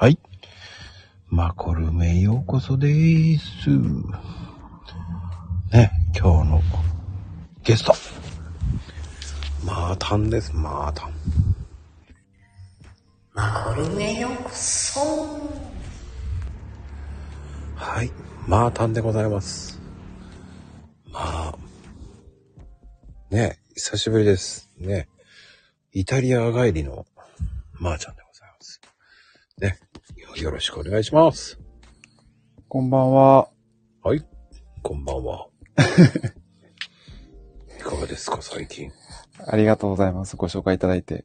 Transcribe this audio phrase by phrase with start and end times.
[0.00, 0.18] はい。
[1.28, 3.68] マコルメへようこそでーす。
[5.76, 6.62] ね、今日の
[7.62, 7.92] ゲスト。
[9.62, 11.12] マータンです、マータン。
[13.34, 15.00] マコルメへようこそ。
[17.74, 18.10] はい、
[18.46, 19.82] マータンでございます。
[21.12, 21.58] まあ、
[23.30, 24.70] ね、久しぶりです。
[24.78, 25.10] ね、
[25.92, 27.04] イタリア帰りの
[27.74, 28.19] マーちゃん。
[30.40, 31.58] よろしくお願いします。
[32.68, 33.48] こんばんは。
[34.02, 34.24] はい、
[34.82, 35.46] こんばんは。
[37.78, 38.90] いかがですか、最近？
[39.46, 40.36] ありがとうございます。
[40.36, 41.24] ご紹介いただいて。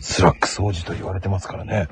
[0.00, 1.88] スラックス王子と言われてますからね。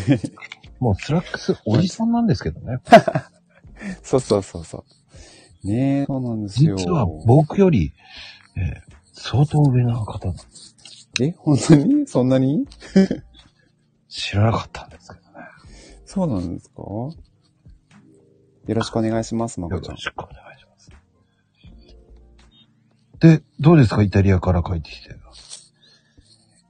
[0.80, 2.78] もうスラックスおじさんなんですけどね。
[4.02, 4.84] そうそうそうそ
[5.64, 5.66] う。
[5.66, 6.76] ねえ、そうなんですよ。
[6.76, 7.92] 実は僕より、
[8.56, 10.76] えー相当上な方なんです。
[11.22, 12.06] え、本当に？
[12.06, 12.68] そんなに？
[14.08, 15.46] 知らなかったんですけどね。
[16.04, 16.82] そうなんですか？
[16.82, 17.14] よ
[18.74, 19.96] ろしくお願いします、まこちゃんよろ。
[19.98, 20.90] しくお願いします。
[23.20, 24.02] で、どうですか？
[24.02, 25.14] イタリアから帰ってきて。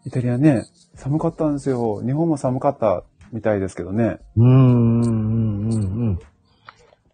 [0.06, 2.01] イタリアね、寒かったんですよ。
[2.05, 4.19] 日本も寒かったみたいですけどね。
[4.37, 5.77] うーん、うん、うん、う
[6.12, 6.19] ん。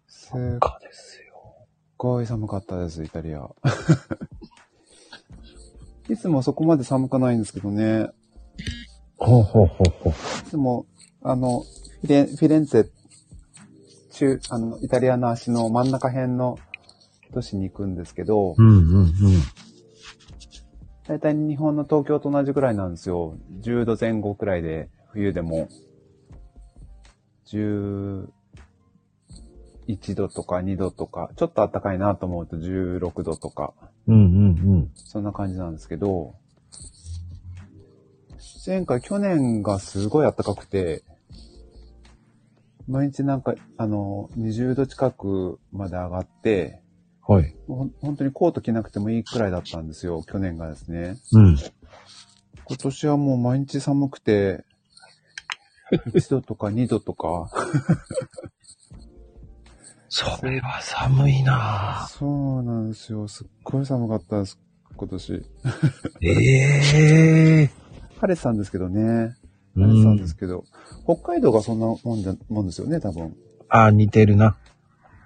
[0.07, 1.55] すっかですよ。
[1.97, 3.49] ごい寒かったです、イタリア。
[6.09, 8.09] いつもそこまで寒くないんですけどね。
[9.23, 10.13] ほうほうほうほう。
[10.13, 10.13] い
[10.49, 10.85] つも、
[11.21, 11.61] あの、
[12.01, 12.89] フィレン、フィレンツェ、
[14.11, 16.59] 中、あの、イタリアの足の真ん中辺の
[17.33, 19.11] 都市に行くんですけど、うん、うん、うん。
[21.07, 23.37] 大体日本の東京と同じぐらいなんですよ。
[23.61, 25.69] 10度前後くらいで、冬でも。
[27.45, 28.27] 11
[30.15, 33.73] 度とか2度とか、ちょっと暖かいなと思うと16度とか、
[34.07, 34.91] うん、うん、うん。
[34.95, 36.35] そんな感じなんですけど、
[38.65, 41.03] 前回、去年がすごい暖かくて、
[42.87, 46.81] 毎日なんか、あの、20度近くまで上がって、
[47.27, 47.55] はい。
[47.67, 51.17] ほん本当にコート着なくてもいいくらいだったんですよ、去年がですね。
[51.33, 51.57] うん。
[52.65, 54.63] 今年はもう毎日寒くて、
[56.13, 57.49] 1度とか2度とか、
[60.07, 62.07] それは寒いなぁ。
[62.07, 63.27] そうなんですよ。
[63.27, 64.57] すっごい寒かったです、
[64.95, 65.45] 今年。
[66.21, 67.82] ええ
[68.19, 69.01] 晴れてたんですけどね。
[69.01, 69.81] ー。
[69.81, 70.17] 晴れてたんうん。
[70.17, 70.63] ですけど、
[71.05, 73.35] 北海道がそんなもんじゃ、もんですよね、多分。
[73.69, 74.57] あ、似てるな。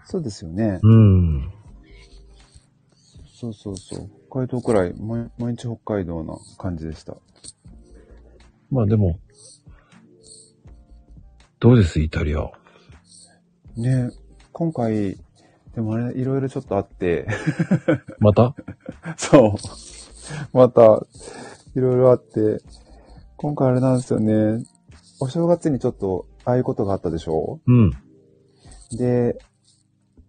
[0.05, 0.79] そうですよね。
[0.81, 1.51] うん。
[3.39, 4.09] そうそうそう。
[4.29, 7.17] 北海道くらい、毎毎日北海道な感じでした。
[8.71, 9.19] まあでも、
[11.59, 12.51] どうですイタリア。
[13.75, 14.09] ね
[14.53, 15.17] 今回、
[15.75, 17.27] でもあれ、いろいろちょっとあって、
[18.19, 18.55] また？
[19.17, 19.53] そう。
[20.57, 21.05] また、
[21.77, 22.57] いろいろあって、
[23.35, 24.65] 今回あれなんですよね。
[25.19, 27.59] お正月にちょっと、ああいうことがあったでしょ？
[27.67, 27.91] うん。
[28.97, 29.37] で、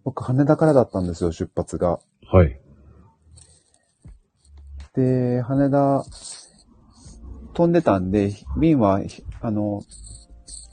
[0.05, 2.01] 僕、羽田からだったんですよ、出発が。
[2.31, 2.61] はい。
[4.95, 6.05] で、羽田、
[7.55, 9.81] 飛んでたんで、便は、ひあの、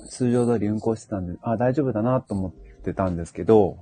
[0.10, 3.78] 通常通り運行してたんで、あ、大丈夫だなと思ってたんですけど、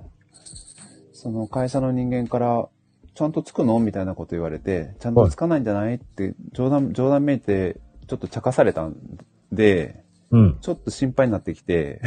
[1.12, 2.68] その会社の人間から、
[3.14, 3.78] ちゃんと着くの？
[3.78, 5.94] みたいなこと言われて、ちゃんと着かないんじゃない？
[5.94, 8.96] って、冗談、冗談めいて、ちょっと茶化されたん
[9.52, 10.58] で、うん。
[10.60, 12.00] ちょっと心配になってきて、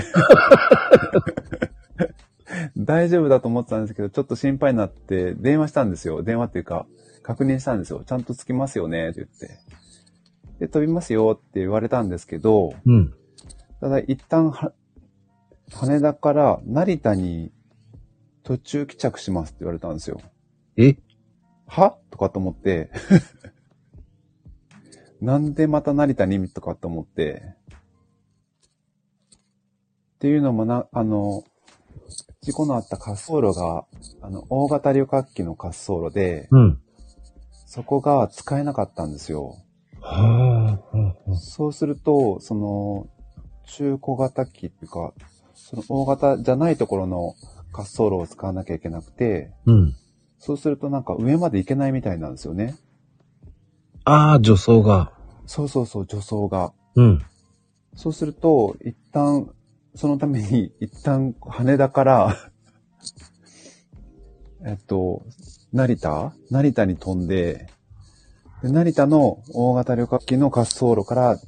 [2.77, 6.23] 大丈夫だと思ってたんですけど、ちょっと心配になって電話したんですよ。
[6.23, 6.85] 電話っていうか、
[7.23, 8.03] 確認したんですよ。
[8.05, 9.09] ちゃんと着きますよね？
[9.09, 9.59] って言って。
[10.59, 13.13] で、飛びますよって言われたんですけど、うん。
[13.79, 14.73] ただ一旦は、
[15.71, 17.51] 羽田から成田に
[18.43, 20.19] 途中帰着しますって言われたんですよ。
[20.77, 20.97] え？
[21.65, 21.97] は？
[22.11, 22.91] とかと思って、
[25.21, 27.55] なんでまた成田にとかと思って、
[30.15, 31.43] っていうのもな、あの、
[32.41, 33.85] 事故のあった滑走路が、
[34.21, 36.81] あの、大型旅客機の滑走路で、うん。
[37.65, 39.55] そこが使えなかったんですよ。
[40.01, 40.79] は
[41.29, 41.35] あ。
[41.35, 43.07] そうすると、その、
[43.65, 45.13] 中小型機っていうか、
[45.53, 47.35] その大型じゃないところの
[47.73, 49.95] 滑走路を使わなきゃいけなくて、うん。
[50.39, 52.75] そうするとなんか上まで行けないみたいなんですよね。
[54.03, 55.11] ああ、女装が。
[55.45, 56.73] そうそうそう、助走が。
[56.95, 57.21] うん。
[57.95, 59.49] そうすると、一旦、
[59.95, 62.35] そのために、 一旦羽田から、
[64.63, 65.23] えっと、
[65.73, 66.33] 成田？
[66.49, 67.67] 成田に飛んで
[68.63, 71.39] で、成田の大型旅客機の滑走路から、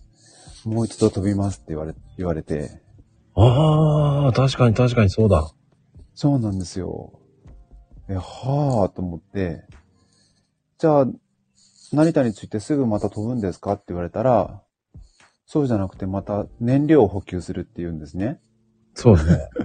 [0.65, 2.81] もう一度飛びますって言われ、言われて、
[3.35, 5.49] ああ、確かに確かにそうだ。
[6.13, 7.18] そうなんですよ。
[8.09, 9.63] え、はぁと思って、
[10.79, 11.07] じゃあ、
[11.91, 14.63] 成田に着いてすぐまた飛ぶんですかって言われたら、
[15.45, 18.39] そうじゃなくてまた燃料を補給するって言うんですね。
[18.95, 19.21] そうね。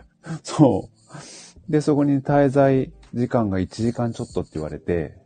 [0.43, 0.89] そ
[1.69, 1.71] う。
[1.73, 5.17] で、そこに滞在時間が1時間ちょっとって言われて、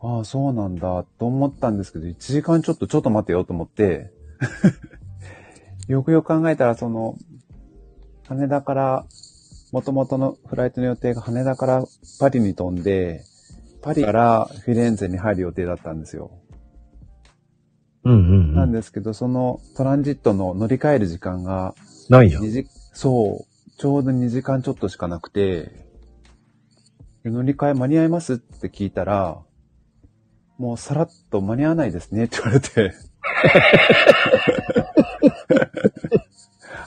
[0.00, 4.12] ああ、そうなんだと思ったんですけど、1時間ちょっとちょっと待てよと思って、
[5.88, 7.16] よくよく考えたら、その、
[8.28, 9.06] 羽田から、
[9.76, 11.84] 元々のフライトの予定が羽田から
[12.18, 13.22] パリに飛んで、
[13.82, 16.30] パリからフィレンツェに入る予定だったんですよ。
[18.04, 18.72] うんうん、うなんん。
[18.72, 21.74] ですけど、そのトランジットの乗り換える時間が
[22.08, 22.50] ないやん2。
[22.50, 25.84] 時、そう、ちょうど2時間ちょっとしかなくて、
[27.22, 29.42] で乗り換え間に合いますって聞いたら、
[30.56, 32.94] もうさらっと間に合わないですねって言われて、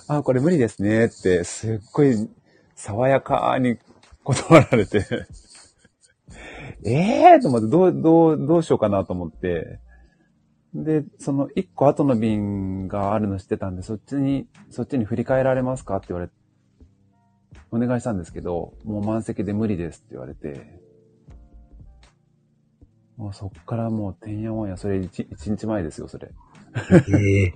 [0.07, 2.27] あ、これ無理ですねって、すっごい
[2.80, 3.78] 爽やかに
[4.24, 5.06] 断られて、
[6.86, 6.92] え
[7.34, 9.81] えーと思って、どう、どう、どうしようかなと思って、
[10.74, 16.30] で、その一個後の便があるの知ってたんで、そっちに、そっちに振り返られますかって言われ、
[17.72, 20.80] お願いしたんですけど、もう満席で無理ですって言われて、
[23.18, 26.30] もうそっからもうてんやわんや、それ一一日前ですよ、それ。
[27.10, 27.54] ええ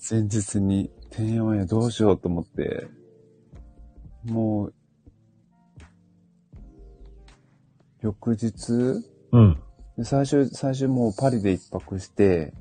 [0.10, 2.88] 前日に、てんやわんやどうしようと思って、
[4.24, 4.74] もう、
[8.00, 9.02] 翌日？
[9.32, 9.58] うん。
[9.96, 12.52] で最初、最初もうパリで一泊して、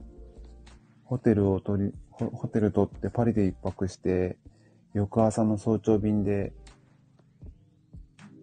[1.04, 4.38] ホテルを取り、ホホテル取ってパリで一泊して、
[4.94, 6.54] 翌朝の早朝便で、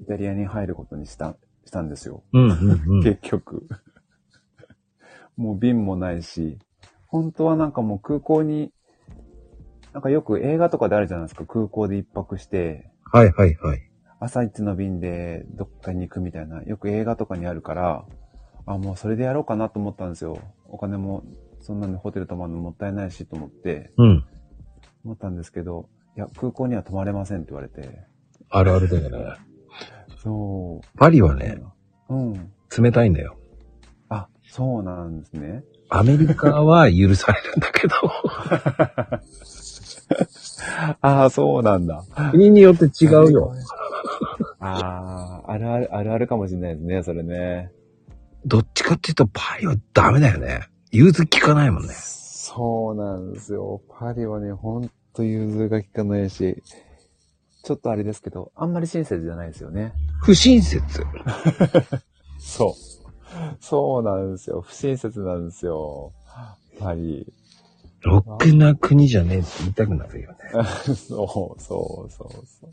[0.03, 2.25] イタリアに入ることにした、したんですよ。
[2.33, 3.03] うんうんうん。
[3.05, 3.69] 結局。
[5.37, 6.59] もう便もないし、
[7.07, 8.73] 本当はなんかもう空港に、
[9.93, 13.91] なんかよく映画とかであるじゃないですか、空港で一泊して、はいはいはい。
[14.21, 18.05] 朝一の便でどっかに行くみたいな、よく映画とかにあるから、
[18.67, 20.39] あ、もうそれでやろうかなと思ったんですよ。
[20.69, 21.25] お金も、
[21.61, 24.25] そんなんでホテル泊まるのもったいないしと思って、うん。
[25.05, 28.07] 思ったんですけど、いや、空港には泊まれませんって言われて。
[28.49, 29.35] あるあるだよね。
[30.23, 31.37] そパリはう。
[31.37, 31.59] ね、
[32.09, 32.53] うん。
[32.79, 33.37] 冷たいんだよ。
[34.09, 35.65] あ、そうなんですね。
[35.89, 37.97] アメリカは許されるんだけど、
[41.01, 42.05] ああ、そうなんだ。
[42.31, 43.55] 国によって違うよ。。
[44.59, 47.71] ああ、あるある、あるあるかもしれないですね、それね。
[48.45, 50.69] どっちかっていうとパリはダメだよね。
[50.91, 51.95] 融通効かないもんね。
[51.95, 53.81] そうなんですよ。
[53.99, 56.63] パリはね、ほんと融通が利かないし、
[57.63, 59.93] ちょっとあれですけど、あんまり親切じゃないですよね。
[60.23, 60.83] 不親切。
[62.41, 62.73] そう。
[63.61, 64.63] そうなんですよ。
[64.63, 66.13] 不親切なんですよ。
[66.79, 67.33] パリ。
[68.03, 70.39] ろくな国じゃねえって言いたくなるよね。
[70.95, 70.97] そう、
[71.61, 72.69] そう、そう、そ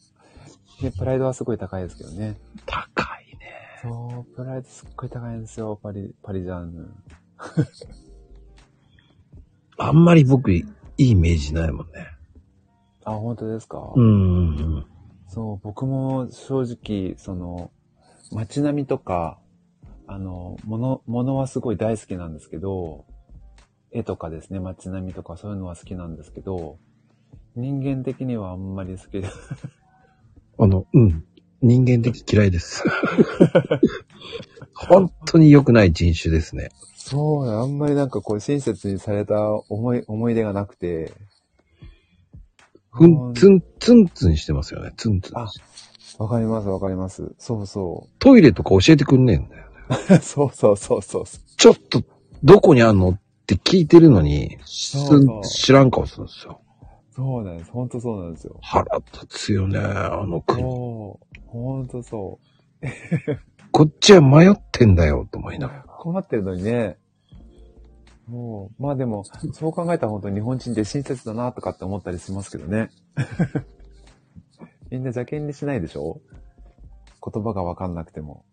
[0.79, 0.81] う。
[0.81, 2.37] で、プライドはすごい高いですけどね。
[2.65, 3.51] 高いね。
[3.81, 6.89] そう、プライドすっごい高いんですよ、パリ、パリジャンヌ。
[9.77, 10.65] あんまり僕、い
[10.97, 12.07] いイメージないもんね。
[13.03, 13.91] あ、本当ですか？
[13.95, 14.85] うんうんうん。
[15.27, 17.71] そう、僕も正直、その、
[18.31, 19.39] 街並みとか、
[20.07, 23.05] あの、もの、ものはすごい大好きなんですけど、
[23.97, 26.77] 絵とかですね、街並みとかそういうのは好きなんですけど、
[27.55, 29.27] 人間的にはあんまり好きで、
[30.59, 31.23] あの、うん。
[31.61, 32.83] 人間的嫌いです。
[34.73, 36.69] 本当に良くない人種ですね。
[36.95, 41.13] そう、あんまりなんかこう親切にされた思い、思い出がなくて、
[42.91, 44.93] ふん、ツン、ツンツンしてますよね。
[44.97, 45.37] ツンツン。
[45.37, 45.49] あ
[46.19, 47.33] わかりますわかります。
[47.37, 50.17] そうそトイレとか教えてくんねえんだよね。
[50.17, 50.17] う。
[50.21, 51.25] そうそうそうそう。
[51.57, 52.03] ちょっと、
[52.43, 53.17] どこにあんの
[53.53, 56.59] って聞いてるのに、すそうそうん知らん顔するんですよ。
[57.11, 57.71] そうなんです。
[57.71, 58.57] ほんとそうなんですよ。
[58.61, 60.61] 腹立つよね、あの国。
[60.61, 61.17] ほ
[61.81, 62.39] んとそ
[62.81, 62.87] う。
[63.71, 65.83] こっちは迷ってんだよ、と思いながら。
[65.83, 66.97] 困ってるのにね。
[68.27, 69.23] もう、まあでも、
[69.53, 72.89] そう考えたら本当に日本人って親切だなとかって思ったりしますけどね。
[74.91, 76.19] みんな邪険にしないでしょ？
[77.33, 78.43] 言葉がわかんなくても。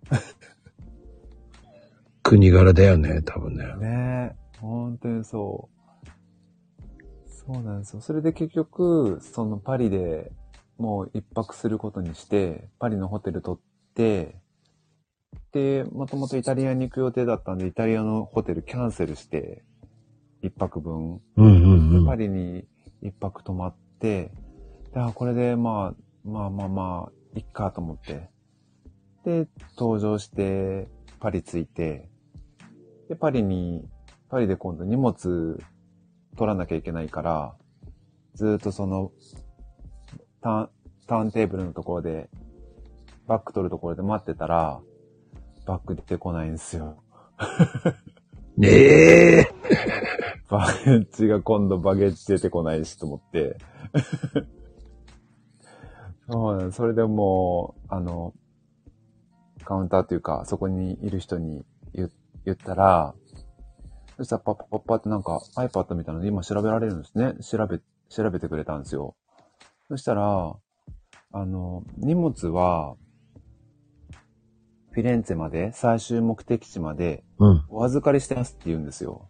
[2.23, 3.65] 国柄だよね、多分ね。
[3.77, 5.85] ねえ、本当にそう。
[7.29, 8.01] そうなんですよ。
[8.01, 10.33] それで結局、そのパリで
[10.79, 14.41] もう一泊することにして、パリのホテル取って、
[15.53, 19.65] で、もともとイタリアに行く予定だったんで、イタリアのホテルキャンセルして、
[20.43, 21.15] 一泊分。
[21.15, 22.19] うんうんうパん。
[22.19, 22.67] リに
[23.03, 24.33] 一泊泊まって、
[24.93, 28.31] であこれでまあ、まあまあまあ、いっかと思って。
[29.25, 30.89] で、登場して、
[31.21, 32.09] パリ着いて、
[33.09, 33.89] で、パリに、
[34.35, 35.61] パリで今度荷物
[36.37, 37.55] 取らなきゃいけないから、
[38.35, 39.13] ずーっとその、
[40.43, 40.71] ターン、
[41.07, 42.29] ターンテーブルのところで、
[43.29, 44.81] バッグ取るところで待ってたら、
[45.67, 47.05] バッグ出てこないんですよ。
[48.59, 49.47] ねえ。
[50.51, 53.59] バゲッジが今度バゲッジ出てこないしと思って。
[56.29, 58.35] そうなんそれでもう、あの、
[59.65, 62.11] カウンターというか、そこにいる人に言
[62.45, 63.15] 言ったら、
[64.17, 67.35] そしたらパッパッパッパってなんか iPad みたいなので今調べられるんですね。
[67.43, 69.17] 調べ、調べてくれたんですよ。
[69.89, 70.57] そしたら、
[71.33, 72.97] あの、荷物は、
[74.93, 77.65] フィレンツェまで、最終目的地までうん。
[77.69, 79.29] お預かりしてますって言うんですよ。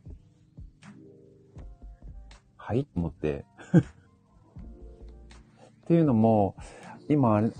[2.56, 2.84] はい？
[2.84, 3.46] と思って。
[5.84, 6.56] っていうのも、
[7.08, 7.50] 今あれ、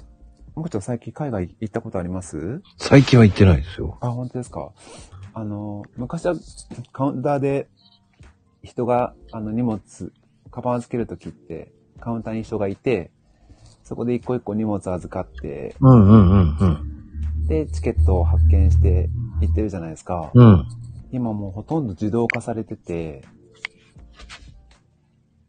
[0.54, 2.62] もこちゃん最近海外行ったことあります？
[2.76, 3.96] 最近は行ってないですよ。
[4.02, 4.72] あ、本当ですか。
[5.34, 6.36] あの、昔は
[6.92, 7.68] カウンターで
[8.62, 9.80] 人が、あの、荷物、
[10.50, 13.10] カバン預けるときって、カウンターに人がいて、
[13.82, 17.46] そこで一個一個荷物預かって、うんうんうんうん。
[17.48, 19.10] で、チケットを発見して
[19.40, 20.30] 行ってるじゃないですか。
[20.32, 20.64] うん。
[21.10, 23.22] 今もうほとんど自動化されてて、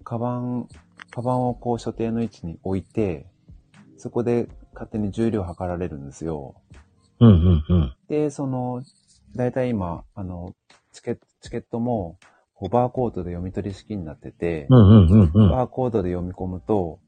[0.03, 0.67] カバン、
[1.11, 3.27] カバンをこう所定の位置に置いて、
[3.97, 6.55] そこで勝手に重量測られるんですよ。
[7.19, 7.93] うんうんうん。
[8.09, 8.83] で、その、
[9.35, 10.53] だいたい今、あの、
[10.91, 12.17] チケット、チケットも、
[12.53, 15.49] こうバーコードで読み取り式になってて、うんうんうんうん。
[15.49, 16.99] バーコードで読み込むと、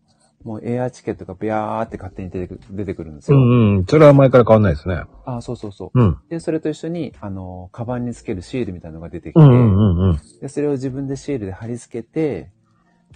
[0.43, 3.41] もうエアチケットがビャーって勝手に出てく出てくるんですうよ。
[3.41, 3.86] んうん。
[3.86, 5.03] それは前から変わんないですね。
[5.25, 6.00] あ、そうそうそう。
[6.00, 6.17] うん。
[6.29, 10.19] で、それと一緒に、あの、カバンにつけるシールみたいなのが出てきて、うんうんうんうん。
[10.41, 12.51] で、それを自分でシールで貼り付けて、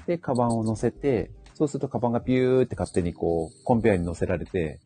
[0.08, 4.80] で、カバンを乗せて、そうするとカバンがピューって勝手にこう、コンペアに乗せられて、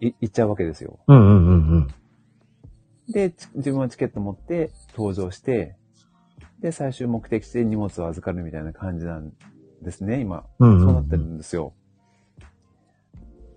[0.00, 0.98] い、行っちゃうわけですよ。
[1.06, 1.88] うんうんうんうん。
[3.08, 5.76] で、ち自分はチケット持って登場して、
[6.60, 9.32] で、最終目的地で荷物を預かるみたいな感じなん
[9.82, 10.46] ですね、今。
[10.58, 11.74] うんうんそうなってるんですよ。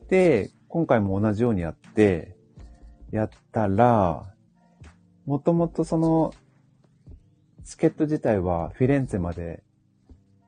[0.10, 2.36] で、今回も同じようにやって、
[3.12, 4.34] やったら、
[5.26, 6.34] もともとその、
[7.64, 9.62] チケット自体はフィレンツェまで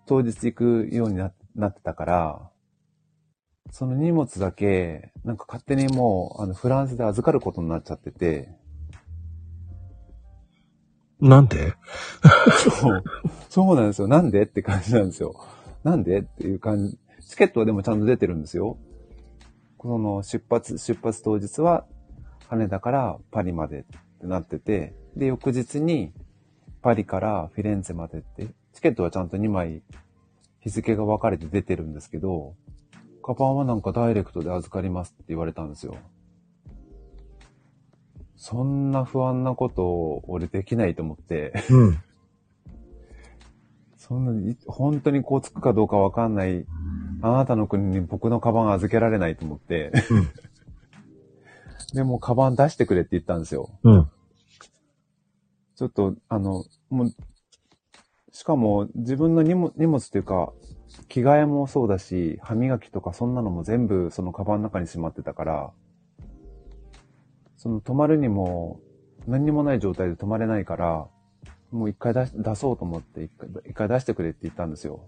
[0.05, 2.49] 当日行くようにななってたから、
[3.71, 8.49] その荷物だけ、なんか勝手にもう、あの、フランスで預かることになっちゃってて、
[11.21, 11.73] なんで？
[12.79, 13.03] そう。
[13.49, 14.07] そうなんですよ。
[14.07, 15.35] なんでって感じなんですよ。
[15.83, 16.97] なんでっていう感じ。
[17.27, 18.77] チケットはでもちゃんと出てるんですよ。
[19.77, 21.85] この出発、出発当日は
[22.47, 23.83] 羽田からパリまでっ
[24.19, 26.11] てなってて、で、翌日に
[26.81, 29.81] パリからフィレンツェまでって、チケットはちゃんと2枚
[30.61, 32.55] 日付が分かれて出てるんですけど、
[33.23, 35.95] カバンはなんかダイレクトで預かりますって言われたんですよ。
[38.39, 41.53] そんな不安なことを俺できないと思って。
[41.69, 42.01] うん。
[43.97, 46.65] そんなに、本当にこうつくかどうかわかんない、
[47.21, 49.91] あなたの国に僕のカバン預けられないと思って。
[51.93, 53.69] でも、カバン出してくれって言ったんですよ。
[53.83, 54.09] うん。
[55.75, 57.09] ちょっと、あの、もう、
[58.31, 60.53] しかも自分の荷物荷物っていうか、
[61.09, 65.71] 着替えもそうだし、歯磨きとかそんなのも全部そのカバンの中にしまってたから、
[67.59, 68.79] その泊まるにも
[69.27, 71.07] 何にもない状態で泊まれないから、
[71.71, 75.05] もう一回出し出そうと思って一回一回出してくれって言ったんですよ。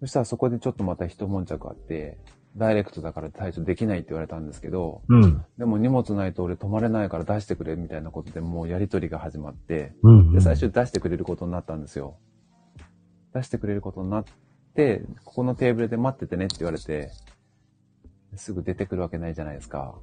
[0.00, 2.18] そしたらそこでちょっとまた一悶着あって、
[2.56, 5.42] ダイレクトだから対処できないって言われたんですけど、うん。
[5.56, 10.32] でも荷物ないと俺泊まれないから出してくれみたいなことでもうやりとりが始まって、うん。
[10.34, 12.18] で、最終出してくれることになったんですよ。
[13.32, 14.24] 出してくれることになっ
[14.74, 17.10] て、ここのテーブルで待っててねって言われて、
[18.36, 19.94] すぐ出てくるわけないじゃないですか。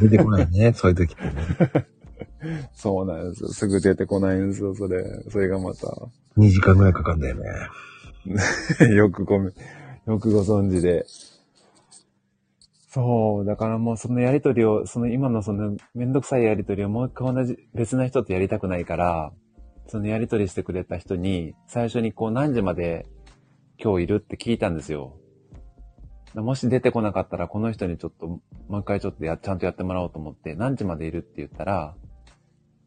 [0.00, 1.86] 出てこないね、 そういう時ってね。
[2.72, 3.48] そうなんですよ。
[3.50, 5.04] すぐ出てこないんですよ、それ。
[5.30, 5.86] それがまた。
[6.36, 7.44] 2時間ぐらいかかんだよね。
[8.94, 9.52] よくごめん、
[10.06, 11.04] よくご存知で。
[12.88, 19.32] そう、だからもうそのやりとりを、その今のそのめんどくさいやりとりをもう一回同じ別な人とやりたくないから、
[19.86, 23.06] そのやりとりしてくれた人に、最初にこう何時まで
[23.82, 25.16] 今日いるって聞いたんですよ。
[26.34, 31.94] もし出てこなかったらこの人にちょっと、もう一回ちょっとや、ちゃんとやってもらおうと思って、何時までいるって言ったら、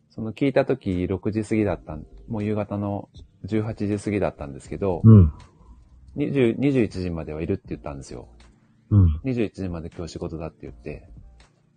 [0.10, 3.10] その聞いた時6時過ぎだったん、もう夕方の
[3.46, 5.34] 18時過ぎだったんですけど、うん。
[6.18, 8.28] 20 21時まではいるって言ったんですよ。
[8.90, 9.22] うん。
[9.24, 11.08] 21時まで今日仕事だって言って、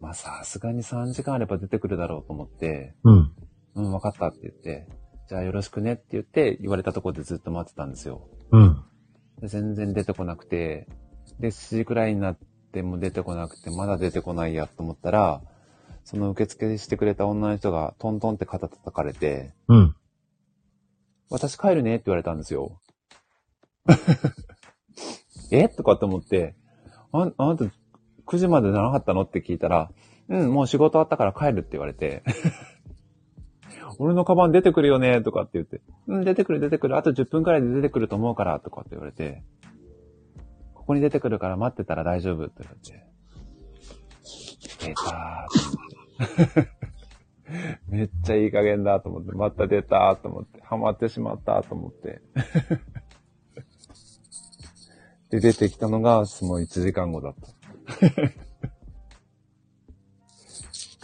[0.01, 3.33] まあさすがに3時間あれば出てくるだろうと思って、うん。
[3.75, 4.89] うん、わかったって言って、
[5.29, 8.27] じゃあよろしくねって言って言われたところでずっと待ってたんですよ。
[8.51, 8.83] うん。
[9.41, 10.89] で全然出てこなくて、
[11.41, 12.39] で、7時くらいになっ
[12.73, 15.43] ても出てこなくて、まだ出てこないやと思ったら、
[16.05, 19.97] その受付してくれた女の人がトントンって肩叩かれて、うん。
[21.31, 22.81] 私帰るねって言われたんですよ。
[25.51, 25.69] え？
[25.69, 26.55] とかって思って、
[27.13, 27.65] ああなた
[28.27, 29.23] 9時までじゃなかったの？
[29.23, 29.91] って聞いたら、
[30.29, 32.23] うん、もう仕事終わったから帰るって言われて。
[33.99, 35.21] 俺のカバン出てくるよね？
[35.21, 36.97] とかって言って、うん、出てくる出てくる。
[36.97, 39.43] あと10分くらいで出てくると思うから、とかって言われて、
[40.91, 43.07] ここに出てくるから待ってたら大丈夫って言われて、
[44.81, 46.69] 出たーって。
[47.87, 52.21] めっちゃいい加減だと思って、また出たと思って、ハマってしまったと思って。
[55.31, 57.47] で、出てきたのが、その1時間後だった。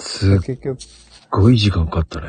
[0.03, 0.79] すっ結局、
[1.31, 2.27] ごい時間かかったね。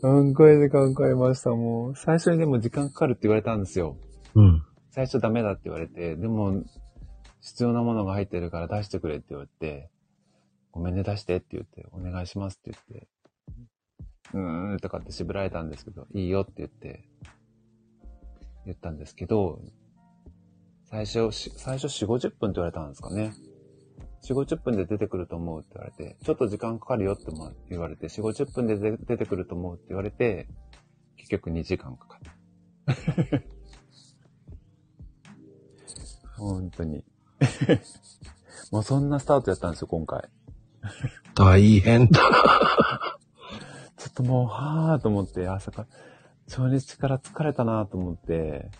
[0.00, 1.96] すんごい時間かかりました、もう。
[1.96, 3.98] 最初にでも時間かかるって言われたんですよ。
[4.34, 4.64] うん。
[4.90, 6.62] 最初ダメだって言われて、でも、
[7.44, 9.90] 必要なものが入ってるから出してくれって言われて、
[10.72, 13.08] ごめんね、出してって言って、お願いしますって言って、
[14.32, 17.04] うーんとかって渋られたんですけど、いいよって言って、
[18.64, 19.60] 言ったんですけど、
[20.84, 23.34] 最初、最初4、50分って言われたんですかね。
[24.22, 27.26] 4、50分で出てくると思うって言われて、ちょっと時間かかるよって
[27.68, 30.48] 言われて、4、50分で出てくると思うって言われて、
[31.18, 33.42] 結局2時間かかった。
[36.40, 37.04] 本当に。
[38.70, 40.28] もうそんなスタートやったんですよ、今回。
[41.34, 42.20] 大変だ。
[43.96, 45.88] ちょっともう、はぁーと思って、朝から、
[46.48, 48.70] 初日から疲れたなと思って、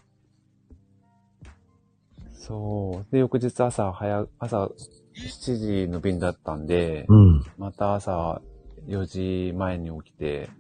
[2.35, 3.13] そう。
[3.13, 4.71] で、翌日朝早、朝
[5.17, 7.43] 7時の便だったんで、うん。
[7.57, 8.43] また朝
[8.87, 10.51] 4時前に起きて、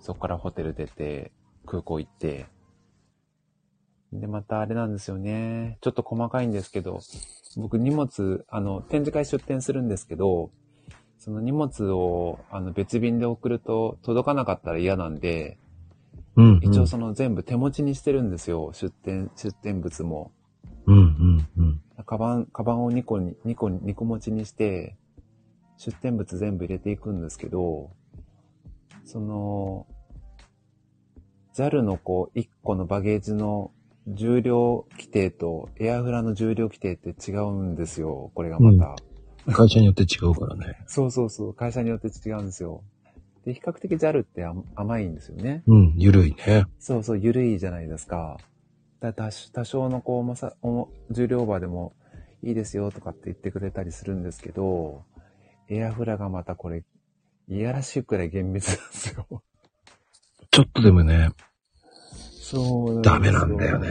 [0.00, 1.30] そこからホテル出て、
[1.64, 2.46] 空港行って、
[4.12, 5.78] で、またあれなんですよね。
[5.80, 7.00] ちょっと細かいんですけど、
[7.56, 10.50] 僕荷物、あの、展示会出展するんですけど、
[11.18, 15.58] その荷物をあの別便で送ると届かなかったら嫌なんで、
[16.36, 16.60] うん、うん。
[16.62, 18.70] 一応その全部手持ちにしてるんですよ。
[18.72, 20.32] 出店、出店物も。
[20.86, 21.80] うん、うん、うん。
[22.06, 24.96] カバン、カバンを2個に、2個に、2個持ちにして、
[25.76, 27.90] 出店物全部入れていくんですけど、
[29.04, 29.86] その、
[31.54, 33.72] JAL のこう、1個のバゲージの
[34.14, 38.30] 重量規定とエアフラの重量規定って違うんですよ。
[38.34, 38.96] これがまた。
[39.52, 40.78] 会社によって違うからね。
[40.86, 41.54] そうそうそう。
[41.54, 42.82] 会社によって違うんですよ。
[43.44, 45.62] で、比較的 JAL って甘甘いんですよね。
[45.66, 46.66] うん、ゆるいね。
[46.78, 48.38] そうそう、ゆるいじゃないですか。
[49.00, 51.94] だ多多少のこう重さ、重重量オーバーでも
[52.42, 55.04] いいですよとかって言ってくれたりするんですけど、
[55.68, 56.84] エアフラがまたこれ、
[57.48, 59.42] いやらしいくらい厳密なんですよ。
[60.50, 61.30] ちょっとでもね、
[62.50, 63.90] そうダメなんだよね。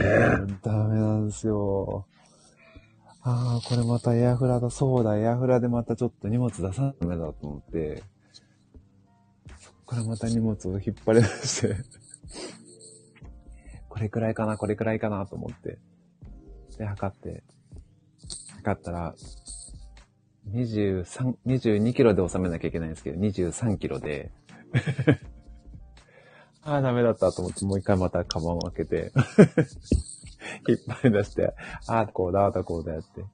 [0.64, 2.08] ダメなんですよ。
[3.22, 8.02] ああ、これまたエアフラだ、そうだ、エアフラでまたちょっと荷物出さないとダメだと思って、
[9.60, 11.76] そっからまた荷物を引っ張り出して、
[13.88, 15.78] これくらいかな、これくらいかなと思って。
[16.78, 17.44] で、測って、
[18.56, 19.14] 測ったら、
[20.50, 24.32] 23、22キロで収めなきゃいけないんですけど、23キロで、
[26.68, 29.12] ああ、ダメだったと思って、もう一回またカバンを開けて、
[30.68, 31.54] 引っ張り出して、
[31.86, 33.24] ああ、こうだ、ああだ、こうだやって。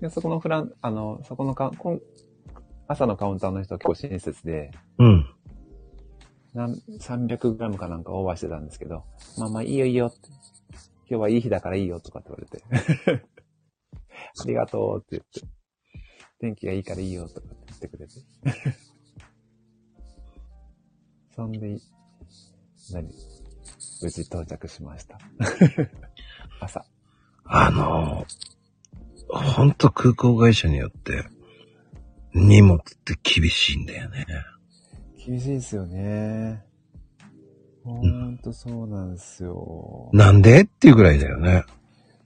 [0.00, 2.00] で、そこのフラン、あの、そこのカこん
[2.88, 5.26] 朝のカウンターの人は結構親切で、うん。
[6.54, 9.04] なん300グラムかなんかオーバーしてたんですけど、
[9.38, 10.28] まあまあいいよいいよって。
[11.08, 13.22] 今日はいい日だからいいよとかって言われて。
[14.40, 15.52] ありがとうって言って。
[16.40, 18.14] 天気がいいからいいよとかって言ってくれて。
[21.34, 21.78] そんで、
[22.92, 23.08] 何？
[24.02, 25.18] 無事到着しました。
[26.60, 26.84] 朝。
[27.44, 28.26] あの、
[29.28, 31.24] ほんと空港会社によって、
[32.34, 34.26] 荷物って厳しいんだよね。
[35.24, 36.64] 厳しいですよね。
[37.84, 40.10] ほんとそうなんですよ。
[40.12, 40.62] なんで？
[40.62, 41.64] っていうぐらいだよね。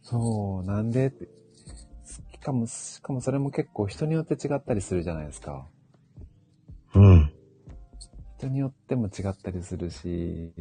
[0.03, 1.07] そう、なんで？
[1.07, 1.29] って。
[2.05, 5.67] しかも、しかもそれも結構人によって違ったりするじゃないですか。
[8.43, 8.49] うん。
[8.49, 10.53] 人によっても違ったりするし、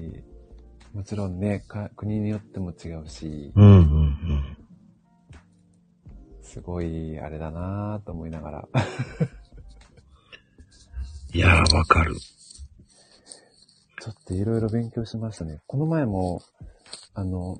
[0.93, 4.57] もちろんね、か国によっても違うし、うん、うん、うん。
[6.41, 8.67] すごいあれだなぁと思いながら。
[11.33, 12.15] いやー、わかる。
[12.15, 15.59] ちょっといろいろ勉強しましたね。
[15.67, 16.41] この前も、
[17.13, 17.57] あの、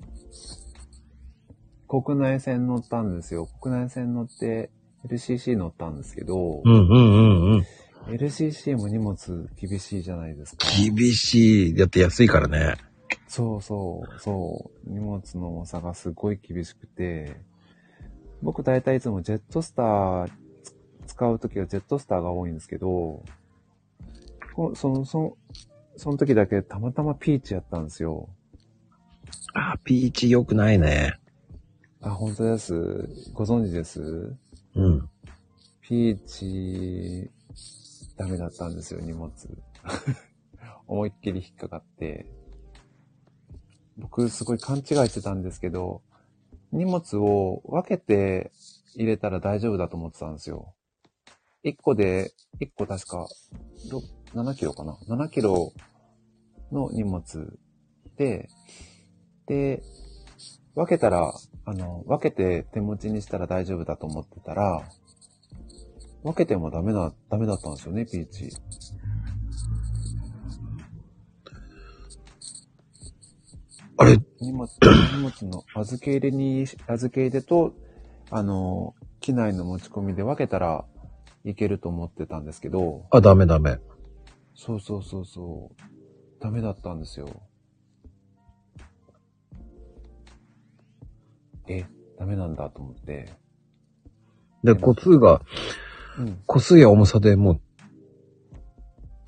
[1.88, 3.46] 国内線乗ったんですよ。
[3.60, 4.70] 国内線乗って
[5.06, 7.66] LCC 乗ったんですけど、うん、うん、うん、うん。
[8.06, 10.66] LCC も荷物厳しいじゃないですか。
[10.82, 11.74] 厳しい。
[11.74, 12.76] だって安いからね。
[13.28, 14.90] そうそう、そう。
[14.90, 17.40] 荷物の重さがすごい厳しくて、
[18.42, 20.30] 僕大体いつもジェットスター
[20.62, 20.74] つ
[21.08, 23.24] 使うときはジェットスターが多いんですけど、
[24.54, 25.36] こその、その、
[25.96, 28.28] その時だけたまたまピーチやったんですよ。
[29.54, 31.18] あー、ピーチ良くないね。
[32.02, 32.74] あ、本当です。
[33.32, 34.34] ご存知です？
[34.74, 35.08] うん。
[35.80, 37.30] ピーチ、
[38.16, 39.32] ダメだったんですよ、荷物。
[40.86, 42.26] 思いっきり引っかかって、
[43.98, 46.02] 僕すごい勘違いしてたんですけど、
[46.72, 48.52] 荷物を分けて
[48.94, 50.74] 入れたら大丈夫だと思ってたんですよ。
[51.64, 53.26] 1個で、1個確か、
[54.34, 55.72] 7キロかな ?7 キロ
[56.70, 57.58] の荷物
[58.16, 58.48] で、
[59.46, 59.82] で、
[60.74, 61.32] 分けたら、
[61.64, 64.84] あの、分けて手持ちにしたら大丈夫だと思ってたら、
[66.26, 68.50] 分けてもダメな、ダメだったんですよね、ピーチ。
[73.96, 74.66] あれ、荷物、
[75.14, 77.74] 荷物の預け入れに、預け入れと、
[78.30, 80.84] あの、機内の持ち込みで分けたら
[81.44, 83.78] いけると思ってたんですけど、あ、ダメダメ。
[84.56, 87.28] そうそうそうそう、ダメだったんですよ。
[91.68, 91.86] え、
[92.18, 93.32] ダメなんだと思って。
[94.64, 95.85] で、個数が、うん。
[96.46, 97.60] 個数や重さでもう、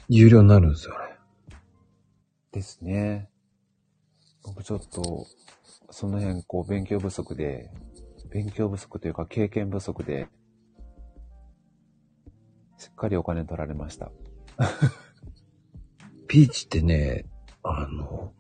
[0.09, 1.19] 有料になるんですよ、あれ。
[2.53, 3.29] ですね。
[4.45, 5.27] 僕ちょっと、
[5.91, 7.71] その辺、こう、勉強不足で、
[8.31, 10.29] 勉強不足というか経験不足で、
[12.79, 14.11] しっかりお金取られました。
[16.29, 17.27] ピーチってね、
[17.63, 18.33] あの、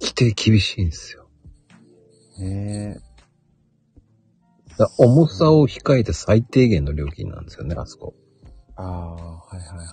[0.00, 1.28] 規定厳しいんですよ。
[2.38, 3.00] ね
[4.78, 8.14] だ重さを控えて最低限の料金なんですよね、あそこ。
[8.16, 8.72] え。
[8.76, 9.88] ああ、はいはいはいはい。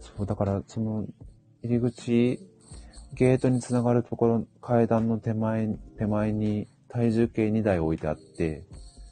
[0.00, 1.06] そう、だから、その、
[1.62, 2.40] 入り口、
[3.14, 8.64] ゲートにつながるところ、階段の手前、手前に体重計2台置いてあって、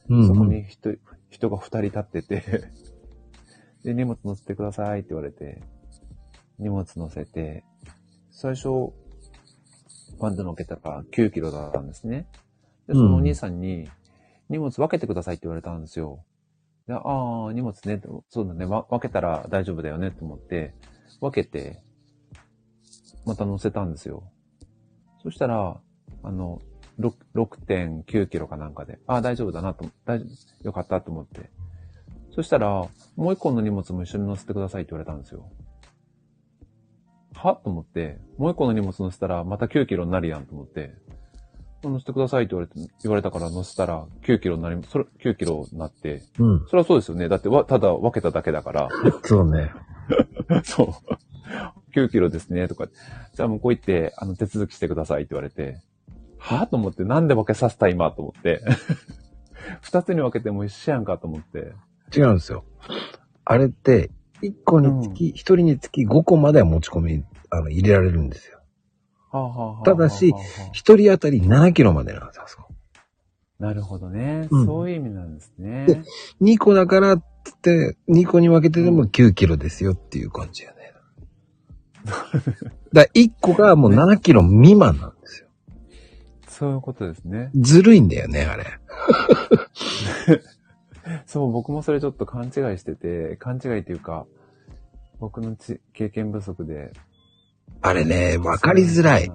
[0.09, 0.95] うん、そこに人、
[1.31, 2.65] 人が2人立ってて、
[3.85, 5.63] で、荷物乗せてくださいって言われて、
[6.59, 7.65] 荷物乗せて、
[8.31, 8.93] 最初、
[10.21, 12.27] バンド乗っけたら9キロだったんですね。
[12.87, 13.89] で、そのお兄さんに、
[14.49, 16.25] 荷物分けてくださいって言われたんですよ。
[16.87, 20.75] でああ、荷物ね、そうだね、わ分けたら大丈夫だよねと思って、
[21.21, 21.83] 分けて、
[23.25, 24.25] また乗せたんですよ。
[25.23, 25.81] そしたら、
[26.23, 26.61] あの、
[27.01, 30.27] 6 6.9キロかなんかで、ああ、大丈夫だなと、大丈
[30.61, 31.51] 夫、よかったと思って。
[32.35, 35.49] そしたら、もう一個の荷物も一緒に乗せてくださいって言われたんですよ。
[37.35, 40.95] はと思って、もう一個の荷物乗せたらまた9キロになるやんと思って、
[41.89, 46.67] 乗せてくださいって言われて、言われたから乗せたら9キロになり、それ、9キロになって、うん。
[46.67, 47.29] それはそうですよね。
[47.29, 48.89] だってわ、ただ分けただけだから。
[49.25, 49.73] そうね。
[50.65, 50.89] そう。
[51.95, 52.89] 9キロですね、とか。
[53.35, 55.81] じゃあもうこう言って、あの、手続きしてくださいって言われて、
[56.39, 58.61] はぁと思って、なんで分けさせた今と思って。
[59.81, 61.73] 二つに分けても一緒やんかと思って。
[62.15, 62.65] 違うんですよ。
[63.45, 64.11] あれって、
[64.43, 68.61] 1個につき、1人につき5個までは持ち込み、あの、入れられるんですよ。
[69.85, 72.73] ただしはあはあ1人当たり7キロまでなんですよ、あそこ。
[73.59, 75.87] なるほどね、うんそういう意味なんですね。
[75.87, 76.03] で
[76.41, 77.25] 2個だからっ
[77.63, 80.95] て、2個に分けてでも9キロですよっていう感じやね。
[82.93, 85.49] だ1個がもう7キロ未満なんですよ。
[86.47, 87.51] そういうことですね。
[87.55, 88.65] ずるいんだよね、あれ。
[91.27, 94.27] そう、僕もそれちょっと勘違いしてて、勘違いっていうか、
[95.19, 96.93] 僕のち経験不足で。
[97.87, 99.31] あれね、分かりづらい。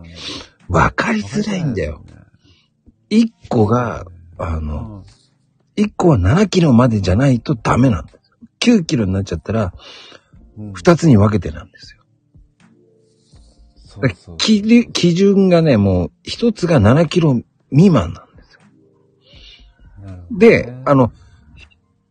[0.68, 2.04] 分かりづらいんだよ。。
[3.12, 4.08] 1個が、
[4.40, 5.04] あうの、ん
[5.78, 8.80] 1個は7キロまでじゃないとダメなんですよ。
[8.80, 9.74] 9キロになっちゃったら、
[10.58, 12.00] うん2つに分けてなんですよ。
[14.40, 18.62] 基準基準がね、もう1つが7キロ未満なんですよ。
[20.40, 21.12] で、あの、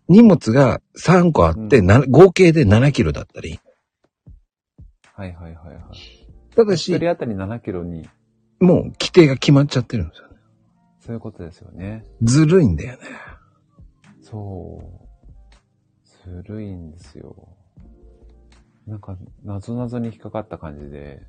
[0.08, 3.58] 荷物が3個あって、合計で7キロだったり。
[5.14, 6.17] はいはいはいはい。
[6.58, 8.08] ただし、一人当たり7キロに、
[8.58, 10.34] もう規定が決まっちゃってるんですよね。
[10.98, 12.04] そういうことですよね。
[12.20, 12.98] ずるいんだよね。
[14.20, 14.86] そう。
[16.28, 17.48] ずるいんですよ。
[18.88, 21.22] なんか、謎々に引っかかった感じで、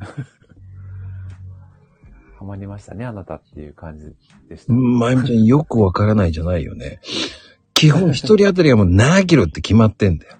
[2.38, 4.14] ハマりましたね、あなたっていう感じ
[4.50, 4.72] でした。
[4.74, 7.00] まゆみちゃんよくわからないじゃないよね。
[7.72, 10.36] 基本1人当たりはもう7キロって決まってんだよ。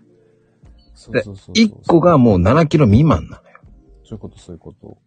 [0.95, 3.41] そうそうそうそう1個がもう7キロ未満な。
[4.05, 4.99] そういうこと、そういうこと。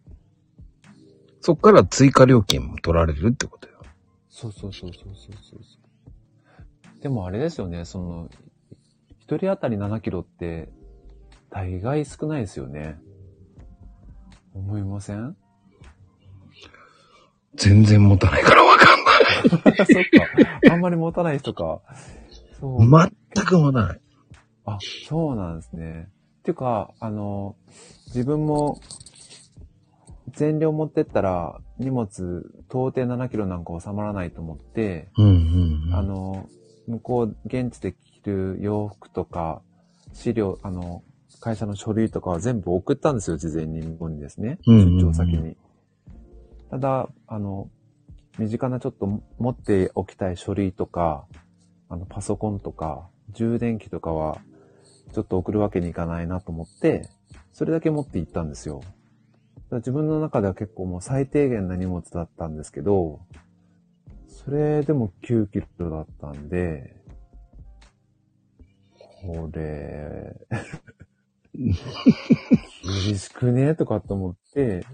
[1.40, 3.80] そっから追加料金も取られるってことよ。
[4.28, 7.00] そうそうそうそうそうそう。
[7.02, 8.28] でもあれですよね、その、
[9.20, 10.68] 一人当たり7キロって、
[11.50, 12.98] 大概少ないですよね。
[14.54, 15.36] 思いません？
[17.54, 19.04] 全然持たないからわかん
[19.74, 19.86] ない。
[19.86, 20.72] そっか。
[20.72, 21.80] あんまり持たない人か。
[22.60, 22.80] そう。
[22.80, 24.00] 全く持たない。
[24.66, 26.08] あ、そうなんですね。
[26.48, 27.56] っていうか、あの、
[28.06, 28.80] 自分も、
[30.28, 32.08] 全量持ってったら、荷物、
[32.70, 35.94] 到底7キロなんか収まらないと思って、うんうん、うん。
[35.94, 36.48] あ、の、
[36.86, 39.60] 向こう、現地で着る洋服とか、
[40.14, 41.02] 資料、あの、
[41.40, 44.58] 会社の書類とかは全部送ったんですよ、事前に向こうにですね。
[44.66, 45.54] うんうんうん出張先に。
[46.70, 47.68] ただ、あの、
[48.38, 51.26] 身近なちょっと持っておきたい書類とか、
[51.90, 54.38] あの、パソコンとか、充電器とかは、
[55.12, 57.08] ちょっと送るわけにいかないなと思って、
[57.52, 58.82] それだけ持って行ったんですよ。
[59.70, 63.20] 自分の中では結構もう最低限な荷物だったんですけど、
[64.28, 66.96] それでも9キロだったんで、
[69.22, 70.36] これ、
[71.52, 71.74] 厳
[73.18, 73.74] しくね？
[73.74, 74.86] とかと思って、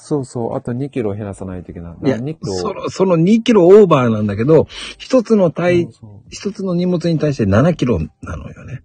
[0.00, 2.06] そうそう、あと2キロ減らさないといけない。
[2.06, 2.54] いや、2キロ。
[2.54, 8.82] その、その2キロオーバーなんだけど、一つの体そう、そう一つの荷物に対して7キロなのよね。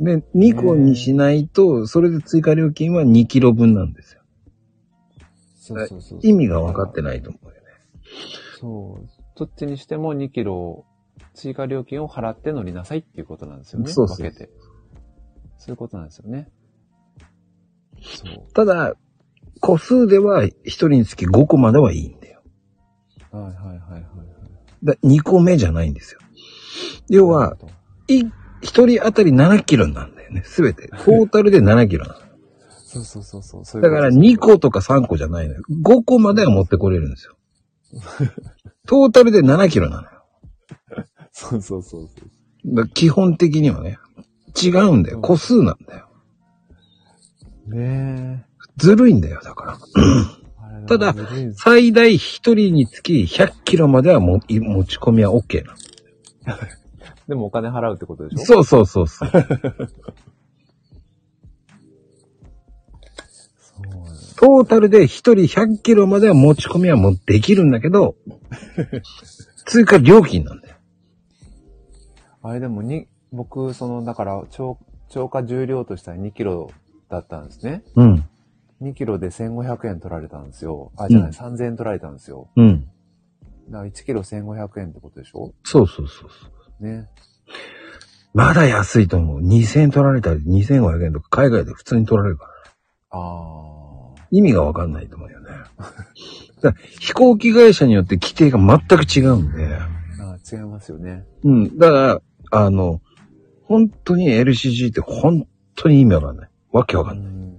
[0.00, 4.22] で、2個にしないと、それで追加料金は2キロ分なんですよ。
[5.58, 7.60] そうそうそう意味が分かってないと思うよね。
[8.60, 9.08] そう。
[9.36, 10.84] どっちにしても2キロ
[11.34, 13.90] 追加料金を払って乗りなさいっていうことなんですよね。
[13.90, 14.48] そうそう分けて。
[15.58, 16.48] そういうことなんですよね。
[18.00, 18.52] そう。
[18.52, 18.94] ただ、
[19.60, 22.42] 個数では1人につき5個まではいいんだよ。
[23.30, 24.02] はいはいはいはいはい。
[24.84, 26.20] だ2個目じゃないんですよ。
[27.08, 27.56] 要は、
[28.08, 28.30] い、1
[28.62, 30.42] 人当たり7キロなんだよね。
[30.44, 30.88] すべて。
[30.88, 32.20] トータルで7キロなの。
[32.86, 33.64] そうそうそうそう。
[33.64, 35.62] そうだから2個とか3個じゃないのよ。
[35.82, 37.36] 5個までは持ってこれるんですよ。
[38.86, 40.08] トータルで7キロなのよ。
[41.32, 42.88] そうそうそうそう。
[42.88, 43.98] 基本的にはね、
[44.60, 45.20] 違うんだよ。
[45.20, 46.08] 個数なんだよ。
[47.68, 49.78] ねずるいんだよ、だから。
[50.86, 51.14] ただ
[51.56, 55.74] 最大1人につき100キロまではもい持ち込みは OK な
[57.26, 58.44] でもお金払うってことでしょ？
[58.44, 59.30] そうそうそうそう。
[64.36, 68.16] トータルで1人100キロまでは持ち込みはもうできるんだけど、
[69.66, 70.76] 追加料金なんだよ。
[72.42, 76.70] あれでもに、僕、その、だから、超、超過重量としたら2キロ
[77.08, 77.82] だったんですね。
[77.96, 78.24] うん。
[78.82, 80.92] 2キロで1500円取られたんですよ。
[80.96, 82.50] あ、じゃない、うん3000円取られたんですよ。
[82.56, 82.80] うん。
[83.70, 85.52] だから1キロ1500円ってことでしょ？
[85.64, 86.48] そうそうそうそ
[86.80, 86.84] う。
[86.84, 87.08] ね。
[88.34, 89.40] まだ安いと思う。
[89.40, 92.50] 2000円取られたり2500円とか海外で普通に取られるから。
[93.10, 95.46] あ意味がわかんないと思うよね。
[96.60, 99.66] だ飛行機会社によって規定が全く違うんで。
[99.66, 99.78] ー
[100.22, 100.56] あー。
[100.56, 101.24] 違いますよね。
[101.44, 101.78] うん。
[101.78, 101.92] だか
[102.50, 103.00] ら、あの、
[103.64, 106.50] 本当に LCG って本当に意味わかんない。
[106.72, 107.55] わけわかんない。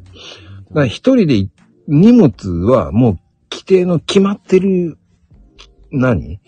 [0.72, 0.74] ん。
[0.74, 1.50] だから一人でい
[1.88, 3.20] 荷物はもう
[3.52, 4.98] 規定の決まってる、
[5.92, 6.40] 何？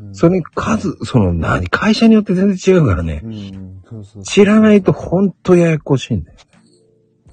[0.00, 1.68] うんそれに数、その何？
[1.68, 3.28] 会社によって全然違うからねう。
[3.28, 3.82] ん。
[3.88, 6.38] そうそうそう知らないと本当ややこしいんだよ。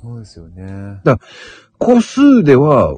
[0.02, 1.02] そうですよね。
[1.80, 2.98] 個数では、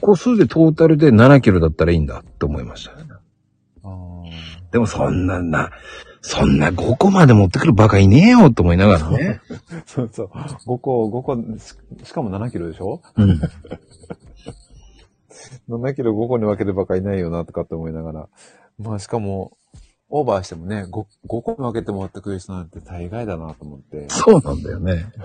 [0.00, 3.04] 個数でトータルで7キロだったらいいんだって思いましたね。
[4.70, 5.70] でもそんなな、
[6.22, 9.40] そんな5個まで持ってくるバカいねえよと思いながらね。
[9.86, 10.30] そうそう。
[10.66, 11.74] 5個、5個、し
[12.08, 13.00] しかも7キロでしょ？
[13.16, 13.40] うん。
[15.68, 18.28] 7キロ5個に分けるばかいないよなとかって思いながら。
[18.78, 19.56] まあしかも、
[20.10, 24.06] オーバーしてもね、5, 5個に分けて持ってくる人なんて大概だなと思って。
[24.08, 25.06] そうなんだよね。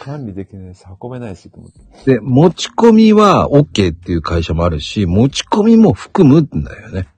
[0.00, 1.70] 管理できないし、運べないしと思っ
[2.04, 2.14] て。
[2.14, 7.08] で、持ち込みは OK っていう会社もあるし、持ち込みも含むんだよね。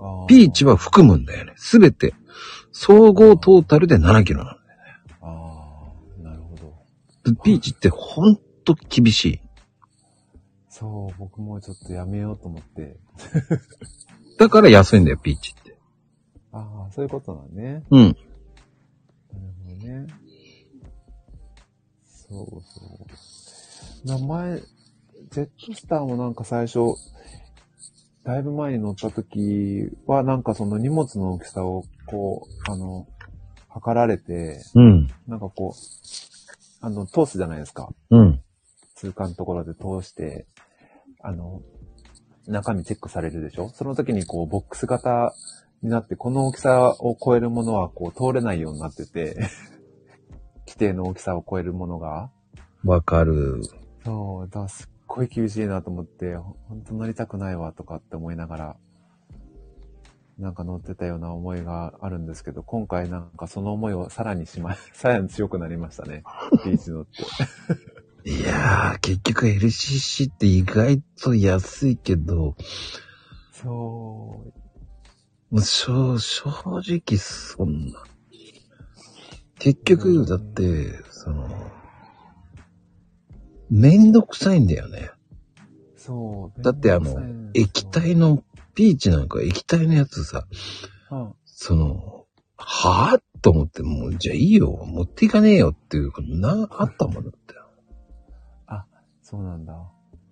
[0.00, 1.52] あピーチは含むんだよね。
[1.56, 2.14] すべて。
[2.72, 4.60] 総合トータルで7キロなんだよ。
[5.22, 7.32] ああ、なるほど。
[7.32, 9.40] でピーチってほんと厳しい。
[10.68, 12.96] そう、僕もちょっとやめようと思って。
[14.38, 15.76] だから安いんだよ、ピーチって。
[16.52, 17.82] ああ、そういうことなんね。
[17.90, 18.02] うん。
[18.02, 18.16] なる
[19.64, 20.06] ほどね。
[22.04, 22.80] そうそ
[24.04, 24.06] う。
[24.06, 24.60] 名前、
[25.30, 26.78] ジェットスターもなんか最初、
[28.28, 33.06] だいぶ前に乗った時は、なんかその荷物の大きさを、こう、あの、
[33.70, 35.08] 測られて、うん。
[35.26, 35.78] なんかこう、
[36.82, 37.88] あの、通すじゃないですか。
[38.10, 38.42] うん。
[38.96, 40.46] 通過のところで通して、
[41.22, 41.62] あの、
[42.46, 43.70] 中身チェックされるでしょ？
[43.70, 45.32] その時にこう、ボックス型
[45.82, 49.38] になって、この大きさを超えるものはこう、通れないようになってて、
[50.68, 52.30] 規定の大きさを超えるものが。
[52.84, 53.62] わかる。
[54.04, 58.76] そう、だすっごい厳しいなと思って、ほんと乗りたくないわとかって思いながら、
[60.38, 66.22] なんか乗ってたような思いがあるんですけど、今回なんかその思いをさらにしま、 さらに強くなりましたね。
[66.64, 68.30] ビーチ乗って。
[68.30, 72.54] いやー、結局 LCC って意外と安いけど、
[73.52, 74.44] そ
[75.50, 78.04] う、もう正正直そんな。
[79.58, 81.48] 結局、だって、その、
[83.70, 85.10] めんどくさいんだよね。
[85.96, 86.62] そう。
[86.62, 87.16] だってあの、
[87.54, 88.42] 液体の、
[88.74, 90.46] ピーチなんか液体のやつさ、
[91.10, 92.26] うんその、
[92.56, 94.70] はぁと思って、もう、じゃあいいよ。
[94.86, 97.54] 持っていかねえよっていうことな、あったもんだって。
[98.66, 98.86] あ、
[99.22, 99.74] そうなんだ。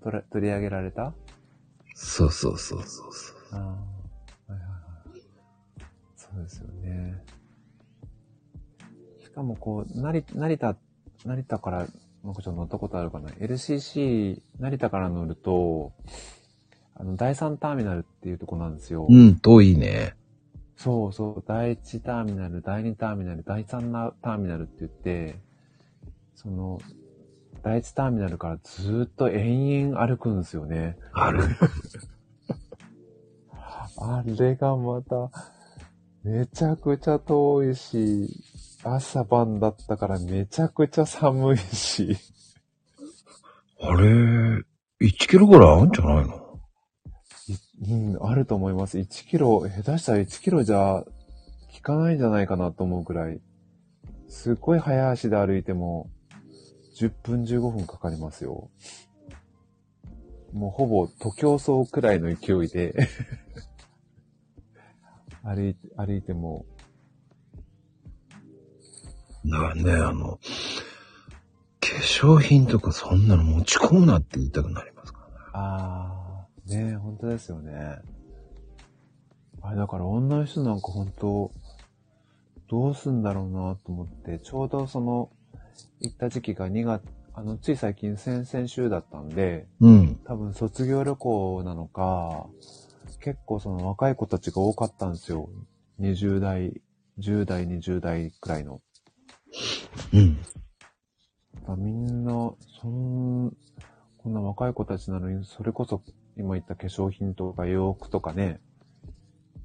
[0.02, 1.12] 取れ取り上げられた？
[1.94, 3.36] そうそうそうそうそう。
[3.52, 4.66] ああ、はいはいは
[5.16, 5.20] い。
[6.16, 7.24] そうですよね。
[9.22, 10.76] しかもこう、成成田、
[11.24, 11.86] 成田から、
[12.26, 15.92] まこちゃん乗ったことあるかな ?LCC、成田から乗ると、
[16.94, 19.06] あの、第3ターミナルっていうとこなんですよ。
[19.08, 20.14] うん、遠いね。
[20.76, 25.38] そうそう、第1ターミナル、第2ターミナル、第3なターミナルって言って、
[26.34, 26.80] その、
[27.62, 30.96] 第1ターミナルからずーっと延々歩くんですよね。
[31.12, 31.44] ある。
[33.98, 35.30] あれがまた、
[36.24, 38.28] めちゃくちゃ遠いし、
[38.88, 42.16] 朝晩だったからめちゃくちゃ寒いし、
[43.80, 44.64] あれ、1
[45.00, 46.60] キロぐらいあるんじゃないの？
[47.80, 48.98] いうん、あると思います。
[48.98, 53.40] 1キロ、下手したら1キロじゃ効かないんじゃないかなと思うくらい、
[54.28, 56.08] すっごい早足で歩いても、
[56.98, 58.70] 10分15分かかりますよ。
[60.52, 62.94] もうほぼ徒競走くらいの勢いで
[65.42, 66.64] 歩いて、歩いても、
[69.50, 70.38] だからね、あの、
[71.80, 75.34] 化粧品とかそんなの持ち込むなって言いたくなりますからね。
[75.52, 77.98] ああ、ねえ、本当ですよね。
[79.62, 81.50] あれ、だから女の人なんか本当、
[82.68, 85.30] どうすんだろうなと思って、ちょうどその、
[86.00, 87.02] 行った時期が2月、
[87.34, 90.20] あの、つい最近先々週だったんで、うん。
[90.24, 92.48] 多分卒業旅行なのか、
[93.20, 95.48] 結構その若い子たちが多かったんですよ。
[96.00, 96.80] 20代、
[97.18, 98.80] 10代、20代くらいの。
[100.12, 100.38] うん。
[101.78, 102.32] みんな、
[102.80, 103.52] そん、
[104.18, 106.02] こんな若い子たちなのに、それこそ
[106.36, 108.60] 今言った化粧品とか洋服とかね、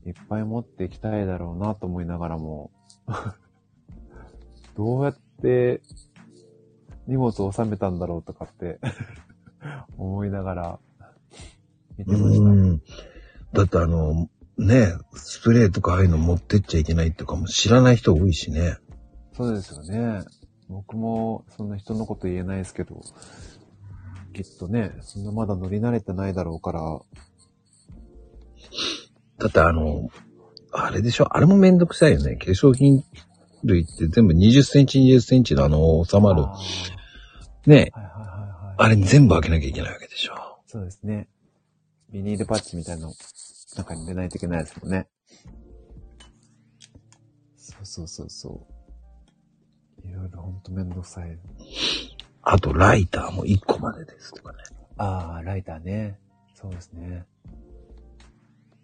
[0.06, 2.72] いっぱい持っていきたいだろうなと思いながらも、
[4.76, 5.82] どうやって
[7.08, 8.80] 荷物を収めたんだろうとかって
[9.98, 10.80] 思いながら
[11.98, 12.44] 見てました。
[12.44, 12.82] うん。
[13.54, 18.78] だってあの、ね、スプレーとかああいうの持ってっちゃいけないとかも知らない人多いしね。
[19.36, 20.24] そうですよね。
[20.70, 23.02] 僕もそんな人のこと言えないですけど、
[24.34, 27.00] きっとね、そんなまだ乗り慣れてないだろうから、
[29.40, 30.10] だってあの、
[30.72, 31.36] あれでしょ？
[31.36, 32.36] あれもめんどくさいよね。
[32.36, 33.04] 化粧品
[33.64, 36.44] 類って全部20センチ20センチのあの収まる。
[36.44, 36.58] あ
[37.66, 37.92] ね。
[37.94, 38.28] ーはいはいは
[38.66, 38.76] いはい。
[38.78, 40.34] あれ全部開けなきゃいけないわけでしょ？
[40.68, 41.28] そうですね。
[42.12, 43.14] ビニールパッチみたいなの
[43.76, 45.08] 中に入れないといけないですもんね。
[47.58, 48.71] そうそうそうそう。
[50.06, 51.38] いろいろほんとめんどくさい。
[52.44, 54.58] あとライターも1個までですとかね。
[54.98, 56.20] ああ、ライターね。
[56.56, 57.26] そうですね。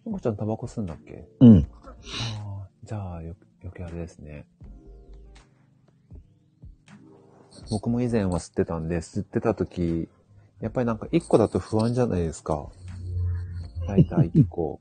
[0.04, 1.28] ともちゃんタバコ吸うんだっけ？
[1.40, 1.68] うん。
[1.84, 4.46] ああ、じゃあよ、余計あれですね。
[7.70, 10.08] 僕も以前は吸ってたんで、吸ってた時、
[10.62, 12.70] やっぱりなんか1個だと不安じゃないですか。
[13.88, 14.80] ライター1個。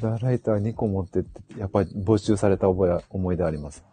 [0.00, 3.84] だライター2個持ってって、やっぱり没収された覚えは、思い出あります。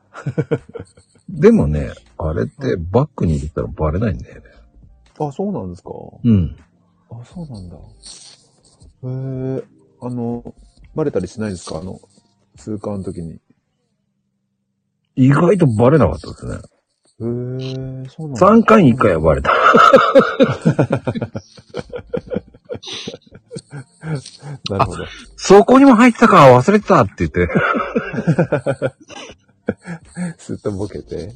[1.30, 4.42] でもね、あれってバッグに入れたらバレないんだよね。
[5.20, 5.90] あ、そうなんですか
[6.24, 6.56] うん。
[7.12, 7.76] あ、そうなんだ。
[7.76, 7.80] へ
[9.04, 9.64] え、
[10.02, 10.56] あの、
[10.96, 11.80] バレたりしないですか？
[11.80, 12.00] あの、
[12.58, 13.40] 通過の時に。
[15.16, 16.54] 意外とバレなかったですね。
[16.54, 16.60] へえ、
[18.10, 18.48] そうなんだ。
[18.48, 19.52] 3回に1回はバレた。
[24.70, 25.06] なるほど。
[25.36, 27.50] そこにも入ってたか忘れてたって言って。
[30.38, 31.34] すっとぼけて。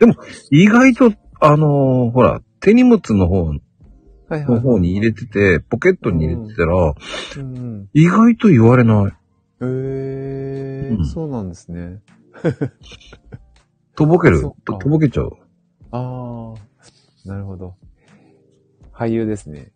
[0.50, 3.52] 意外と、あのーほら、手荷物の方
[4.30, 6.94] の方に入れてて、ポケットに入れてたら、
[7.36, 7.88] うん。
[7.92, 9.06] 意外と言われない。
[9.06, 9.12] へ
[9.62, 12.00] え、うんそうなんですね。
[13.94, 14.50] とぼけるそっ。
[14.52, 15.36] かととぼけちゃう。
[15.90, 17.74] ああ、なるほど。
[18.92, 19.72] 俳優ですね。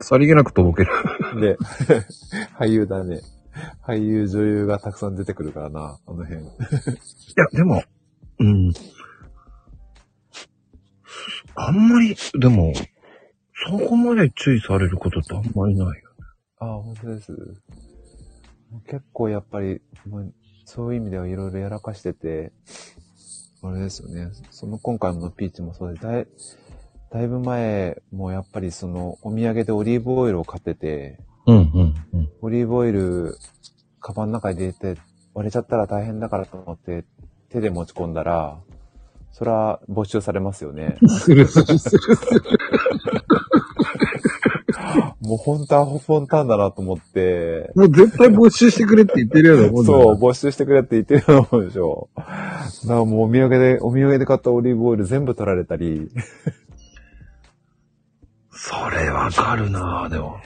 [0.00, 0.92] さりげなくとぼける。
[1.40, 1.56] で、
[2.58, 3.20] 俳優だね。
[3.86, 6.42] 俳優、女優がたくさん出てくるからな、あの辺。
[6.42, 6.46] い
[7.36, 7.82] や、でも、
[8.38, 8.72] うん。
[11.54, 12.72] あんまり、でも、
[13.68, 15.94] そこまで注意されることってあんまりないよ。
[16.60, 17.36] ああ、本当です。
[18.86, 20.24] 結構やっぱり、まあ
[20.64, 22.52] そういう意味ではいろいろやらかしてて、
[23.62, 24.30] あれですよね。
[24.50, 26.28] その今回のピーチもそうで、だい、
[27.12, 32.28] だいぶ前、もうやっぱりそのお土産でオリーブオイルを買ってて、うん、うん、うん。
[32.40, 33.34] オリーブオイル、
[34.00, 34.96] カバンの中に入れて
[35.34, 37.04] 割れちゃったら大変だからと思って
[37.50, 38.58] 手で持ち込んだら、
[39.32, 40.98] それは没収されますよね。
[41.08, 42.00] するするする。
[45.20, 52.08] もう本当アホフォンターンだなと思って、もう絶対募集してくれって言ってるようなもんだそう、募集してくれって言ってるようなもんでしょ。
[52.16, 52.28] だか
[52.86, 56.10] らもうお土産で、お土産で買ったオリーブオイル全部取られたり、
[58.62, 60.38] それわかるなぁ、でも。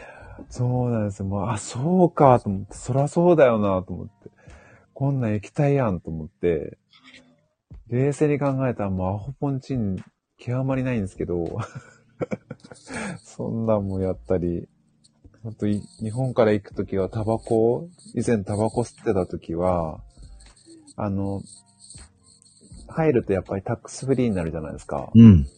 [0.49, 1.25] そうなんですよ。
[1.25, 4.31] もう、あ、そうかと思って、そらそうだよなと思って。
[4.93, 6.79] こんなん液体やんと思って、
[7.89, 9.97] 冷静に考えたらもうアホポンチン
[10.39, 11.59] 極まりないんですけど、
[13.25, 14.69] そんなんもやったり、
[15.45, 19.99] あとい日本から行くときはタバコ、以前タバコ吸ってたときは、
[20.95, 21.43] あの、
[22.87, 25.11] 入るとやっぱりタックスフリーになるじゃないですか。
[25.17, 25.49] うん。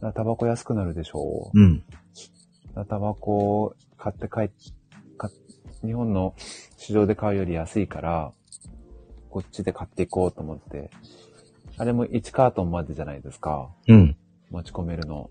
[0.00, 1.50] タバコ安くなるでしょ？
[1.52, 1.78] うん。
[1.78, 1.90] だか
[2.74, 4.50] らタバコを買って帰っ、
[5.84, 6.34] 日本の
[6.76, 8.32] 市場で買うより安いから、
[9.30, 10.90] こっちで買っていこうと思って。
[11.76, 13.70] あれも1カートンまでじゃないですか。
[13.86, 14.16] うん。
[14.50, 15.30] 持ち込めるの。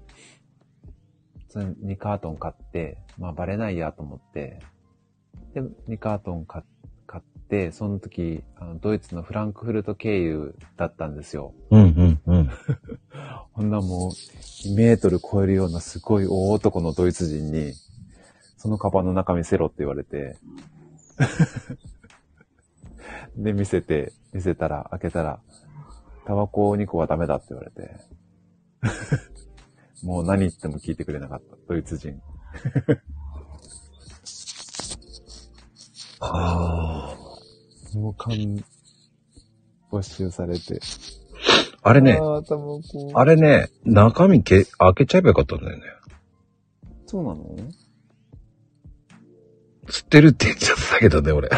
[1.50, 4.60] それ2カートン買って、まあバレないやと思って。
[5.54, 6.64] で、2カートン買
[7.06, 11.54] 買って、その時、あのドイツのフランクフルト経由だったんですよ。
[11.72, 12.27] うん、うん、うん。
[13.54, 17.74] こんなもう、2メートル超えるようなすごい大男のドイツ人に、
[18.58, 20.38] そのカバンの中見せろって言われて、
[23.36, 25.40] で、見せて、見せたら、開けたら、
[26.26, 27.96] タバコ2個はダメだって言われて、
[30.04, 32.22] もう何言っても聞いてくれなかった、ドイツ人。
[36.20, 37.98] ああ。
[37.98, 38.64] もう完、
[39.90, 40.80] 没収されて。
[41.84, 42.42] あれね、あ。
[43.20, 45.84] あれね、中身け開けちゃえばよかったんだよね。
[47.06, 47.56] そうなの？
[49.88, 51.50] 吸ってるって言っちゃったけどね、俺。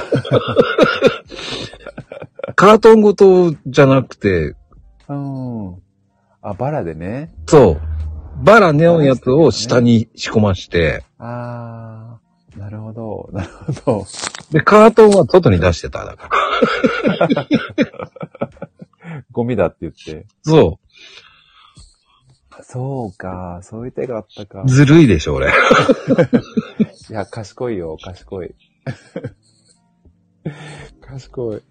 [2.55, 4.55] カートンごとじゃなくて、
[5.07, 5.75] うん。
[6.41, 7.33] あ、バラでね。
[7.47, 7.81] そう。
[8.43, 13.49] バラネオンやつを下に仕込まして、あー、なるほど、なる
[13.83, 14.05] ほど。
[14.51, 16.29] で、カートンは外に出してた、だか
[17.27, 17.47] ら。
[19.31, 20.27] ゴミだって言って。
[20.43, 20.79] そ
[22.61, 24.67] そうか、そういう手があったかう。。
[24.67, 25.47] ずるいでしょ、俺。
[27.09, 28.53] いや、賢いよ、賢い。
[31.01, 31.61] 賢い。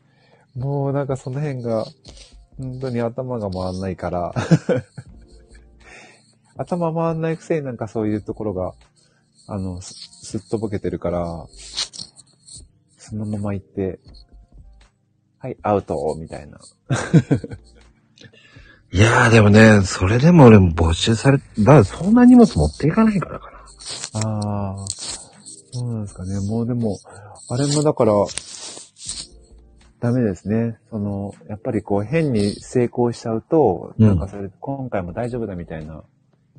[0.57, 1.85] もうなんかその辺が、
[2.57, 4.35] 本当に頭が回んないから。
[6.57, 8.74] 頭回んないくせになんかそういうところが、
[9.47, 11.47] あの、すすっとぼけてるから、
[12.97, 14.01] そのまま行って、
[15.41, 16.59] はい、アウトみたいな。
[18.91, 23.59] いやーでもね、それでも俺も没収され、だからそんな荷物持っていかないからかな。
[24.28, 24.86] ああ、
[25.72, 26.41] そうなんですかね。
[26.41, 26.99] もうでも、
[27.51, 28.12] あれもだから、
[30.01, 30.78] ダメですね。
[30.91, 36.03] その、やっぱりこう変に成功しちゃうと、うんなんかそれ、今回も大丈夫だみたいな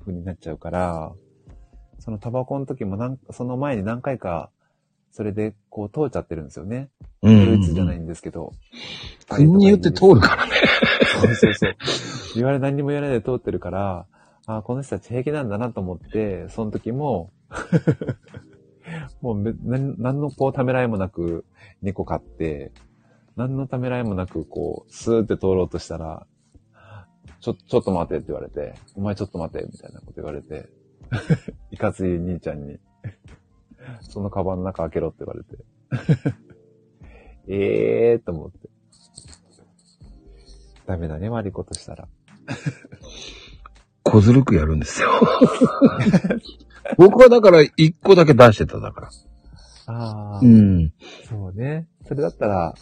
[0.02, 1.14] 風になっちゃうから、
[2.00, 4.52] そのタバコの時もなんその前に何回か、
[5.12, 6.90] それでこう通っちゃってるんですよね。
[7.22, 8.54] うドイツじゃないんですけど。
[9.28, 10.52] 国によって通るからね。
[11.22, 11.76] そうそうそう。
[12.36, 14.06] 言われ何にも言われないで通ってるから、
[14.46, 17.32] あこの人たち平気なんだなと思って、その時も、
[19.22, 21.46] もうめ何何のこうためらいもなく
[21.84, 22.72] 2個買って、
[23.36, 26.26] 何のためらいもなくこう、スーって通ろうとしたら、
[27.40, 30.70] ちょ、ちょっと待てって言われて、お前ちょっと待てみたいなこと言われて、
[31.72, 32.80] いかつい兄ちゃんに、
[34.02, 35.64] そのカバンの中開けろって言われて、
[37.48, 38.70] え えーと思って。
[40.86, 42.08] ダメだね、悪いことしたら。
[44.04, 45.10] 小ずるくやるんですよ。
[46.98, 49.10] 僕はだから一個だけ出してただから。
[49.86, 50.94] ああ、うん。
[51.28, 51.88] そうね。
[52.08, 52.74] それだったら、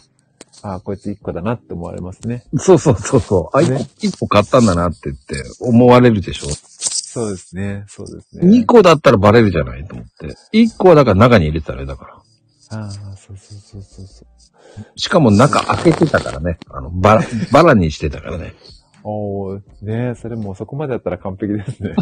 [0.62, 2.44] ああ、こいつ一個だなって思われますね。
[2.56, 3.56] そうそうそうそう。
[3.56, 6.46] あ、一ね個一個買ったんだなって言って思われるでしょ。
[7.18, 7.84] そうですね。
[7.88, 8.48] そうですね。
[8.48, 10.36] 二個だったらバレるじゃないと思って。
[10.52, 12.06] 一個はだから中に入れてたらあれだか
[12.70, 12.78] ら。
[12.78, 14.28] ああ、そうそうそうそうそう。
[14.96, 16.58] しかも中開けてたからね。
[16.70, 18.54] あの、バラ、バラにしてたからね。
[19.02, 21.94] おー、ねそれもうそこまでやったら完璧ですね。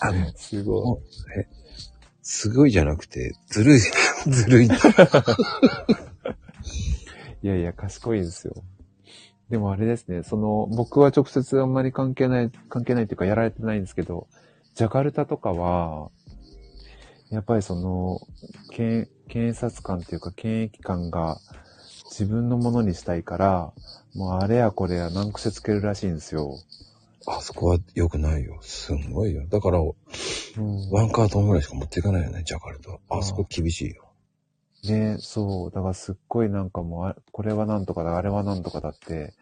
[0.00, 0.98] あの、すごい。
[2.22, 3.80] すごいじゃなくて、ずるい、
[4.30, 4.68] ずるい。
[7.42, 8.62] いやいや、賢いですよ。
[9.50, 14.26] でもあれですね、その、僕は直接あんまり関係ない、関係ないっていうかやられてないんですけど、
[14.74, 16.10] ジャカルタとかは、
[17.30, 18.20] やっぱりその、
[18.70, 21.38] 検、検察官っていうか検疫官が
[22.10, 23.72] 自分のものにしたいから、
[24.14, 26.58] もうあれやこれや難癖つけるらしいんですよ。
[27.26, 28.58] あそこは良くないよ。
[28.62, 29.46] すんごいよ。
[29.48, 32.98] だから、うんワンカートンぐらいしか持っていかないよね、ジャカルタ。
[33.10, 34.07] あそこ厳しいよ。
[34.84, 35.70] ねそう。
[35.70, 39.34] だからすっごいなんかもうあ、これはなんとかだ、あれはなんとかだって、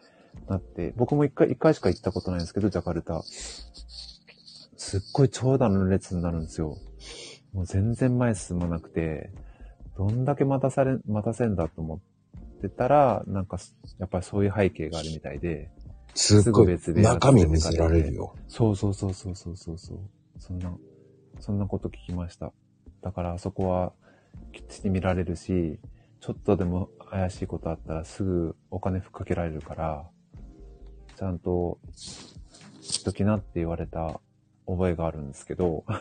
[0.47, 3.21] なって、僕も一回、一回しか行ったことないんですけど、ジャカルタ。
[3.23, 3.71] す
[4.77, 6.77] すっごい長蛇の列になるんですよ。
[7.53, 9.31] もう全然前進まなくて、
[9.97, 13.57] どんだけ待たされ、待たせんだと思ってたら、なんか、
[13.97, 15.71] やっぱりそういう背景があるみたいで、
[16.13, 18.35] すっごい別で中身見せられるよ。
[18.47, 19.99] そうそうそうそうそうそうそう。
[20.39, 20.75] そんな、
[21.39, 22.53] そんなこと聞きました。
[23.01, 23.93] だからあそこは
[24.53, 25.79] きっちり見られるし、
[26.19, 30.09] ちょっとでも怪しいことあったらすぐお金ふっかけられるから、
[31.15, 31.79] ちゃんと
[32.81, 34.19] しときなって言われた
[34.65, 35.83] 覚えがあるんですけど、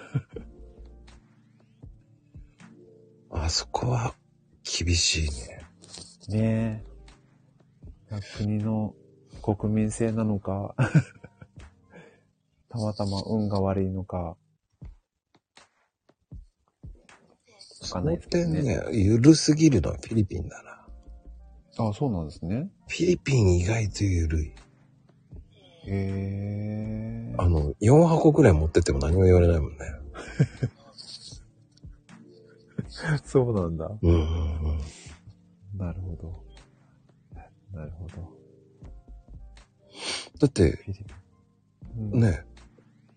[3.31, 4.15] あそこは
[4.63, 5.65] 厳しいね。
[6.29, 6.85] ね
[8.11, 8.21] え。
[8.37, 8.95] 国の
[9.43, 10.75] 国民性なのか、
[12.69, 14.37] たまたま運が悪いのか、
[17.95, 18.83] わかんないですね。
[18.93, 20.77] ゆるすぎるのはフィリピンだな。
[21.89, 22.71] あ、そうなんですね。
[22.89, 24.47] フィリピン意外とゆるい。
[24.49, 24.55] へ
[25.87, 27.35] え。
[27.39, 29.79] あの、4箱くらい持ってっても何も言われないもんね。
[33.25, 33.91] そうなんだ。
[34.01, 34.23] うんうんう
[34.73, 35.79] ん。
[35.79, 36.45] なるほど。
[37.73, 38.31] なるほど。
[40.39, 40.79] だって。
[41.97, 42.45] うん、ね、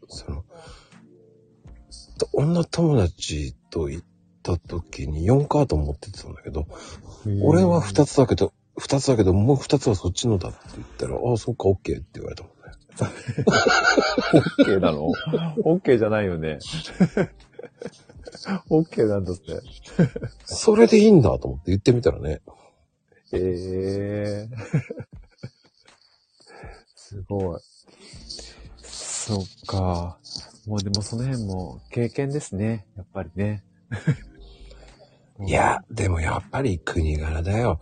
[0.08, 0.46] その、
[2.34, 4.04] 女友達と行
[4.40, 6.68] った時に4カート持ってってたんだけど、
[7.44, 12.58] 俺は2つだけど、2つだけど、もう2つはそっちのだって言ったら、ああ、そっか、オッケーって言われたもんね。
[13.46, 15.06] オッケーなの？
[15.64, 16.60] オッケーじゃないよね。
[18.70, 19.62] オッケーなんだって。
[20.46, 22.42] それでいいんだと思って言ってみたらね。
[23.32, 24.50] ええ
[26.96, 27.60] すごい。
[28.82, 30.20] そっか。
[30.68, 32.86] もうでもその辺も経験ですね。
[32.96, 33.64] やっぱりね。
[35.46, 37.80] いや、でもやっぱり国柄だよ。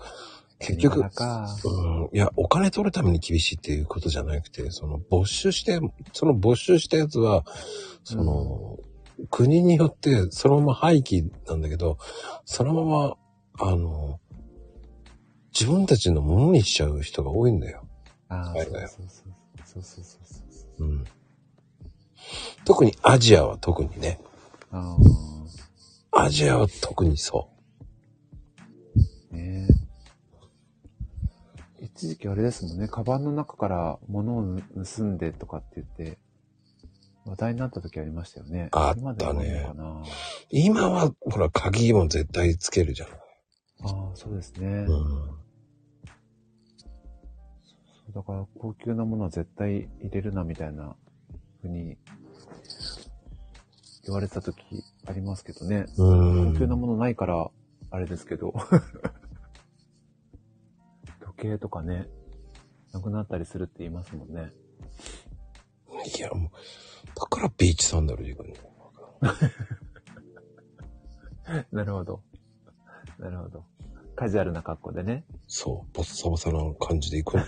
[0.60, 5.80] 結局、うん、いや、お金取るために厳しいっていうことじゃなくて、その没収して、
[6.14, 7.46] その没収したやつは、
[8.04, 8.78] その、
[9.30, 11.98] 国によってそのまま廃棄なんだけど、
[12.46, 13.18] そのまま、
[13.60, 14.20] あの、
[15.52, 17.84] 自分たちのものにしちゃう人が多いんだよ。
[18.30, 18.84] ああ、そうそう
[19.66, 20.84] そうそうそう。
[20.86, 21.06] うん。
[22.66, 24.20] 特にアジアは特にね。
[24.72, 24.98] あ
[26.20, 27.52] アジアは特にそ
[29.32, 29.68] あ、ね
[31.80, 31.86] え。
[31.86, 36.18] 一時期あれですもんね、カバンの中から物を盗んでとかって言って、
[37.26, 38.70] 話題になった時ありましたよね。
[38.72, 39.70] あったね
[40.50, 43.10] 今は、ほら、鍵も絶対つけるじゃん。
[43.10, 44.68] ああ、そうですね。
[44.88, 45.38] うん。
[48.12, 50.96] だから高級なものは絶対入れるなみたいな
[51.62, 51.98] 風に
[54.08, 55.86] 言われた時ありますけどね。
[55.98, 56.54] うん。
[56.54, 57.52] 高級なものないから、
[57.92, 58.54] あれですけど。
[61.20, 62.08] 時計とかね、
[62.94, 64.54] なくなったりするって言いますもんね。
[66.18, 66.52] いや、もう、
[67.20, 68.54] だからビーチサンダルで行くの？
[71.72, 72.22] なるほど。
[73.20, 73.66] なるほど。
[74.16, 75.26] カジュアルな格好でね。
[75.48, 77.44] そう、ボッサボサな感じで行くの。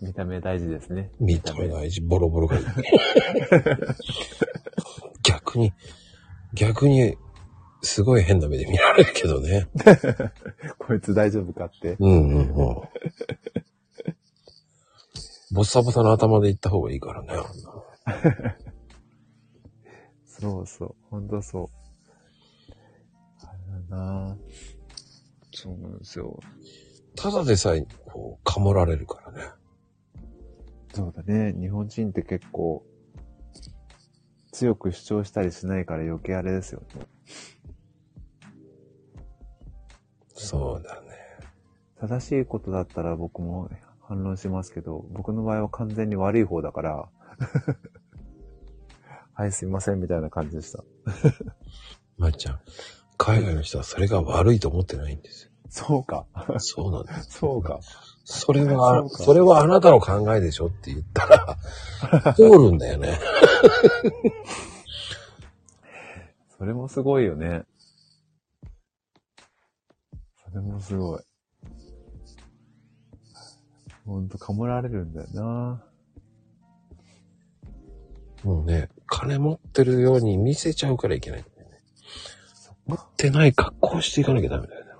[0.00, 1.10] 見た目大事ですね。
[1.20, 2.64] 見た目大事、ボロボロがいい。
[5.28, 5.72] 逆に、
[6.54, 7.16] 逆に、
[7.82, 9.68] すごい変な目で見られるけどね。
[10.78, 11.96] こいつ大丈夫かって。
[12.00, 12.54] うんうんうん。
[15.50, 17.28] ボッサボサの頭で行った方がいいからね。
[20.24, 20.94] そうそう。
[21.10, 21.68] ほんとそう。
[23.44, 24.36] あれだな
[25.52, 26.38] そうなんですよ。
[27.16, 29.42] ただでさえ、こう、かもられるからね。
[30.94, 31.54] そうだね。
[31.58, 32.84] 日本人って結構、
[34.58, 37.06] 強く主張したりしないから余計あれですよね。
[40.34, 41.08] そうだね。
[42.00, 47.08] 正しいことだったら僕も反論しますけど、僕の場合は完全に悪い方だから、
[49.32, 50.82] はい、すいません、みたいな感じでした。
[52.16, 52.60] まっちゃん、
[53.16, 55.52] 海外の人はそれが悪いと思ってないんですよ。
[55.68, 56.26] そうか。
[56.58, 57.38] そうなんです。
[57.38, 57.78] そうか。
[58.30, 61.56] それは、それはあなたの考えでしょって言ったら、
[62.36, 63.18] 通るんだよね。
[66.58, 67.62] それもすごいよね。
[70.44, 71.22] それもすごい。
[74.04, 75.82] ほんと、かもられるんだよな。
[78.44, 81.80] もうね、金持ってるように見せちゃうからいけないんだよね。
[82.84, 84.90] 持ってない格好していかなきゃダメだよね。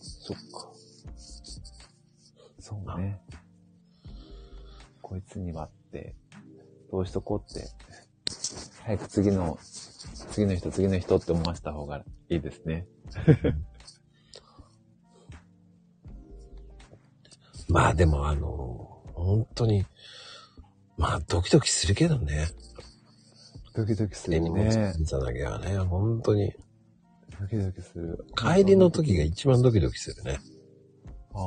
[0.00, 0.69] そっか。
[2.94, 3.20] そうね。
[5.02, 6.14] こいつにはって、
[6.90, 7.68] どうしとこうって、
[8.84, 9.58] 早く次の、
[10.30, 12.86] 次の人、次の人って思わせた方がいいですね。
[17.68, 19.84] まあでもあの、本当に、
[20.96, 22.48] まあドキドキするけどね。
[23.74, 24.74] ドキドキする手荷物ね。
[24.74, 26.52] 検査だけはね、本当に。
[27.40, 28.24] ドキドキする。
[28.36, 30.40] 帰りの時が一番ドキドキするね。
[31.32, 31.42] ああ。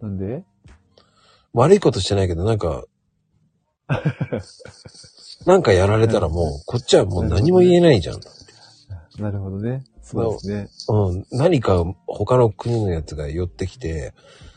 [0.00, 0.44] なんで？
[1.52, 2.84] 悪いことしてないけど、なんか、
[5.46, 8.20] なんかやられたらもう、こっちはもう何も言えないじゃん。
[9.18, 9.84] なるほどね。
[10.02, 10.68] そうですね。
[10.88, 11.26] うん。
[11.32, 14.12] 何か他の国のやつが寄ってきて、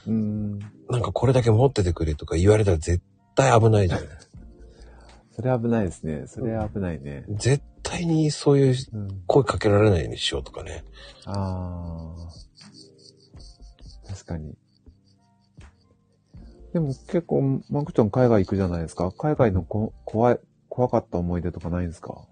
[0.05, 0.59] うん。
[0.89, 3.01] なんかこれだけ持っててくれとか言われたら絶
[3.35, 4.01] 対危ないじゃん。
[5.33, 6.25] それ危ないですね。
[6.27, 7.23] それ危ないね。
[7.29, 9.23] 絶対にそういううん。
[9.27, 10.83] 声かけられないようにしようとかね。
[11.25, 12.29] ああ。
[14.09, 14.57] 確かに。
[16.73, 19.11] でも結構、マクちゃん海外行くじゃないですか。
[19.11, 20.39] 海外のこ怖い、
[20.69, 22.25] 怖かった思い出とかないんですか？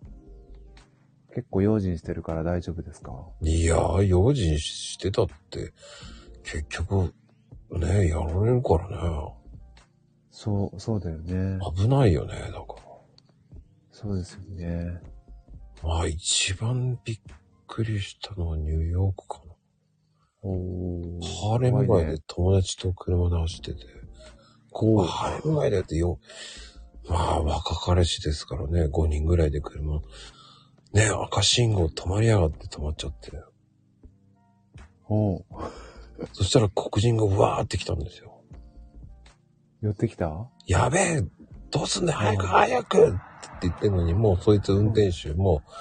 [1.33, 3.13] 結構用心してるから大丈夫ですか？
[3.41, 5.73] いやー、用心してたって、
[6.43, 7.13] 結局、
[7.71, 9.33] ね、やられるからね。
[10.31, 11.59] そう、そうだよね。
[11.75, 12.61] 危ないよね、だから。
[13.91, 15.01] そうですよね。
[15.83, 17.19] まあ、一番びっ
[17.65, 19.53] くりしたのはニューヨークかな。
[20.43, 23.79] おーハーレム街で友達と車で走ってて、
[24.79, 26.19] こう、ハーレム街でってよ、
[27.09, 30.01] まあ、若彼氏ですからね、5人ぐらいで車、
[30.93, 33.31] ね、赤信号止まりやがって止まっちゃって。
[35.09, 35.41] おー
[36.33, 38.43] そしたら黒人がうわーって来たんですよ。
[39.81, 40.47] 寄ってきた？
[40.67, 41.23] やべえ
[41.71, 43.17] どうすんだよ早く早くって
[43.63, 45.71] 言ってんのに、もうそいつ運転手もう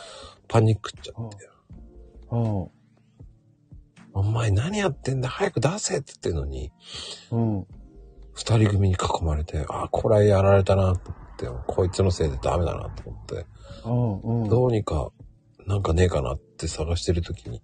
[0.49, 1.37] パニックっちゃって。
[2.31, 2.71] お
[4.15, 6.73] お前何やってんだ早く出せって言ってんのに、
[7.31, 7.67] うん。
[8.37, 11.01] 二人組に囲まれて、あ、これやられたなっ
[11.37, 13.47] て、こいつのせいでダメだなと思って、
[13.85, 13.89] う
[14.29, 14.43] ん。
[14.43, 14.49] うん。
[14.49, 15.11] どうにか
[15.67, 17.61] なんかねえかなって探してる時に、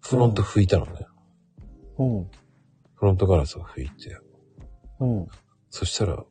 [0.00, 1.06] フロント拭いたのね。
[1.98, 2.30] うん。
[2.94, 4.18] フロントガラスを拭いて、
[4.98, 5.28] うん。
[5.70, 6.24] そしたら、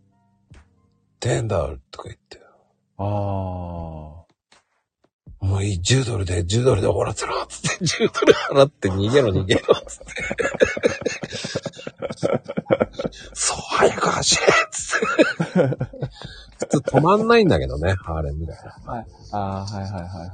[1.19, 2.41] テンダーとか言って、
[2.97, 4.22] あ
[5.43, 10.05] もういい、10ドルで、10ドルで終わらせろつって、 10ドル払って逃げろ逃げろつって。
[13.33, 15.05] そう、早く走れつって。
[16.59, 18.77] 普通止まんないんだけどね、ハーレムみたいな。
[18.85, 18.91] あ。
[18.91, 19.05] はい。
[19.31, 20.29] ああ、はいはいはいはい。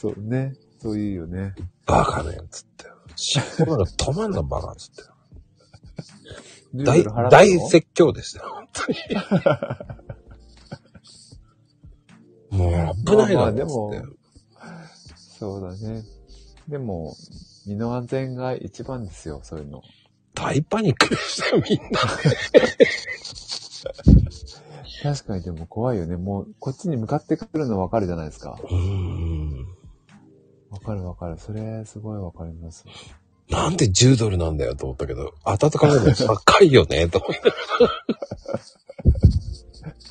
[0.00, 0.54] そうね。
[0.80, 1.54] そういうよね。
[1.84, 2.86] バカねつって。
[3.16, 5.02] シフトが止まんなバカつって。
[6.74, 8.98] 10大大説教でしたよ、本当に。
[12.62, 13.62] もう危ないなっつって。
[13.62, 13.90] あでも
[15.16, 16.02] そうだね。
[16.68, 17.14] でも、
[17.66, 19.82] 身の安全が一番ですよ、そういうの。
[20.34, 22.00] 大パニックでしたよ、みんな。
[25.02, 26.16] 確かにでも怖いよね。
[26.16, 28.58] もう、こっちに向かってくるの分かるじゃないですか。
[28.62, 29.66] うーん。
[30.70, 31.38] 分かる分かる。
[31.38, 32.84] それ、すごい分かります。
[33.48, 37.40] なんで10ドルなんだよと思ったけど、温かめの高いよね、と思って。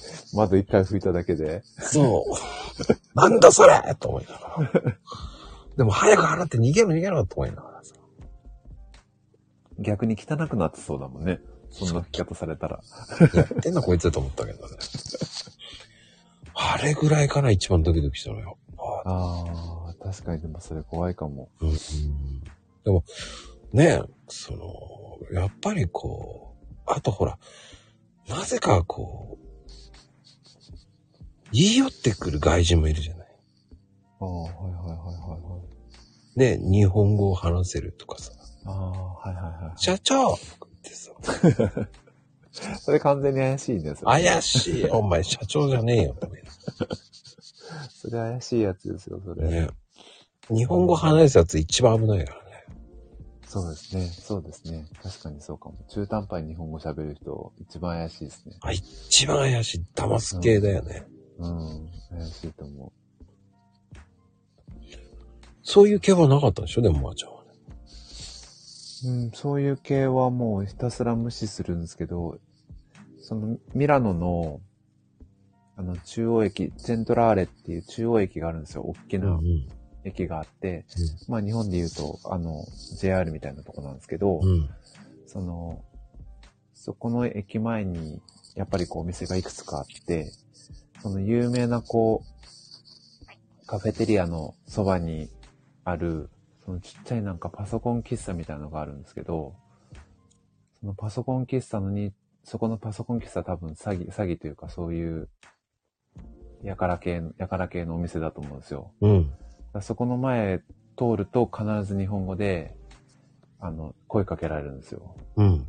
[0.34, 1.64] 窓一回拭いただけで。
[1.80, 3.20] そう。
[3.20, 4.98] なんだそれと思いながら。
[5.78, 7.94] でも早く払って逃げろ逃げろと思いながらさ。
[9.80, 11.40] 逆に汚くなってそうだもんね。
[11.70, 12.82] そんな拭き方されたら。
[13.34, 14.78] やってんなこいつと思ったけどね。
[16.54, 18.58] あれぐらいかな一番ドキドキしたのよ。
[18.78, 21.50] あああ、確かにでもそれ怖いかも。
[21.62, 21.78] うんうん
[22.88, 23.04] でも、
[23.74, 27.38] ねその、やっぱりこう、あとほら、
[28.30, 29.47] なぜかこう、
[31.52, 33.28] 言い寄ってくる外人もいるじゃない。
[34.20, 35.60] ああ、はいはいはいはいは
[36.36, 36.40] い。
[36.40, 38.32] ね日本語を話せるとかさ。
[38.66, 39.82] ああ、はいはいはい。
[39.82, 40.38] 社長っ
[40.84, 41.12] てさ、
[42.82, 44.08] それ完全に怪しいんですよ。
[44.08, 44.86] 怪しい。
[44.92, 46.16] お前社長じゃねえよ
[47.90, 49.48] それ怪しいやつですよ、それ。
[49.48, 49.70] ね。
[50.50, 52.48] 日本語話すやつ一番危ないからね。
[53.46, 54.08] そうですね。
[54.08, 54.86] そうですね。
[55.02, 55.76] 確かにそうかも。
[55.90, 58.58] 中途半端に日本語喋る人、一番怪しいですね。
[58.62, 59.86] あ、一番怪しい。
[59.96, 61.06] 騙す系だよね。
[61.10, 61.17] うん。
[61.40, 62.92] 怪しいと思
[65.64, 66.82] そういう系はなかったでしょ？
[66.82, 67.50] でも、まーちゃんはね。
[69.06, 69.08] う。
[69.10, 72.40] うん、そういう系はもうひたすら無視するんですけど、
[73.22, 74.62] そのミラノの、
[75.76, 78.84] あの、中央駅、セントラーレっていう中央駅があるんですよ。
[78.84, 79.40] 大きな
[80.06, 80.86] 駅があって、
[81.28, 82.66] まあ日本で言うと、あの、
[82.98, 84.48] JR みたいなとこなんですけど、うん。
[84.48, 84.70] うん。
[85.28, 85.84] その、
[86.74, 88.22] そこの駅前に、
[88.56, 90.32] やっぱりこうお店がいくつかあって、
[91.02, 95.30] その有名なこう、カフェテリアのそばに
[95.84, 96.30] ある、
[96.66, 99.56] そのちっちゃいなんかパソコン喫茶みたいなのがあるんですけど、
[100.80, 105.30] そのパソコン喫茶のに、そこのパソコン喫茶多分詐欺、詐欺というかそういう、
[106.64, 108.92] やから系の、やから系のお店だと思うんですよ。
[109.02, 109.34] うん。
[109.82, 110.60] そこの前
[110.98, 112.76] 通ると必ず日本語で、
[113.60, 115.16] あの、声かけられるんですよ。
[115.36, 115.66] うん。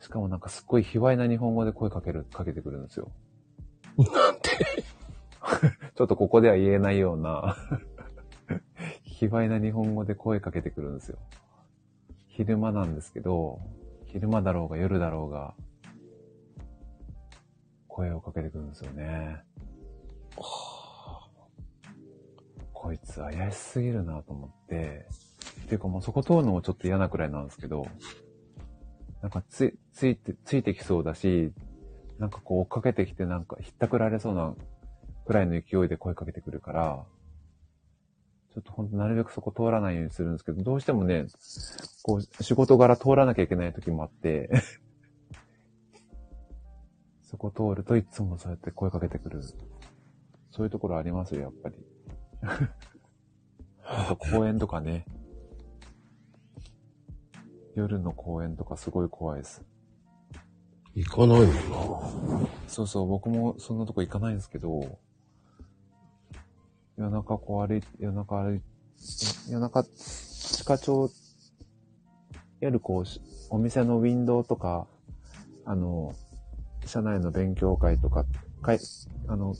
[0.00, 3.10] しかもなんかすっごい卑猥な日本語で声かける、かけてくるんですよ。
[3.98, 4.84] なんで
[5.94, 7.56] ちょっとここでは言えないような、
[9.02, 11.18] 卑猥な日本語で声かけてくるんですよ。
[12.28, 13.60] 昼間なんですけど、
[14.06, 15.54] 昼間だろうが夜だろうが、
[17.88, 19.42] 声をかけてくるんですよね。
[22.72, 25.08] こいつ怪しすぎるなと思って、
[25.62, 27.88] っていうかもうそこ通るのもちょっと嫌なくらいなんですけど、
[29.20, 31.52] なんかつ、ついて、ついてきそうだし、
[32.18, 34.54] なんかこう追っかけてきてなんかひったくられそうな
[35.26, 37.04] くらいの勢いで声かけてくるから、
[38.54, 41.26] ちょっとほんとなるべくそこ通らないようにするんですけど、どうしてもね、
[42.02, 44.50] こう仕事柄通らなきゃいけない時もあって、
[47.22, 49.42] そこ通るといつもそうやって声かけてくる。
[50.50, 51.76] そういうところありますよ、やっぱり。
[53.84, 55.04] あと公園とかね。
[57.74, 59.62] 夜の公園とかすごい怖いです。
[60.98, 62.48] 行かないもんな。
[62.66, 64.98] そうそう、僕もそんなとこ行かないんですけど、
[66.96, 68.64] 夜中こう歩いて、夜中歩いて、
[69.48, 71.10] 夜中、地下町、
[72.60, 73.20] 夜こうし、
[73.50, 74.88] お店のウィンドウとか、
[75.64, 76.16] あの、
[76.84, 78.24] 社内の勉強会とか、
[78.62, 78.80] かい、
[79.28, 79.54] あの、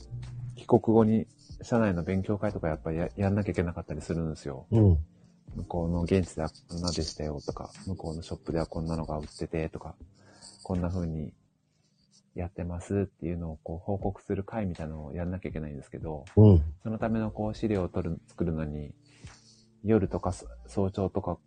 [0.57, 1.25] 帰国後に
[1.61, 4.65] 社内の勉強会とかやっぱりややんなきゃいけなかったりするんですよ。
[4.71, 4.97] うん。
[5.55, 9.95] 向こうの現地ではこんなでしたよとか、向こうのショップではこんなのが売っててとか、
[10.69, 11.33] こんな風に
[12.35, 16.63] やってますっていうのをこう報告する会みたいなのをやんなきゃいけないんですけど、うん。
[16.83, 18.93] そのためのこう資料を取る、作るのに、
[19.83, 21.39] 夜とかそ早朝とか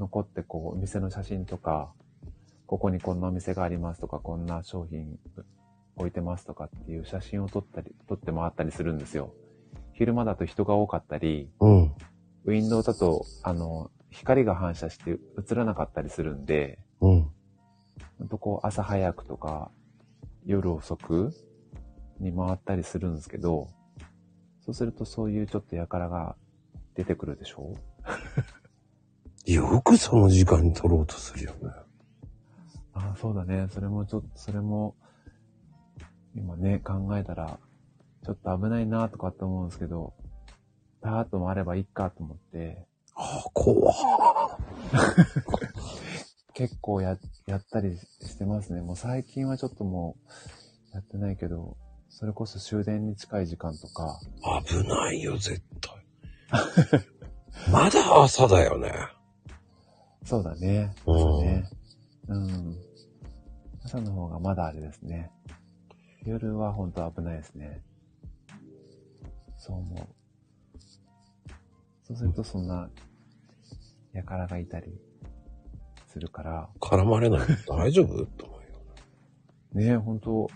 [0.00, 1.92] 残ってこうお店の写真とか、
[2.66, 5.20] ここにこんなお店がありますとか、こんな商品
[5.94, 9.32] 置いてますとかっていう写真を撮ったり、撮って回ったりするんですよ。
[9.92, 11.82] 昼間だと人が多かったり、うん。
[12.46, 17.31] ウィンドウだと、あの、光が反射して映らなかったりするんで、うん。
[18.22, 19.72] ほんとこう朝早くとか
[20.46, 21.32] 夜遅く
[22.20, 23.66] に回ったりするんですけど、
[24.64, 26.36] そうするとそういうちょっと輩が
[26.94, 27.74] 出てくるでしょ？
[29.44, 31.70] よくその時間に撮ろうとするよね。
[32.92, 33.66] ああ、そうだね。
[33.70, 34.94] それもちょっと、それも、
[36.36, 37.58] 今ね、考えたら、
[38.24, 40.14] ちょっと危ないなとかって思うんですけど、
[41.00, 43.94] パーッと回ればいいかと思って、ああ、怖っ
[46.54, 48.80] 結構や、やったりしてますね。
[48.80, 50.16] もう最近はちょっとも
[50.92, 51.76] う、やってないけど、
[52.08, 54.20] それこそ終電に近い時間とか、
[54.66, 56.02] 危ないよ、絶対。
[57.70, 58.92] まだ朝だよね。
[60.24, 60.94] そうだね。
[61.06, 61.64] うんそうね。
[62.28, 62.76] うん。
[63.84, 65.30] 朝の方がまだあれですね。
[66.24, 67.82] 夜は本当危ないですね。
[69.56, 70.08] そう思う。
[72.04, 72.90] そうするとそんな、
[74.12, 75.00] やからがいたり
[76.12, 77.40] するから、絡まれない。
[77.66, 78.26] 大丈夫？
[78.36, 79.86] と思うよ。
[79.88, 80.46] ね本当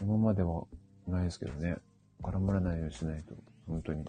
[0.00, 0.64] 今までは
[1.06, 1.76] ないですけどね。
[2.20, 3.34] 絡まれないようにしないと、
[3.68, 4.04] 本当に。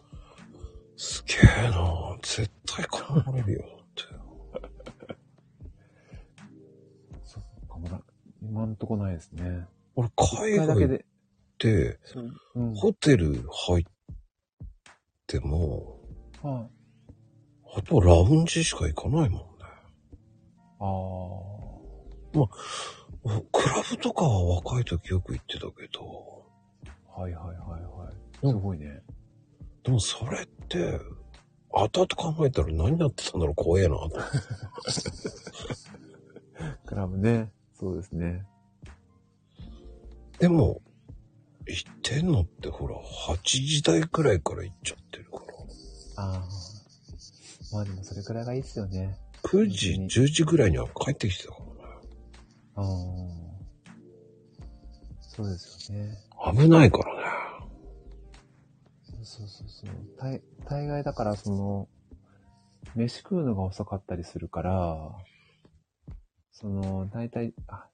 [0.97, 1.35] すげ
[1.67, 4.03] えな絶対絡まれるよ って。
[7.23, 8.01] そうかもな。
[8.41, 9.67] 今んとこないですね。
[9.95, 11.05] 俺、一海外で。
[11.59, 11.99] て、
[12.55, 12.73] うん。
[12.75, 13.85] ホテル入っ
[15.27, 15.99] ても、
[16.41, 17.77] はい。
[17.77, 19.50] あとラウンジしか行かないもん
[20.81, 22.41] ね。
[22.41, 22.47] ああ。
[23.51, 26.45] クラブとかは若い時よく行ってたけど、
[27.15, 28.13] はいはいはいはい。
[28.43, 29.01] うんすごいね。
[29.83, 30.99] でもそれって、
[31.69, 34.11] 後々考えたら何やってたんだろう怖えなと。
[36.85, 37.51] クラブね。
[37.79, 38.45] そうですね。
[40.39, 40.81] でも、
[41.67, 45.37] 行ってんのってほら、8時台くらいから行っちゃってるか
[46.17, 46.23] ら。
[46.23, 46.43] ああ。
[47.71, 49.17] まあでもそれくらいがいいですよね。
[49.43, 51.71] 9時、10時ぐらいには帰ってきてたからね。
[52.75, 52.85] ああ。
[55.19, 56.17] そうですよね。
[56.53, 57.21] 危ないからね。
[59.03, 59.89] そうそうそうそう。
[60.17, 61.87] 大、大概だからその、
[62.95, 65.11] 飯食うのが遅かったりするから、
[66.51, 67.87] その、大体、あ、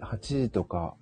[0.00, 0.96] 7 8時とか、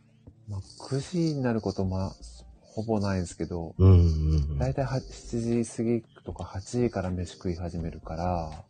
[0.48, 2.12] まあ、9時になることまあ、
[2.60, 4.58] ほぼないんですけど、うんうんうん。
[4.58, 8.64] 大体は7時過ぎとか8時から飯食い始めるから、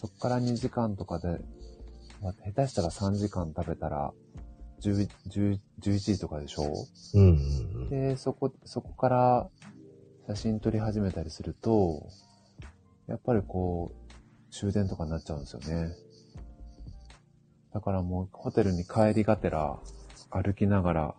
[0.00, 1.40] そっから2時間とかで、
[2.22, 4.12] まあ、下手したら3時間食べたら、
[4.80, 6.86] 10 10 11時とかでしょ？
[7.14, 7.90] うんうんうん。
[7.90, 9.48] で、そこ、そこから
[10.28, 12.08] 写真撮り始めたりすると、
[13.08, 15.96] やっぱりこう、終電とかになっちゃうんですよね。
[17.74, 19.80] だからもうホテルに帰りがてら
[20.30, 21.14] 歩きながら、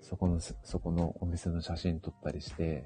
[0.00, 2.84] そこの、そこのお店の写真撮ったりして、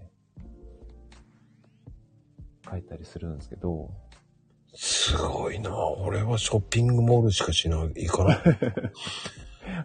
[2.69, 3.91] 帰ったりするんですけど、
[4.75, 8.39] すごいな俺はショッピングモールしかしない、行かない。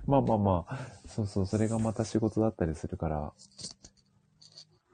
[0.06, 3.34] まあまあまあ、そうそう、それがまた仕事だったりするから、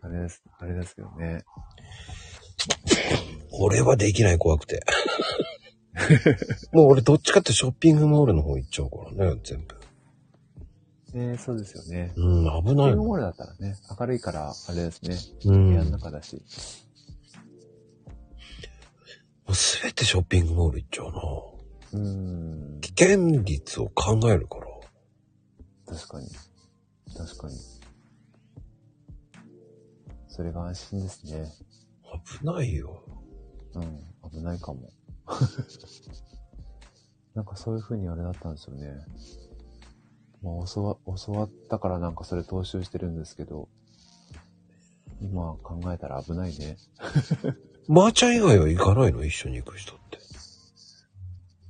[0.02, 1.44] あれです、あれですけどね。
[3.52, 4.82] 俺はできない、怖くて。
[6.72, 9.76] もう俺どっちかってショッピングモールの方行っちゃうからね、全部。
[11.18, 12.14] ねそうですよね。
[12.16, 12.54] うん、危ない。
[12.54, 15.18] ショッピングモールだったらね、明るいから、あれですね。
[15.46, 16.42] う部屋の中だし。
[19.52, 21.22] うすべてショッピングモール行っちゃうな。
[21.94, 22.00] うー
[22.78, 22.82] ん。
[22.82, 24.68] 危険率を考えるから。
[25.86, 26.30] 確かに。
[27.16, 27.56] 確かに。
[30.28, 31.52] それが安心ですね。
[32.40, 33.04] 危ないよ。
[33.76, 34.04] うん。
[34.32, 34.90] 危ないかも。
[37.36, 39.06] なんかそういう風にあれだったんですよね。
[40.42, 43.70] まあ、教わ、教わったからなんかそれ踏襲してるんですけど、
[45.22, 46.78] 今考えたら危ないね。
[47.88, 49.26] まーちゃん以外は行かないの？
[49.26, 50.20] 一緒に行く人って。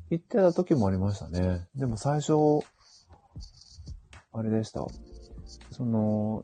[0.10, 1.68] 行ってた時もありましたね。
[1.76, 2.34] でも最初、
[4.34, 4.86] あれでした。
[5.72, 6.44] その、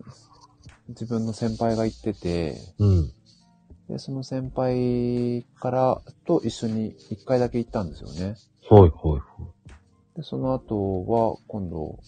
[0.89, 3.11] 自分の先輩が行ってて、うん。
[3.89, 8.35] で、その先輩からと一緒に一回だけ行ったんですよね。
[8.69, 9.21] はいはいはい。
[10.15, 11.99] で、その後は、今度、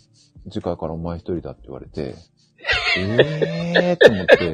[0.49, 2.15] 次回からお前一人だって言われて、
[2.97, 4.53] ええーと思って、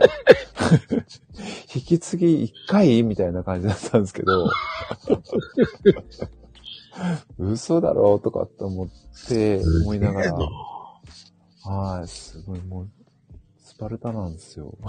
[1.76, 4.50] 引き継ぎ一回みたいな感じだったんですけど、
[7.38, 8.90] 嘘だろうとかって思っ
[9.28, 10.34] て、思いながら、
[11.64, 12.90] はい、すごいもう、
[13.64, 14.78] スパルタなんですよ。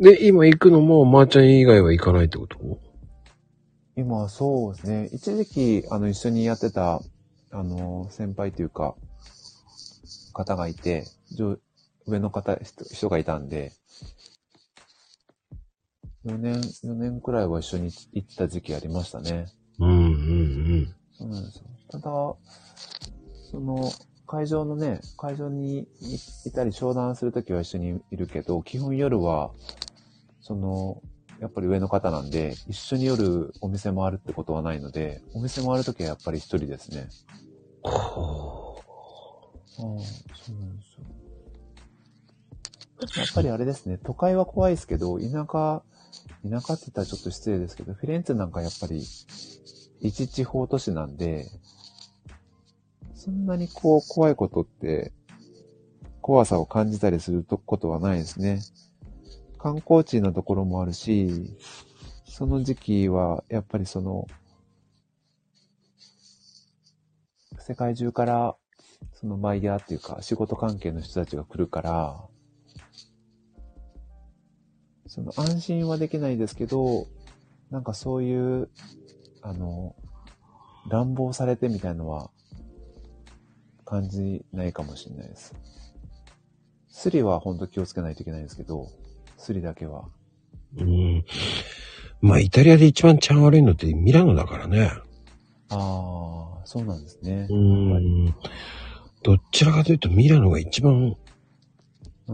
[0.00, 2.58] で、今行くのも、まーちゃん以外は行かないってこと？
[3.96, 5.08] 今、そうですね。
[5.12, 7.00] 一時期、あの、一緒にやってた、
[7.50, 8.94] あの、先輩というか、
[10.36, 11.56] 方がいて、上
[12.06, 13.72] 上の方、人人がいたんで、
[16.24, 19.46] 4年、4年くらいは一緒に行ってた時期ありましたね。
[19.78, 20.04] うんうんう
[20.82, 20.94] ん。
[21.18, 21.64] そうなんですよ。
[21.90, 22.02] ただ、
[23.50, 23.90] その、
[24.26, 25.86] 会場のね、会場にい
[26.46, 29.52] いたり商談するときは一緒にいるけど、基本夜は、
[30.42, 31.00] その、
[31.40, 37.08] やっぱり上の方なんで、一緒に夜お店回るってことはないので、お店回るときはやっぱり一人ですね。
[39.78, 41.04] ああ、そうなんですよ。
[43.16, 45.82] やっぱりあれですね、都会は怖いですけど、田舎、
[46.48, 49.02] 田舎って言ったらちょっと失礼ですけど、フィレンツェなんかやっぱり、
[50.00, 51.46] 一地方都市なんで、
[53.14, 55.12] そんなにこう怖いことって、
[56.20, 58.60] 怖さを感じたりすることはないですね。
[59.58, 61.56] 観光地のところもあるし、
[62.24, 64.26] その時期はやっぱりその、
[67.58, 68.56] 世界中から
[69.14, 72.24] そのバイヤーっていうか仕事関係の人たちが来るから、
[75.06, 77.06] その安心はできないですけど、
[77.70, 78.68] なんかそういう、
[79.42, 79.94] あの、
[80.88, 82.30] 乱暴されてみたいのは
[83.84, 85.54] 感じないかもしれないです。
[86.88, 88.88] スリは本当気をつけないといけないんですけど、
[89.36, 90.04] スリだけは。
[90.76, 91.24] うん。
[92.20, 94.90] まあ、イタリアで一番治安悪いのってミラノだからね。
[95.68, 97.54] ああ、そうなんですねう。
[97.54, 98.34] ん。
[99.22, 101.16] どちらかというとミラノが一番、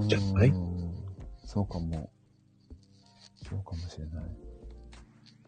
[0.07, 0.49] じゃない？
[0.49, 0.95] うーん
[1.47, 2.11] そうかも。
[3.49, 4.25] そうかもしれない。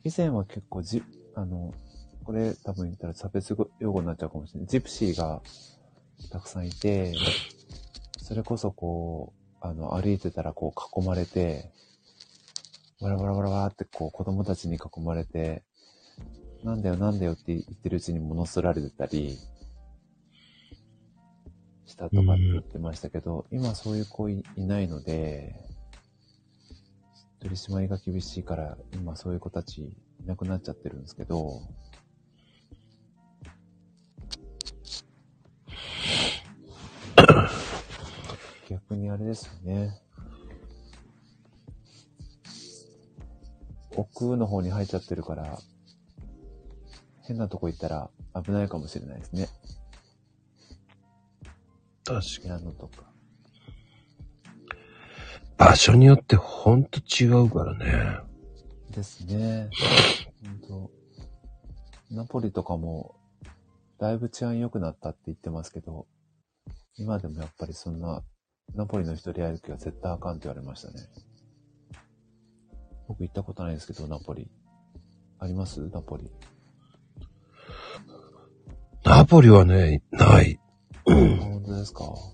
[0.05, 1.03] 以前は結構じ、
[1.35, 1.73] あの、
[2.25, 4.69] これ多分言ったら差別用語になっちゃうかもしれない。
[4.69, 5.43] ジプシーが
[6.31, 7.15] たくさんいて、
[8.19, 9.33] それこそこ
[9.63, 11.71] う、あの、歩いてたらこう囲まれて、
[13.01, 15.63] バラバラバラバラってこう子供たちに囲まれて、
[16.63, 19.39] なんだよなんだよって言ってるうちに物すられてたり、
[21.95, 25.55] したとかって言ってましたけど、今そういう子いいないので、
[27.39, 31.61] 取り締まりが厳しいから、今そういう子たちいなくなっちゃってるんですけど、
[38.69, 40.01] 逆にあれですよね。
[43.97, 45.61] 奥の方に入っちゃってるから、
[47.23, 48.11] 変なとこ行ったら
[48.43, 49.49] 危ないかもしれないですね。
[52.05, 53.05] 確ピアノとか。
[55.57, 58.19] 場所によってほんと違うからね。
[58.91, 59.71] ですね。
[60.69, 60.91] 本
[62.11, 63.17] 当ナポリとかも、
[63.99, 66.07] だいぶ治安良くなったって言ってますけど、
[66.97, 68.23] 今でもやっぱりそんな、
[68.75, 71.09] ナポリの一人歩きは絶対あかんって言われましたね。
[73.09, 74.51] 僕行ったことないですけど、ナポリ。
[75.39, 75.81] あります？
[75.89, 76.31] ナポリ。
[79.05, 80.61] ナポリはね、ない。
[81.05, 82.25] 本当ですかそう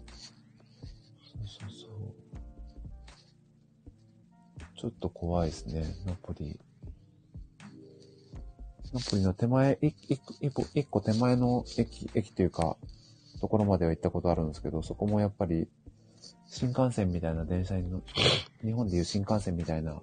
[1.47, 1.91] そうそう。
[4.77, 6.59] ちょっと怖いですね、ナポリ。
[8.93, 12.77] ナポリの手前、一個一個一個手前の駅、駅というか、
[13.41, 15.69] ところまでは行ったことあるんですけど、そこもやっぱり、
[16.47, 18.13] 新幹線みたいな電車に乗って、
[18.65, 20.01] 日本でいう新幹線みたいな、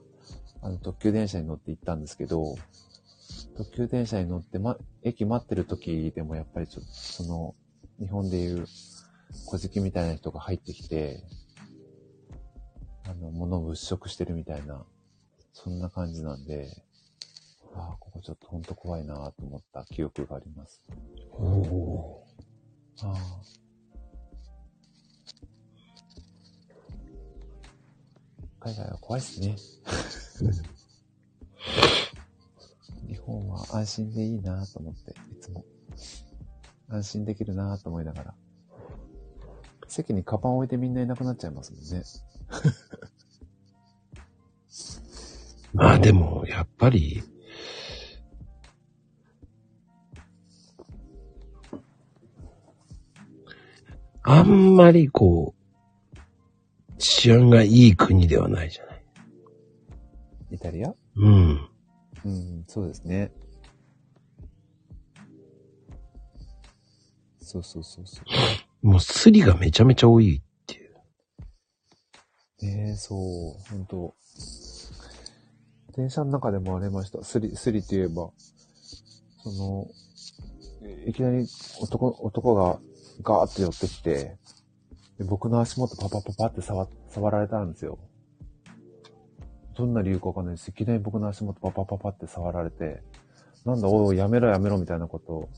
[0.62, 2.56] あの特急電車に乗って行ったんですけど、
[3.56, 7.56] 特急電車に乗って、ま、駅待ってる時でもやっぱりちょっと、その、
[8.00, 8.68] 日本でいう、
[9.46, 11.24] 小じきみたいな人が入ってきて、
[13.06, 14.86] あの、物を物色してるみたいな、
[15.54, 16.70] そんな感じなんで、
[17.74, 20.82] ああ、ここちょっとほんと怖いなと思った記憶があります。
[21.32, 22.28] おお
[23.02, 23.16] ああ。
[28.60, 29.56] 海外は怖いっすね。
[33.08, 35.64] 日本は安心でいいなと思って、いつも。
[36.90, 38.34] 安心できるなと思いながら。
[39.88, 42.04] 席にカバン置いてみんないなくなっちゃいますもんね。
[45.74, 47.24] まあでも、やっぱり、
[54.24, 56.18] あんまりこう、
[56.98, 59.06] 治安がいい国ではないじゃない。
[60.52, 60.94] イタリア？
[61.16, 61.70] うん。
[62.26, 63.32] うん、そうですね。
[67.48, 68.22] そうそうそうそ
[68.84, 68.88] う。
[68.88, 70.96] もうスリがめちゃめちゃ多いっていう。
[72.62, 74.14] ねえ、そう、ほんと。
[75.96, 77.24] 電車の中でもありました。
[77.24, 78.32] スリ、スリって言えば、
[79.44, 79.88] その、
[81.06, 81.48] いきなり
[81.80, 82.82] 男、男が
[83.24, 84.36] ガーッと寄ってきて、
[85.18, 87.98] で僕の足元パパパパって触、触られたんですよ。
[89.78, 90.70] どんな理由かわかんないです。
[90.72, 93.02] いきなり僕の足元パパパパって触られて、
[93.64, 95.50] なんだ、おい、やめろやめろみたいなことを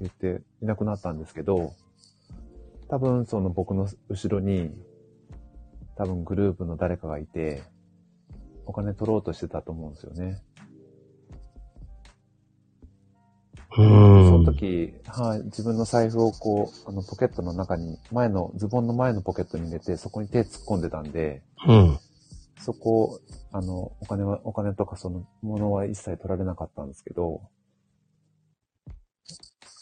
[0.00, 1.74] 言っていなくなったんですけど、
[2.88, 4.70] 多分その僕の後ろに、
[5.96, 7.62] 多分グループの誰かがいて、
[8.66, 10.42] お金取ろうとしてたと思うんですよね。
[13.70, 14.44] うそん。
[14.44, 21.98] の時、はい、自分の財布をこう、あの、ポケットの中に、前の、ズボンの前のポケットに入れて、そこに手突っ込んでたんで、うん。
[22.58, 23.20] そこ、
[23.52, 27.42] あの、お金は、お金とかその、ものは一切取られなかったんですけど、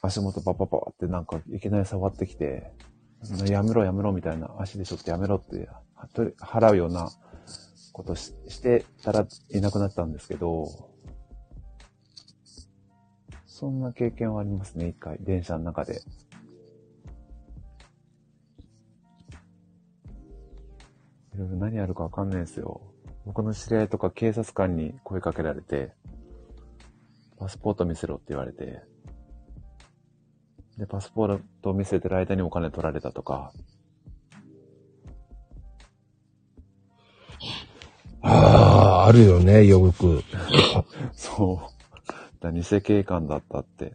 [0.03, 2.73] 足元パパパってなんかいきなり触ってきて、
[3.49, 5.69] やめろやめろみたいな、足でちょっとやめろって、
[6.41, 7.11] 払うような
[7.93, 10.69] ことししてたらいなくなったんですけど、
[13.47, 16.03] そんな経験はありますね、一回、電車の中で。
[21.35, 22.83] いろいろ何やるかわかんないですよ。
[23.25, 25.93] 僕の知り合いとか警察官に声かけられて、
[27.39, 28.83] パスポート見せろって言われて、
[30.79, 33.53] で、パスポートを見せてる間にお金取られたとか、
[38.21, 40.23] ああ、あるよね、よく。
[41.15, 42.43] そう。
[42.43, 43.95] だ偽警官だったって。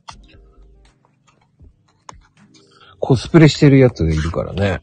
[2.99, 4.81] コスプレしてるやつがいるからね。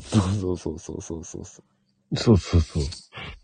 [0.00, 1.44] そうそうそうそうそうそ
[2.14, 2.82] そうそうそう。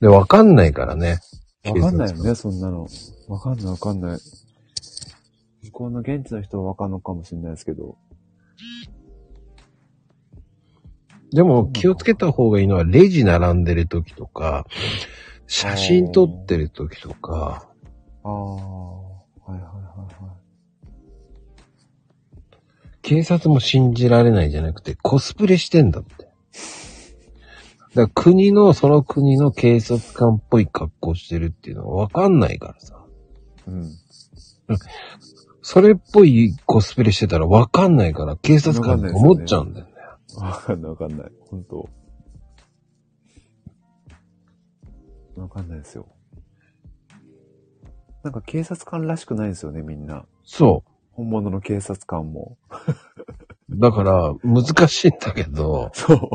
[0.01, 1.21] で、わかんないからね。
[1.65, 1.81] う。
[1.81, 2.89] わかんないよね、そんなの。
[3.29, 4.19] わかんないわかんない。
[5.65, 7.97] 向こうの現地の人はわかんのかもしれないですけど。
[11.33, 14.67] でも気をつけた方がいいのは、レジ並んでる時とか、
[15.47, 17.69] 写真撮ってる時とか、
[18.23, 19.63] ああ、はいはいはい
[20.23, 20.45] はい。
[23.03, 26.13] 警察も信じられないじゃなくて、コスプレしてんだって。
[26.21, 26.31] だか
[27.95, 33.05] ら国の、その国の警察官っぽい格好してるっていうのはわかんないからさ。
[33.67, 33.91] うん。
[35.67, 39.93] それっぽいコスプレしてたらわかんないから、警察官って思っちゃうんだよね。
[40.37, 41.33] わかんないわかんない。
[41.51, 41.89] 本当
[45.41, 46.07] わかんないですよ。
[48.23, 50.27] なんか警察官らしくないんですよね、みんな。
[50.45, 52.59] そ本物の警察官も。
[53.71, 53.79] う。
[53.79, 56.29] だから、難しいんだけど、そう。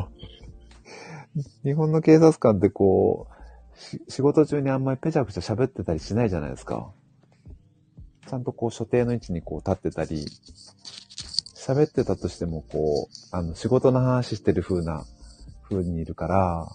[1.63, 3.27] 日本の警察官ってこ
[3.75, 6.91] う、し仕事中にあんまりペチャクチャ喋ってたりしないじゃないですか。
[8.29, 10.27] ちゃんとこう所定の位置にこう立ってたり、
[11.55, 15.03] 喋ってたとしてもこう、あの仕事の話してる風な
[15.67, 16.67] 風にいるから、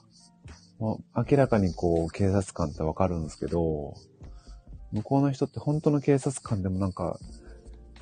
[0.81, 3.95] もう明らかにこう警察官ってわかるんですけど、
[4.91, 7.21] 向こうの人って本当の警察官でもなんか、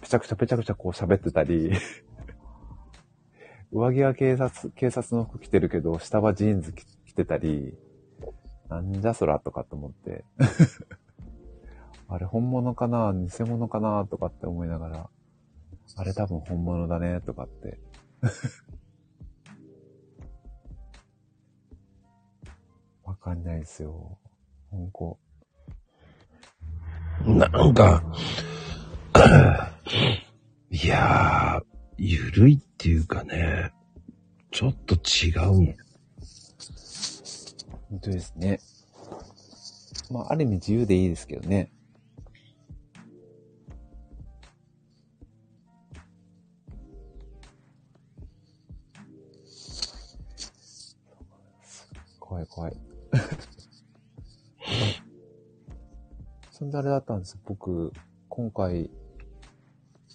[0.00, 1.72] ぺちゃくちゃぺちゃくちゃこう喋ってたり、
[3.70, 7.76] 上着は警察、警察の服着てるけど、下はジーンズ着てたり、
[8.70, 10.24] なんじゃそらとかと思って。
[12.12, 13.14] あれ本物かな？
[13.14, 14.06] 偽物かな？
[14.06, 15.08] とかって思いながら、
[15.96, 17.22] あれ多分本物だね？
[17.22, 17.80] とかって。
[23.02, 24.18] わかんないですよ。
[24.70, 25.18] ほんこ。
[27.24, 28.04] なんか、
[30.70, 31.64] いやー、
[31.96, 33.72] ゆるいっていうかね、
[34.50, 35.30] ちょっと違
[35.70, 35.74] う。
[37.88, 38.60] 本当ですね。
[40.10, 41.72] まあ、ある意味自由でいいですけどね。
[52.32, 52.76] 怖い怖い。
[56.50, 57.38] そんであれだったんです。
[57.44, 57.92] 僕、
[58.30, 58.90] 今回、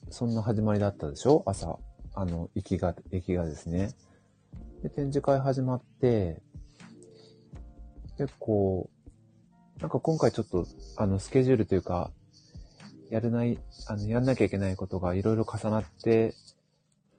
[0.10, 1.44] そんな始まりだったでしょ？
[1.46, 1.78] 朝。
[2.16, 3.92] あの、行きが、行きがですね。
[4.82, 6.42] で、展示会始まって、
[8.18, 8.90] 結構、
[9.80, 10.66] なんか今回ちょっと、
[10.96, 12.12] あの、スケジュールというか、
[13.12, 16.34] やれない、あの、やんなきゃいけないことがいろいろ重なって、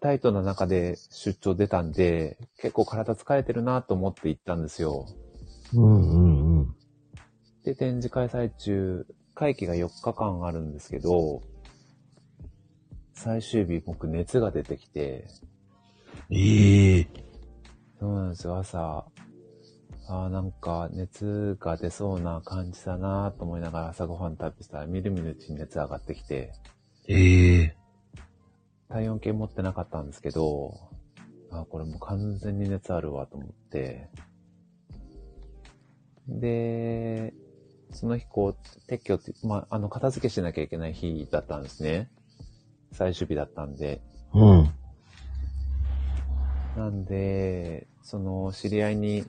[0.00, 5.06] タイトな中で出張出たんで、結構体疲れてるなと思って行ったんですよ。
[5.74, 6.76] うんうんうん。
[7.64, 11.42] で、展示会最中、会期が4日間あるんですけど、
[13.14, 15.26] 最終日僕熱が出てきて、
[16.30, 17.08] ええ
[17.98, 19.06] そうなんですよ、朝。
[20.08, 26.52] ああ、なんか熱が出そうな感じだなと思いながら朝ごはん食べてたら、みるみるうちに熱上がってきて、
[27.08, 27.77] ええ
[28.88, 30.74] 体温計持ってなかったんですけど、
[31.50, 34.08] あーこれもう完全に熱あるわと思って、
[36.28, 37.32] で、
[37.92, 42.10] その日こう、撤去って、まあ、あの、片付けしなきゃいけない日だったんですね。
[42.92, 44.02] 最終日だったんで。
[44.34, 44.70] うん。
[46.76, 49.24] なんで、その、知り合いに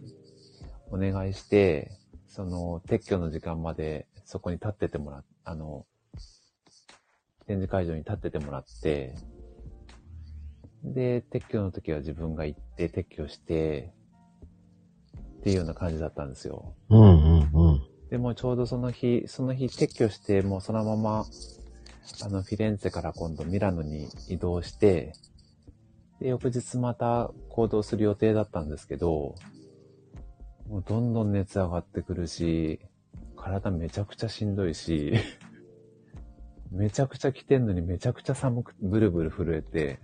[0.91, 1.91] お願いして、
[2.27, 5.85] その、撤去の時間までそこに立っててもらっ、あの、
[7.47, 9.15] 展示会場に立っててもらって、
[10.83, 13.93] で、撤去の時は自分が行って撤去して、
[15.39, 16.75] っていうような感じだったんですよ。
[16.89, 17.81] うんうんうん。
[18.09, 21.25] でもちょうどその日、その日撤去して、もうそのまま、
[22.23, 25.13] あの、フィレンツェから今度ミラノに移動して、
[26.19, 29.35] で、翌日また行動する予定だったんですけど、
[30.67, 32.79] もうどんどん熱上がってくるし、
[33.37, 35.13] 体めちゃくちゃしんどいし、
[36.71, 39.99] めちゃくちゃ来てんのにめちゃくちゃ寒く、ブルブル震えて、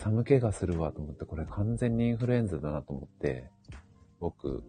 [0.00, 3.50] 寒気がするわと思って、これ完全にインフルエンザだなと思って、
[4.20, 4.62] 僕、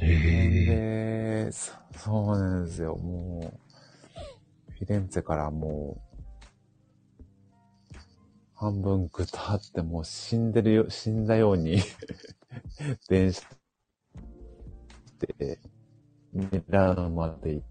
[0.00, 0.06] え
[0.66, 2.96] えで、そそうなんですよ。
[2.96, 6.18] もう、フィレンツェからもう、
[8.54, 11.78] 半分ぐたってもう死んでるよ、死んだように、
[13.08, 13.42] 電車
[15.38, 15.58] で、
[16.32, 17.66] ミラノまで行っ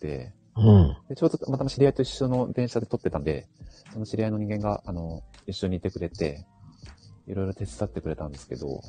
[0.00, 0.96] て、うん。
[1.08, 3.48] で、ちょうどたまたま知り合いと一緒の電車で撮ってたんで、
[3.92, 6.46] その知り合いの人間が、あの、一緒にいてくれて、
[7.26, 8.80] いろいろ手伝ってくれたんですけど、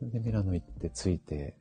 [0.00, 1.56] で、ミラノ行って着いて、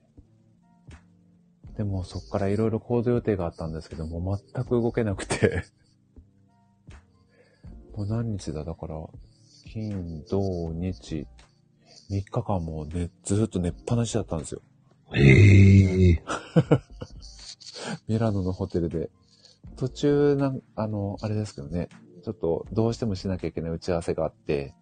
[1.77, 5.63] でもそっからいろいろ行動予定があったんですけど、もう全く動けなくて、
[7.95, 8.63] もう何日だ？
[8.63, 8.95] だから、
[9.65, 11.27] 金、土、日、
[12.09, 14.61] 3日間もうね、ずっと寝っぱなしだったんですよ。
[15.13, 16.23] ええ
[18.07, 19.09] ミラノのホテルで。
[19.77, 21.89] 途中なん、あの、あれですけどね、
[22.23, 24.75] ちょっとどうしてもしなきゃいけない打ち合わせがあって、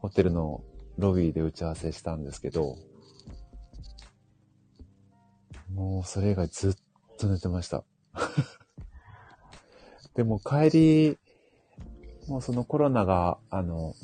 [0.00, 0.62] ホテルの
[0.98, 2.76] ロビーで打ち合わせしたんですけど、
[5.72, 6.74] もうそれ以外ずっ
[7.18, 7.84] と寝てました。
[10.14, 11.18] でも帰り、
[12.28, 13.94] もうそのコロナが、あの、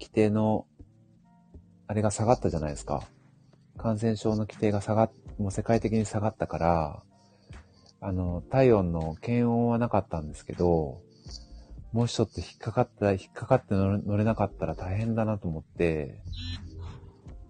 [0.00, 0.66] 規定の、
[1.86, 3.02] あれが下がったじゃないですか。
[3.76, 7.02] 感染症の規定が下がっ、もう世界的に下がったから、
[8.00, 11.00] あの、体温の検温はなかったんですけど、
[11.92, 16.20] もしちょっと引っかかった、引っかかって乗れなかったら大変だなと思って、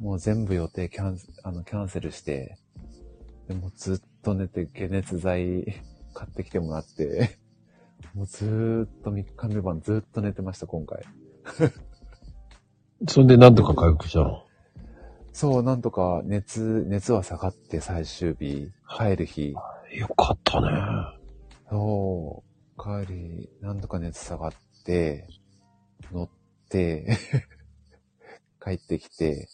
[0.00, 2.58] もう全部予定キャンあのキャンセルして、
[3.48, 5.80] でもずっと寝て解熱剤
[6.12, 7.38] 買ってきてもらって、
[8.14, 11.04] もうずーっと3日目晩ずっと寝てました、今回。
[13.08, 14.44] それでなんとか回復したの？
[15.32, 19.54] そう、なんとか熱、熱は下がって最終日、帰る日、
[19.96, 20.68] よかったね。
[21.70, 22.44] そ
[22.76, 24.52] う、帰り、なんとか熱下がっ
[24.84, 25.26] て、
[26.12, 26.28] 乗っ
[26.68, 27.16] て、
[28.62, 29.48] 帰ってきて、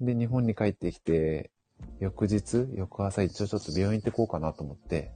[0.00, 1.50] で、日本に帰ってきて、
[2.00, 5.12] 翌日、翌朝一応ちょっと病院行ってこうかなと思って、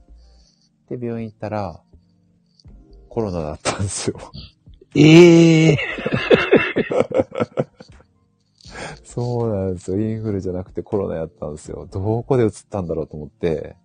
[0.89, 1.81] で、病院行ったら、
[3.09, 4.19] コロナだったんですよ。
[4.95, 5.77] ええ
[9.03, 9.99] そうなんですよ。
[9.99, 11.87] インフルじゃなくてコロナやったんですよ。
[11.91, 13.75] どこで移ったんだろうと思って、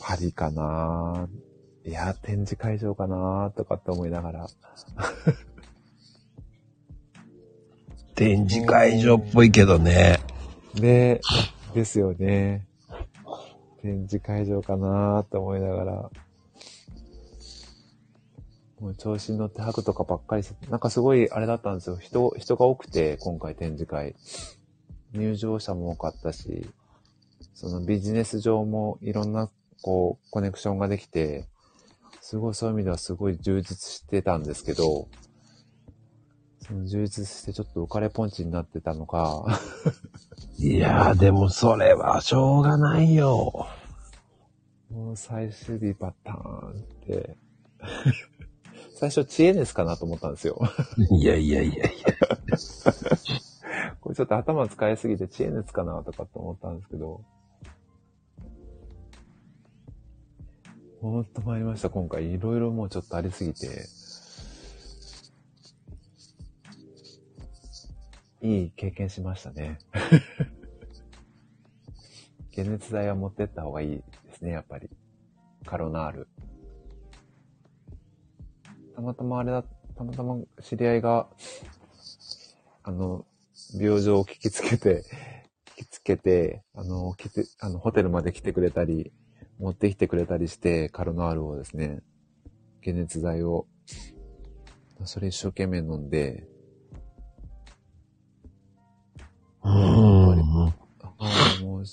[0.00, 1.28] パリかな
[1.84, 4.46] いや、展示会場かなとかって思いながら。
[8.16, 10.18] 展示会場っぽいけどね。
[10.74, 11.20] で、
[11.74, 12.66] ですよね。
[13.82, 16.10] 展示会場かなーって思いながら、
[18.80, 21.96] もう調子に乗って吐くとかばっかりして、なんかすごいあれだったんですよ。
[21.96, 24.14] 人、人が多くて、今回展示会。
[25.12, 26.68] 入場者も多かったし、
[27.54, 29.50] そのビジネス上もいろんな、
[29.82, 31.48] こう、コネクションができて、
[32.20, 35.08] すごいそういう意味ではすごい充実してたんですけど、
[36.66, 39.46] その充実してちょっと浮かれポンチになってたのか、
[40.58, 43.68] いやー、でもそれはしょうがないよ。
[44.90, 46.74] もう最終日パターンっ
[47.06, 47.36] て、
[48.96, 50.58] 最初知恵ですかなと思ったんですよ。
[51.10, 51.84] いやいやいやいや。
[54.00, 57.22] これちょっと頭使いすぎて知恵熱かなとかって思ったんですけど、
[61.02, 62.32] ほんと参りました、今回。
[62.32, 63.86] いろいろもうちょっとありすぎて、
[68.40, 69.76] いい経験しましたね。
[72.56, 74.02] 解熱剤は持ってった方がいいで
[74.32, 74.88] すね、やっぱり。
[75.66, 76.28] カロナール。
[78.96, 79.62] たまたまあれだ、
[79.94, 81.28] たまたま知り合いが、
[82.82, 83.26] あの、
[83.78, 85.04] 病状を聞きつけて、
[85.66, 89.12] 聞きつけて、あの、来て、あの、ホテルまで来てくれたり、
[89.58, 92.02] 持ってきてくれたりして、カロナールをですね、
[92.82, 93.66] 解熱剤を、
[95.04, 96.48] それ一生懸命飲んで、
[99.62, 100.68] うーん。
[100.68, 100.72] あ
[101.18, 101.84] あ、もう、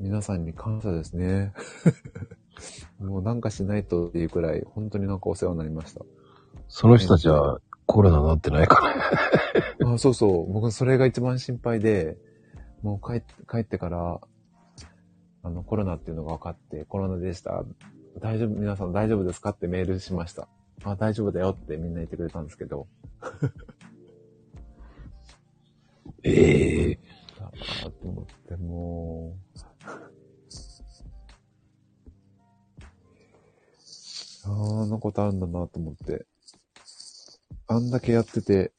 [0.00, 1.52] 皆さんに感謝ですね。
[2.98, 6.04] もうなんかしないとっていうくらい、本当になんかお世話になりました。
[6.68, 8.80] その人たちはコロナになってないか
[9.80, 9.94] ら。
[9.94, 10.52] あそうそう。
[10.52, 12.18] 僕それが一番心配で、
[12.82, 14.20] もう帰っ帰ってから、
[15.42, 17.64] あの、コロナっていうのが分かって、コロナでした。
[18.20, 20.48] 大丈夫、皆さん大丈夫ですかってメールしました。
[20.84, 22.86] あ、大丈夫だよってみんな言ってくれたんですけど。
[26.22, 26.98] ええ
[27.38, 27.44] だ
[27.84, 29.58] なと思って、もう。
[34.50, 36.26] あんなことあるんだなと思って。
[37.70, 38.72] あんだけやってて、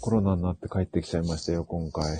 [0.00, 2.18] コロナになって帰ってきちゃいましたよ、今回。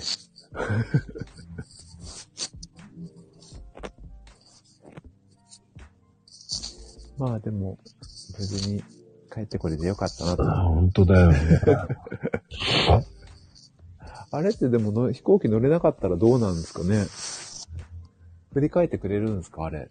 [7.17, 7.77] まあでも、
[8.37, 8.81] 無事に
[9.33, 11.39] 帰ってこれでよかったなとあ、本当だよね。
[14.31, 17.05] あれってでもの飛行機乗れなかったらどうなんですかね
[18.53, 19.89] 振り返ってくれるんですかあれ。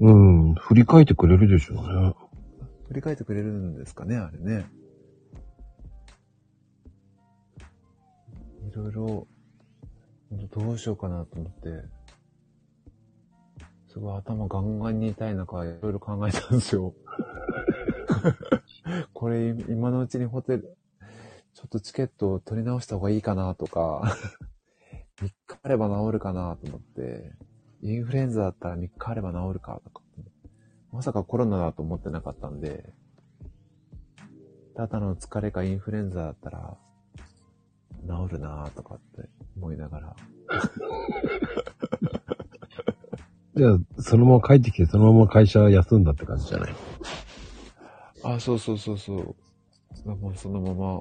[0.00, 2.14] うん、振り返ってくれるでしょうね。
[2.88, 4.66] 振り返ってくれるんですかねあれね。
[8.66, 9.28] いろいろ、
[10.50, 11.84] どうしようかなと思って。
[13.88, 16.94] すごい頭ガンガンに痛い中、いろいろ考えたんですよ。
[19.12, 20.76] これ、今のうちにホテル、
[21.52, 24.16] ちょっとチケットを取り直した方がいいかなとか、
[25.20, 27.32] 3日あれば治るかなと思って、
[27.82, 30.02] インフルエンザだったら3日あれば治るかとか、
[30.92, 32.92] まさかコロナだと思ってなかったんで、
[34.76, 36.76] ただの疲れかインフルエンザだったら、
[38.06, 40.16] 治るなぁとかって思いながら。
[43.56, 46.74] じゃあ、そのまま帰ってきて、そのまま会社休んだって感じじゃない？
[48.22, 49.34] あ、そうそうそうそう。
[50.16, 51.00] もうそのまま。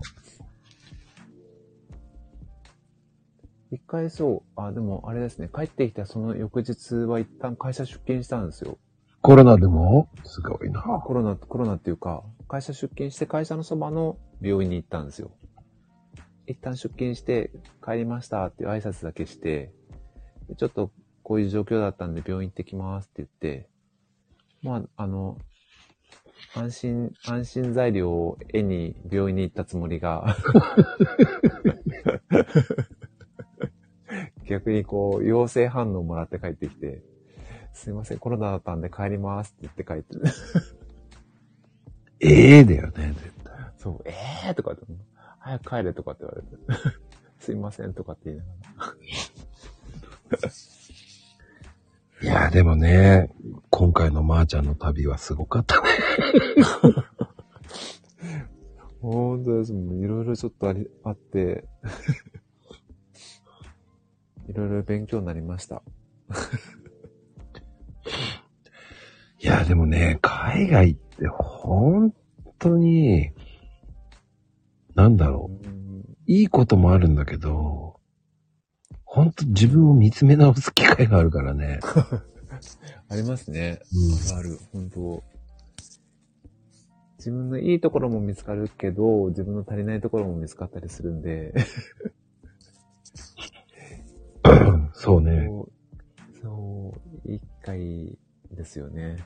[3.72, 8.78] 一回そう、あ、でもあれですね、帰ってきたその翌日は一旦会社出勤したんですよ。
[9.22, 10.10] コロナでも？
[10.24, 10.82] すごいな。
[10.82, 15.32] コロナ、コロナっていうか、会社出勤して会社のそばの病院に行ったんですよ。
[16.48, 17.52] 一旦出勤して
[17.86, 19.72] 帰りましたっていう挨拶だけして、
[20.48, 20.92] でちょっと
[21.22, 23.70] こういう状況だったんで病院行ってきますって言って、
[24.64, 25.38] まあ、あの、
[26.56, 30.36] 安心、安心材料を絵に病院に行ったつもりが、
[34.50, 37.04] 逆にこう、陽性反応もらって帰ってきて、
[37.72, 40.18] すいません、コロナだったんで帰りますって言って帰って、
[42.28, 43.54] ええだよね、絶対。
[43.78, 44.82] そう、えーとかって、
[45.38, 46.48] 早く帰れとかって言われて、
[47.38, 48.50] すいませんとかって言いなが
[50.42, 50.50] ら。
[52.22, 53.30] いや、でもね、
[53.70, 55.90] 今回のまーちゃんの旅はすごかったね。
[59.00, 59.74] 本当です。
[59.74, 61.66] もういろいろちょっとあり、あって、
[64.50, 65.84] いろいろ勉強になりました。
[69.42, 72.14] いや、でもね、海外って本
[72.58, 73.32] 当に、
[74.96, 75.68] なんだろう。
[75.68, 75.80] うん
[76.30, 78.00] いいこともあるんだけど、
[79.04, 81.80] 本当自分を見つめ直す機会があるからね。
[83.10, 83.80] ありますね。
[84.32, 84.38] うん。
[84.38, 85.24] ある、本当
[87.18, 91.56] 自分のいいところも見つかるけど、自分の足りないところも見つかったりするんで、
[94.94, 95.48] そうね。
[96.42, 96.94] そ
[97.26, 98.18] う、一回
[98.52, 99.18] ですよね。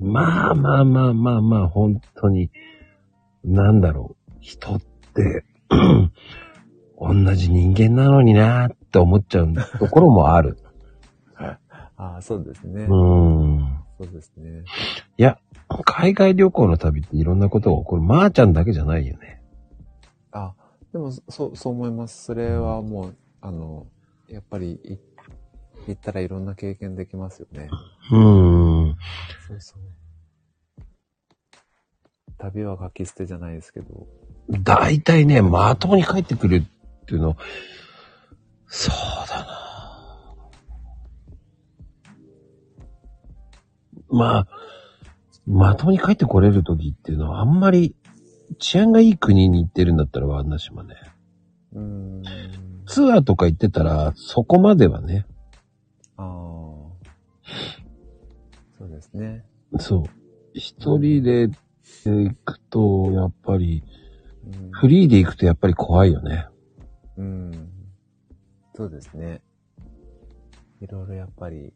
[0.00, 2.50] まあまあまあまあまあ、本当に、
[3.44, 4.32] なんだろう。
[4.40, 4.80] 人っ
[5.14, 5.44] て、
[6.98, 10.58] 同じ人間なのになーって思っちゃうところもある。
[11.38, 12.84] ああ、そうですね。
[12.84, 13.84] うーん。
[13.98, 14.64] そうですね。
[15.16, 15.38] いや、
[15.68, 18.02] 海外旅行の旅っていろんなことが起こる。
[18.02, 19.35] まー、ちゃんだけじゃないよね。
[20.96, 22.24] あ、でも、そう、そう思います。
[22.24, 23.86] それはもう、あの、
[24.28, 24.98] やっぱり、い
[25.86, 27.68] 行ったらいろんな経験できますよね。
[28.10, 28.96] うーん。
[29.46, 29.80] そうそう。
[32.38, 34.06] 旅は書き捨てじゃないですけど。
[34.48, 37.36] 大体ね、まともに帰ってくるっていうの、
[38.66, 39.56] そうだな。
[44.08, 44.46] まあ、
[45.46, 47.95] まともに帰ってこれる時っていうのはあんまり
[48.58, 50.94] 治安がいい国に行ってるんだったらワンナ島ね。
[51.72, 52.22] うーん。
[52.86, 55.26] ツアーとか行ってたらそこまではね。
[56.16, 56.26] ああ。
[58.78, 59.44] そうですね。
[59.78, 60.04] そう。
[60.54, 61.48] 一人で
[62.04, 63.82] 行くと、やっぱり、
[64.44, 64.70] うん。
[64.70, 66.46] フリーで行くとやっぱり怖いよね。
[67.16, 67.70] うん。
[68.74, 69.42] そうですね。
[70.80, 71.72] いろいろやっぱり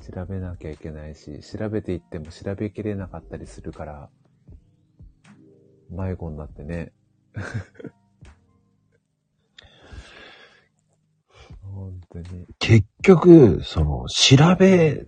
[0.00, 4.10] 調べなきゃいけないし、調べていっても調べきれなかったりするから、
[5.90, 6.92] 迷子になってね。
[11.62, 12.46] 本当に。
[12.58, 15.06] 結局、その、調べ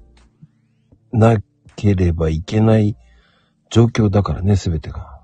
[1.12, 1.38] な
[1.76, 2.96] ければいけない
[3.70, 5.18] 状況だからね、すべてが。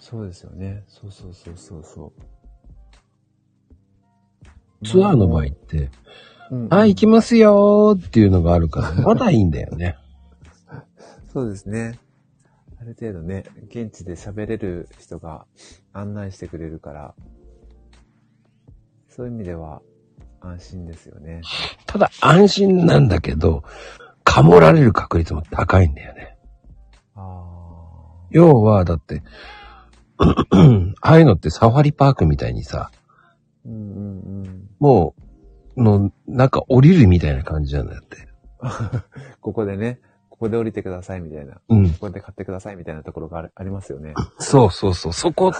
[0.00, 0.84] そうですよね。
[0.86, 2.12] そうそうそうそうそ
[4.82, 4.86] う。
[4.86, 5.90] ツアーの場合って、
[6.50, 9.96] うんはい、行きますよーっていうのがあるから、まだいいんだよね。
[11.32, 11.98] そうですね。
[12.84, 15.46] ある程度ね、現地で喋れる人が
[15.94, 17.14] 案内してくれるから、
[19.08, 19.80] そういう意味では
[20.40, 21.40] 安心ですよね。
[21.86, 23.64] ただ安心なんだけど、
[24.22, 26.36] かもられる確率も高いんだよね。
[27.14, 27.46] あ
[28.30, 29.22] 要は、だって、
[30.18, 32.98] ああいうのってサファリパークみたいにさ、あ。
[33.64, 34.68] うんうんうん。
[34.78, 35.14] も
[35.74, 38.28] う、の、なんか降りるみたいな感じなんだって。
[39.40, 40.00] ここでね、
[40.34, 41.54] ここで降りてくださいみたいな。
[41.54, 41.90] こうん。
[41.94, 44.14] こで買ってくださいみたいなところがあるありますよね。
[44.40, 45.12] そうそうそう。
[45.12, 45.52] そこ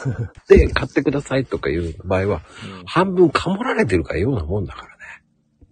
[0.48, 2.42] で買ってくださいとかいう場合は、
[2.84, 4.92] 半分かもられてるかようなもんだからね。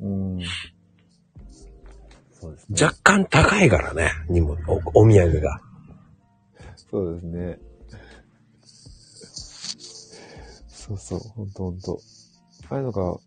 [0.03, 0.37] うん。
[0.37, 0.43] うん。
[2.31, 2.77] そうですね。
[2.81, 4.57] 若干高いからね、にも、
[4.95, 5.61] おお土産が。
[6.77, 7.59] そうですね。
[10.69, 11.99] そうそう、ほんとほんと。
[12.71, 13.19] ああいうのが、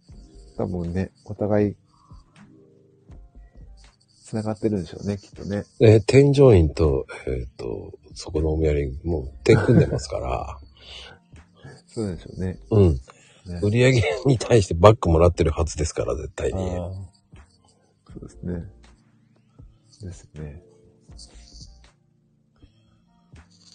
[0.56, 1.76] 多分ね、お互い、
[4.26, 5.66] 繋がってるんでしょうね、きっとね。
[5.80, 10.58] えー添乗員と、えっ、と、そこのお土産、もう手組んでますから、
[11.86, 12.58] そうでしょうね。
[12.72, 12.94] うん。
[12.94, 13.00] ね
[13.62, 16.60] 売り上げに対してバックもらってるはずですから、絶対に。
[16.60, 16.96] そ
[18.16, 18.66] うですね。
[20.02, 20.64] ですね。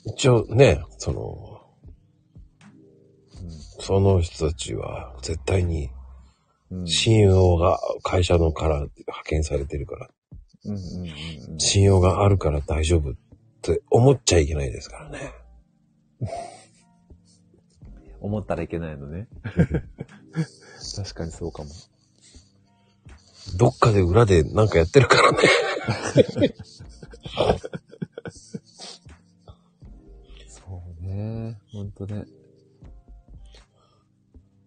[0.06, 1.62] 一応ね、その、
[3.40, 3.50] うん
[3.82, 5.90] その人たちは絶対に
[6.72, 6.86] うん。
[6.88, 10.19] 信用が会社のから派遣されてるから、うん
[10.64, 11.58] うんうんうん。
[11.58, 13.14] 信用があるから大丈夫っ
[13.62, 15.32] て思っちゃいけないですからね。
[18.20, 19.28] 思ったらいけないのね。
[20.96, 21.70] 確かにそうかも。
[23.56, 25.38] どっかで裏でなんかやってるからね。
[30.46, 31.58] そうね。
[31.72, 32.26] ほんとね。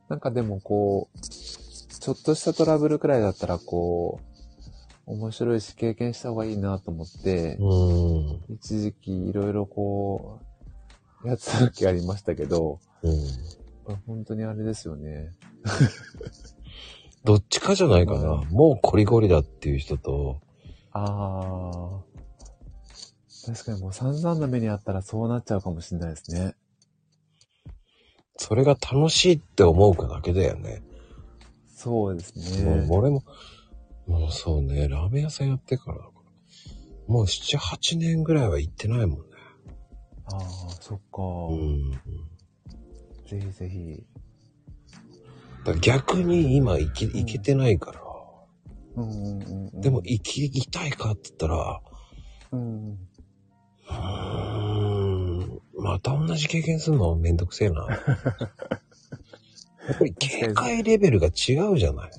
[0.09, 4.32] なんかでもこう、ちょっとしたトラブルくらいだったらこう、
[5.05, 8.55] 面白いし経験した方がいいなと思って、うん。
[8.55, 10.39] 一時期いろいろこ
[11.23, 13.95] う、やつ時ありましたけど、うん。
[14.07, 15.31] 本当にあれですよね。
[17.25, 18.31] どっちかじゃないかな。
[18.33, 20.41] うんもうコリコリだっていう人と、
[20.91, 22.01] ああ。
[23.45, 26.55] 確かにもう散々な目にあったらそうなっちゃうかもしれないですね。
[28.37, 30.81] それが楽しいって思うかだけだよね。
[31.75, 32.87] そうですね。
[32.89, 33.23] 俺も、
[34.07, 36.13] もうそうね、ラーメン屋さんやってからだから。
[37.07, 39.25] もう7、8年ぐらいは行ってないもんね。
[40.25, 40.41] ああ、
[40.79, 41.91] そっか、うん。
[43.27, 44.03] ぜひぜひ。
[45.65, 48.01] だ逆に今行け、行けてないから。
[48.95, 49.81] うんうんうんうん。
[49.81, 51.81] でも行き、行きたいかって言ったら、
[52.51, 52.91] うん。
[52.91, 57.15] うーん、また同じ経験するの？
[57.15, 57.87] めんどくせえな。
[59.87, 62.11] やっぱり警戒レベルが違うじゃない。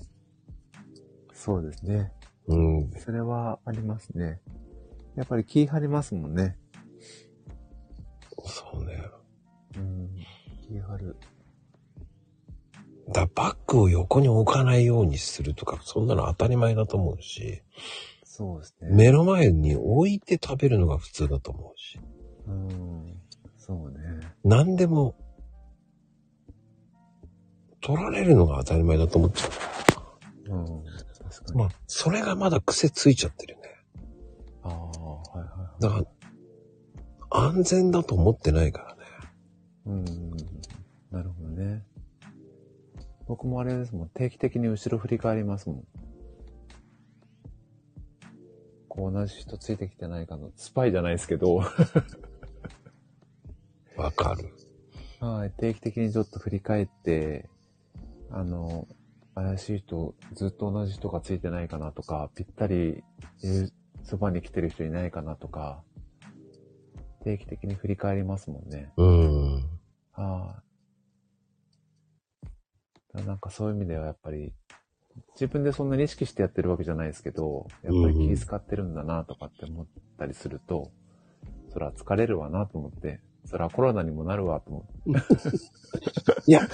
[1.44, 2.10] そうですね。
[2.46, 2.90] うん。
[2.96, 4.40] それはありますね。
[5.14, 6.56] やっぱり気張りますもんね。
[8.46, 9.04] そうね。
[9.76, 10.10] うん。
[10.62, 11.16] 気張る。
[13.12, 17.60] だバッグを横に置かないようにするとか、そんなの当たり前だと思うし、
[18.24, 18.88] そうですね。
[18.90, 22.00] 目の前に置いて食べるのが普通だと思うし、
[22.46, 23.20] うん。
[23.58, 23.98] そうね。
[24.44, 25.14] 何でも、
[27.82, 29.48] 取られるのが当たり前だと思っちゃ
[30.50, 30.64] うう。
[30.64, 31.03] に。
[31.52, 33.62] まあ、それがまだ癖ついちゃってるね。
[34.62, 34.90] ああ、は
[35.36, 35.82] いはいはい。
[35.82, 36.06] だから、
[37.30, 39.02] 安全だと思ってないからね。
[39.86, 40.04] うん。
[41.10, 41.84] なるほどね。
[43.26, 44.08] 僕もあれですもん。
[44.10, 45.84] 定期的に後ろ振り返りますもん。
[48.88, 51.56] こう同じ人ついてきてないかの、スパイじゃないですけど、
[53.96, 54.54] わかる。
[55.20, 57.48] はい、定期的にちょっと振り返って、
[58.30, 58.86] あの、
[59.35, 63.02] 怪しい人、ずっと同じ人がついてないかなとか、ぴったり、
[64.05, 65.82] そばに来てる人いないかなとか、
[67.24, 68.93] 定期的に振り返りますもんね。
[68.97, 69.55] うん。
[70.12, 70.62] は
[72.43, 72.47] い。
[72.47, 72.51] だ
[73.15, 74.52] からなんかそういう意味ではやっぱり、
[75.35, 79.86] 自分でそんなに意識してやってるわけじゃないですけど、やっぱり気遣ってるんだなとかって思っ
[80.19, 80.93] たりすると、
[81.73, 85.56] そら疲れるわなと思って、そらコロナにもなるわと思って。
[86.47, 86.66] いや、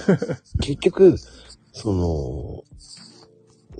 [0.59, 1.15] 結局、
[1.71, 2.63] その、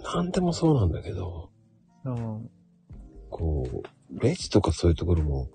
[0.04, 1.50] なんでもそうなんだけど、
[2.06, 2.50] うん
[3.30, 5.50] こう、レジとかそういうところも、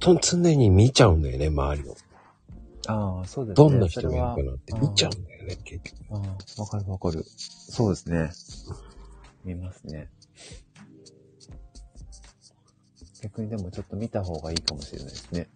[0.00, 1.96] と常に見ちゃうんだよね、周りを。
[2.88, 3.68] ああ、そうですね。
[3.68, 6.04] どんな人がいるかなって見ちゃうんだよね、結局。
[6.10, 7.24] ああ、わかるわかる。
[7.24, 8.30] そうですね。
[9.44, 10.08] 見ますね。
[13.22, 15.48] 逆にでもちょっと見た方がいいかもしれないですね。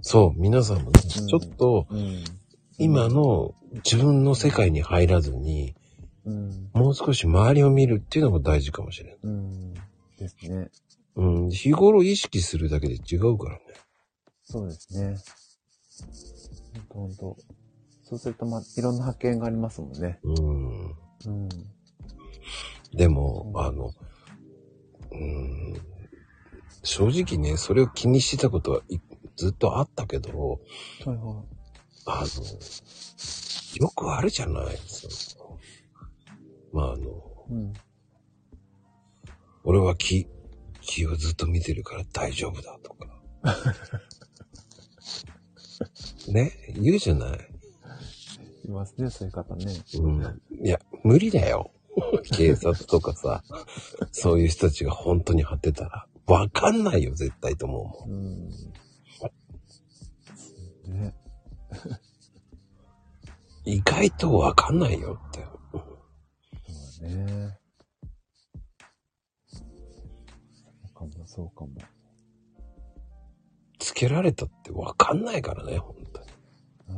[0.00, 2.24] そう、皆さんもね、うんちょっと、うん。
[2.80, 3.54] 今の
[3.84, 5.74] 自分の世界に入らずに、
[6.24, 6.70] うん。
[6.72, 9.18] もう少し周りを見るっていうのも大事かもしれない。
[9.22, 9.74] うん。
[10.18, 10.70] ですね。
[11.16, 13.60] うん、日頃意識するだけで違うからね。
[14.44, 15.16] そうですね。
[16.88, 17.36] ほんとほんと。
[18.02, 20.18] そうすると、まあ、いろんな発見がありますもんね。
[20.22, 20.86] うん。
[20.86, 20.90] う
[21.28, 21.48] ん。
[22.94, 23.90] でも、あの、
[25.12, 25.74] うん、
[26.82, 28.98] 正直ね、それを気にしてたことはい
[29.36, 30.60] ずっとあったけど、
[31.04, 31.44] はいは
[32.06, 35.08] あの、よくあるじゃないそ
[35.38, 35.58] の
[36.72, 37.52] まああの、い。
[37.52, 37.72] うん。
[39.64, 40.26] 俺は気、
[40.80, 43.20] 気をずっと見てるから大丈夫だとか。
[46.28, 47.38] ね、言うじゃない？
[48.66, 49.64] いますね、そういう方ね。
[49.98, 50.40] うん。
[50.64, 51.70] いや、無理だよ。
[52.36, 53.42] 警察とかさ、
[54.12, 58.50] そういう人たちが本当に張ってたら、わかんないよ、絶対と思うもん。
[60.86, 61.00] うん。
[61.02, 61.14] ね。
[63.64, 65.44] 意外とわかんないよって。
[66.66, 67.58] そうだね。
[69.46, 69.64] そ
[70.90, 71.72] うかも、そうかも。
[73.78, 76.26] つけられたってわかんないからね、本当に。
[76.88, 76.92] う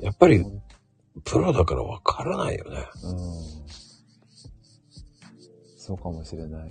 [0.00, 0.04] ん。
[0.04, 0.44] やっぱり、
[1.24, 2.84] プロだからわからないよね。
[3.04, 3.18] うん。
[5.76, 6.68] そうかもしれない。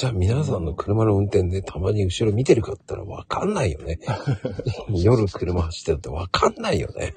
[0.00, 3.98] じゃあ皆さんの車の運転でたまに後ろ見てるかったらわかんないよね。
[4.88, 7.12] 夜車走ってたってわかんないよね。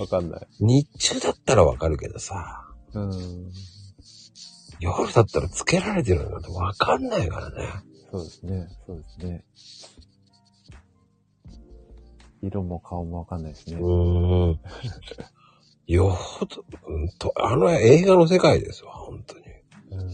[0.00, 0.46] わかんない。
[0.58, 3.52] 日中だったらわかるけどさ、うん。
[4.80, 7.68] 夜だったらつけられてるのなんてわかんないからね。
[8.10, 8.68] そうですね。
[8.86, 9.44] そうですね。
[12.40, 13.76] 色も顔もわかんないしね。
[13.76, 14.60] うーん。
[15.86, 19.44] よほど、うんと、あの映画の世界ですわ、本当に。
[19.90, 20.10] うん。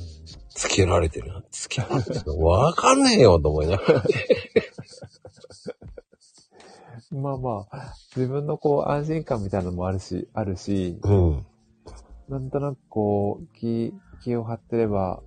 [0.58, 1.42] つけられてるな。
[1.52, 4.02] つけられてるのわかんねえよと思いながら。
[7.12, 11.46] まあまあ、自分のこう安心感みたいなのもあるし、あるし、うん。
[12.28, 13.94] なんとなくこう、気、
[14.24, 15.22] 気を張ってれば、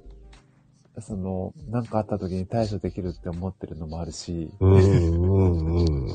[0.99, 6.11] その、なんかあった時に対処できるって思ってるのもあるし、うん、うん、うん。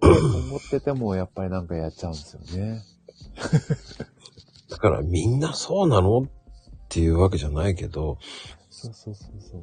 [0.00, 2.82] 思っててもやっぱりなんかやっちゃうんですよね。
[4.70, 6.20] だからみんなそうなの？
[6.20, 6.22] っ
[6.88, 8.18] ていうわけじゃないけど、
[8.70, 9.62] そうそうそうそう。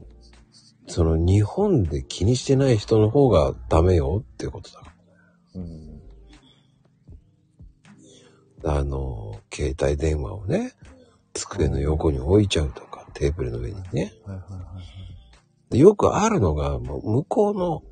[0.88, 4.84] その日本で気にしてない人の方がダメよっていうことだ。
[5.56, 6.02] うん。
[8.64, 10.74] あの、携帯電話をね、
[11.34, 14.14] 机の横に置いちゃうとか、テーブルの上にね。
[14.26, 14.62] はいはい
[15.78, 17.84] よくあるのが、もう向こうの、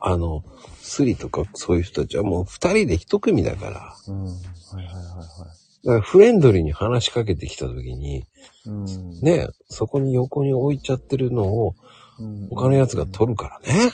[0.00, 0.42] あの、
[0.80, 4.24] スリとかそういう人たちはもう二人で一組だから、うん。
[4.24, 4.34] はい
[4.74, 5.59] はいはいはい。
[6.02, 8.26] フレンドリーに話しかけてきた時に、
[8.66, 9.20] うん。
[9.22, 11.74] ね、そこに横に置いちゃってるのを
[12.20, 13.90] うん、他のやつが取るからね。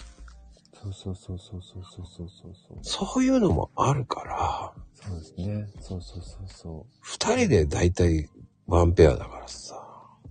[0.82, 2.52] そうそうそうそうそうそうそうそう
[2.82, 3.06] そう。
[3.14, 5.68] そういうのもあるから、そうですね。
[5.80, 8.28] そうそうそうそ二人で大体
[8.66, 9.76] ワンペアだからさ、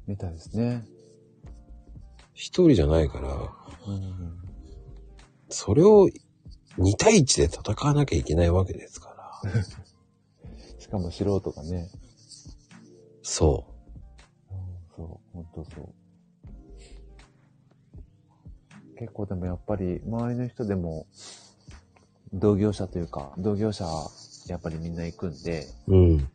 [0.08, 0.12] う。
[0.12, 0.86] みたいですね。
[2.34, 4.38] 一人じゃないから、うん。
[5.50, 6.10] それを
[6.78, 9.52] 2対1で戦わなきゃいけないわけですから。
[10.86, 11.90] しかも素人がね。
[13.24, 13.66] そ
[14.52, 14.58] うん、
[14.96, 15.96] そう、ほんとそう。
[19.00, 21.08] 結構でもやっぱり周りの人でも
[22.34, 23.84] 同業者というか、同業者
[24.48, 25.96] やっぱりみんな行くんで、う。
[25.96, 26.30] うん。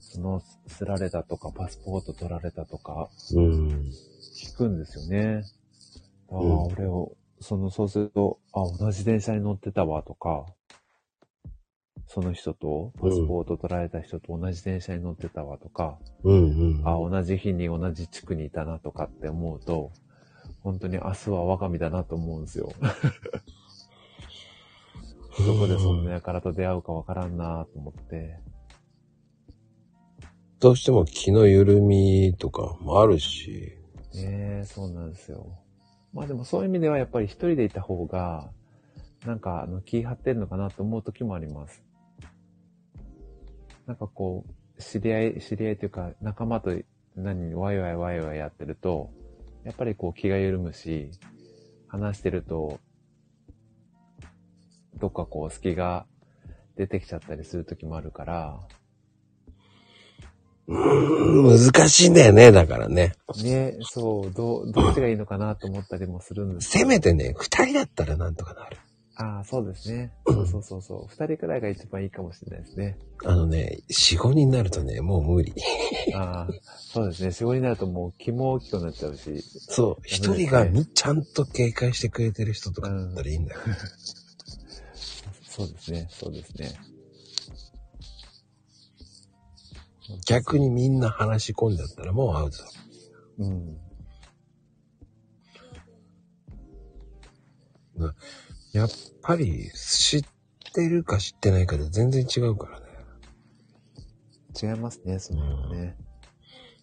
[0.00, 3.90] その、すられたとか、パスポート取られたとか、うん。
[4.34, 5.44] 聞くんですよね。
[6.30, 10.46] ああ、うん俺を、その、そうすると、あ、同じ電車に乗ってたわとか、
[12.06, 16.88] その人と、パスポート取られた人と同じ電車に乗ってたわとか、うんうん。
[16.88, 19.90] あ、同じ日に同じ地区にいたなとかって思うと、
[20.62, 22.72] 本当に明日は我が身だなと思うんですよ。
[25.38, 28.38] どこでそんな輩と出会うかわからんなと思って。
[30.60, 33.76] どうしても気の緩みとかもあるし、
[34.14, 35.46] ねえ、そうなんですよ。
[36.12, 38.48] まあでもそういう意味ではやっぱり一人でいた方が、
[39.26, 41.83] なんかあの気張ってんのかなと思う時もあります。
[43.86, 46.70] なんかこう、知り合い、知り合いというか仲間と
[47.16, 49.10] 何、ワイワイワイワイやってると、
[49.64, 51.10] やっぱりこう気が緩むし、
[51.88, 52.80] 話してると、
[54.96, 56.06] どっかこう隙が
[56.76, 58.60] 出てきちゃったりする時もあるから、
[60.66, 63.12] うーん、難しいんだよね、だからね。
[63.42, 68.76] ね、そう、どう、どっちがいいのかなと思ったりもするんですせめてね、二人だったらなんとかなる。
[69.16, 70.12] ああ、そうですね。
[70.26, 71.06] そうそうそうそう。
[71.08, 72.98] 二人くらいが一番いいかもしれないですね。
[73.24, 75.54] あのね、四五人になるとね、もう無理。
[76.14, 77.30] ああ、そうですね。
[77.30, 79.40] 仕事になるともう気も大きくなっちゃうし。
[79.42, 83.60] そう、一人がみちゃんと警戒してくれてる人とかだったらいいんだよ。
[85.48, 86.08] そうですね。
[86.10, 86.74] そうですね。
[90.26, 92.64] 逆にみんな話し込んじゃったらもうアウトだ。
[93.38, 93.78] うん。
[98.74, 98.88] やっ
[99.22, 100.22] ぱり知っ
[100.74, 102.86] てるか知ってないかで全然違うからね。
[104.60, 105.96] 違いますね、その辺はね。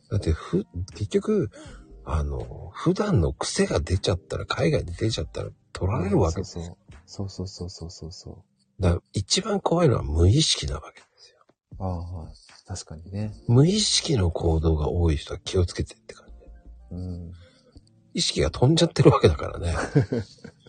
[0.10, 0.66] だってふ、
[0.96, 1.52] 結局、
[2.06, 6.78] あの、普段の癖が出ちゃったら、海外で出ちゃったら取られるわけですよ。
[7.06, 8.46] そうそうそうそうそうそ
[8.80, 11.38] だから一番怖いのは無意識なわけですよ。
[11.78, 11.84] う。
[11.84, 12.34] ああ、はい。
[12.66, 13.34] 確かにね。
[13.50, 16.34] 無意識の行動が多い人は気をつけてって感じ。
[16.92, 17.32] うん。
[18.14, 19.76] 意識が飛んじゃってるわけだからね。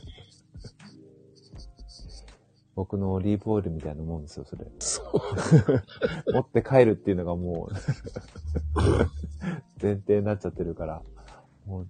[2.75, 4.65] 僕のオリーブオイルみたいなもんですよ、それ。
[4.79, 6.33] そう。
[6.33, 7.75] 持って帰るっていうのがもう、
[9.81, 11.03] 前提になっちゃってるから、
[11.67, 11.89] もう、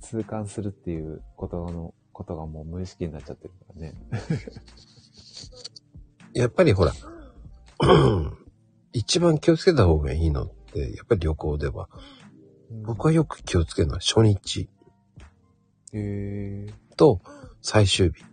[0.00, 3.94] 痛感するっていうことの、ことがもう無意識になっちゃってるからね。
[6.34, 6.92] やっぱりほら、
[8.92, 11.88] 一番気をつけた方がいいのって、やっぱり旅行では、
[12.84, 14.68] 僕はよく気をつけるのは初日
[15.92, 16.66] へえ
[16.96, 17.20] と
[17.60, 18.31] 最終日。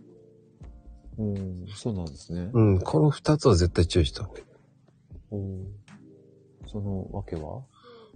[1.20, 2.48] うん、そうなんですね。
[2.52, 4.44] うん、この二つは絶対注意した方がいい。
[6.66, 7.62] そのわけは？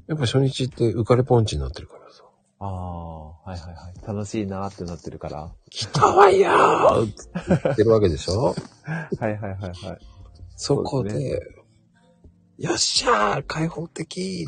[0.06, 2.24] やっぱ初日って浮かれポンチになってるからさ。
[2.60, 4.06] ああ、はいはいはい。
[4.06, 5.52] 楽しいなーってなってるから。
[5.70, 7.30] 来たわよーって
[7.64, 8.54] 言ってるわけでしょ？
[8.88, 9.74] はいはいはいはい。
[10.56, 11.40] そこそうで、
[12.58, 14.46] よっしゃー開放的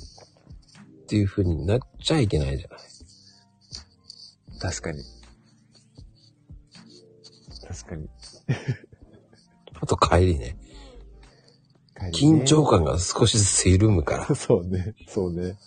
[1.03, 2.79] っていう風になっちゃいけないじゃない。
[4.61, 5.03] 確かに。
[7.69, 8.09] 確かに。
[9.81, 10.57] あと帰りね。
[11.97, 14.27] 帰りね緊張感が少しずつ緩むから。
[14.35, 14.95] そうね。
[15.09, 15.59] そうね。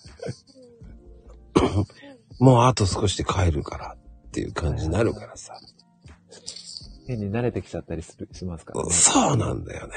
[2.39, 3.97] もうあと少しで帰るから
[4.27, 5.59] っていう感じになるからさ。
[7.07, 8.91] 変に慣れてきちゃったりするしますからね。
[8.91, 9.93] そうなんだよね。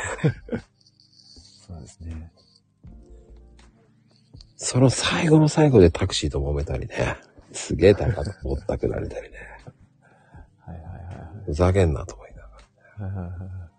[1.67, 2.33] そうですね。
[4.57, 7.17] その最後の最後でタクシーと揉めたりね。
[7.53, 9.37] すげえ高くぼったくられたりね。
[10.61, 11.45] はいはいはいはい。
[11.45, 12.22] ふざけんなと。
[12.99, 13.73] はいはいはいはい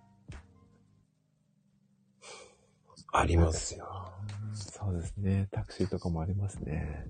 [3.15, 4.11] ありますよ。
[4.55, 5.47] そうですね。
[5.51, 7.05] タクシーとかもありますね。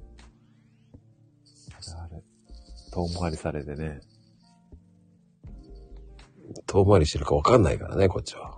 [1.78, 2.24] あるある。
[2.92, 4.02] 遠回りされてね。
[6.68, 8.54] 遠回りしてるかわかんないからね、こっちは。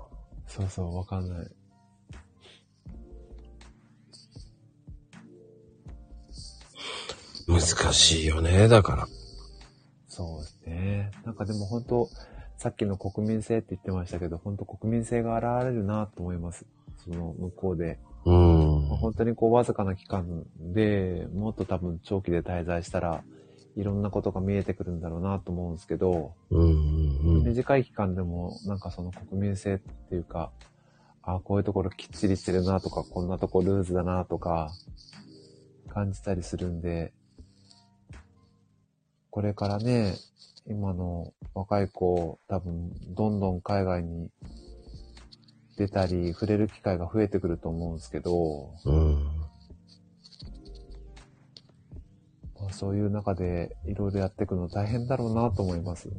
[0.47, 1.47] そうそう、わかんない。
[7.47, 7.61] 難
[7.93, 9.07] しいよね、だから。
[10.07, 11.11] そうですね。
[11.23, 12.09] なんかでも本当
[12.65, 16.65] さっきの国民性って言ってましたけど、本当国民性が現れるなと思います。
[17.03, 17.99] その向こうで。
[18.25, 18.81] うん。
[18.87, 23.23] 本当にこうわずかな期間で、もっと多分長期で滞在したら、
[23.75, 27.43] いろんなことが見えてくるんだろうなと思うんですけど、うんうんうん。
[27.43, 30.51] 短い期間でもなんかその国民性っていうか、
[31.21, 34.71] あこういうところきっちりしてるなとか、こんなとこルーズだなとか、
[35.89, 37.13] 感じたりするんで、
[39.29, 40.15] これからね、
[40.67, 44.31] 今の若い子、多分、どんどん海外に
[45.77, 49.23] 出たり、触れる機会が増えてくると思うんですけど、うん。
[52.59, 56.09] まあ、そういう中でいろいろやっていくの大変だろうなと思います。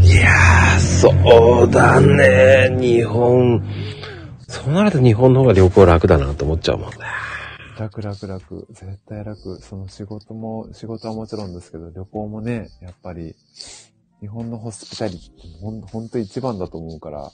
[0.00, 2.74] いやー、そうだね。
[2.80, 3.62] 日本。
[4.48, 6.96] そうなると日本の方が旅行楽だなと思っちゃうもんね。
[7.78, 8.66] 楽楽楽。
[8.70, 9.60] 絶対楽。
[9.60, 13.36] その仕事も、仕事はもちろんですけど、旅行もね、やっぱり、
[14.20, 17.30] 日本のホスピタリティってほんほんと一番だと思うから、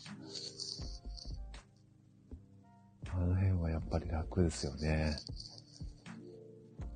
[3.14, 5.16] あの辺はやっぱり楽ですよね。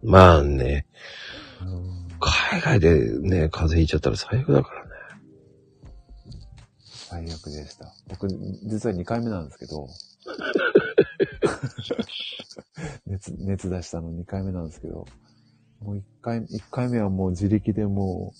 [0.02, 0.86] まあね、
[1.62, 2.08] うん。
[2.18, 4.90] 海外でね、風邪ひいちゃったら最悪だからね。
[6.84, 7.94] 最悪でした。
[8.08, 9.86] 僕、実は2回目なんですけど、
[13.06, 15.06] 熱、熱出したの2回目なんですけど、
[15.80, 18.32] もう1回、1回目はもう自力でも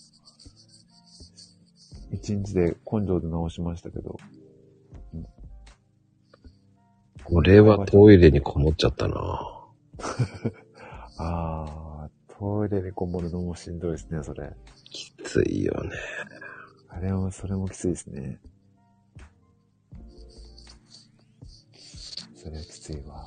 [2.13, 4.17] う、1日で根性で治しましたけど、
[7.29, 9.17] 俺はトイレにこもっちゃったな。
[11.19, 14.53] あー、トイレにこもるのもしんどいですね、それ。
[14.85, 15.91] きついよね。
[16.89, 18.41] あれは、それもきついですね。
[22.37, 23.27] それはきついわ。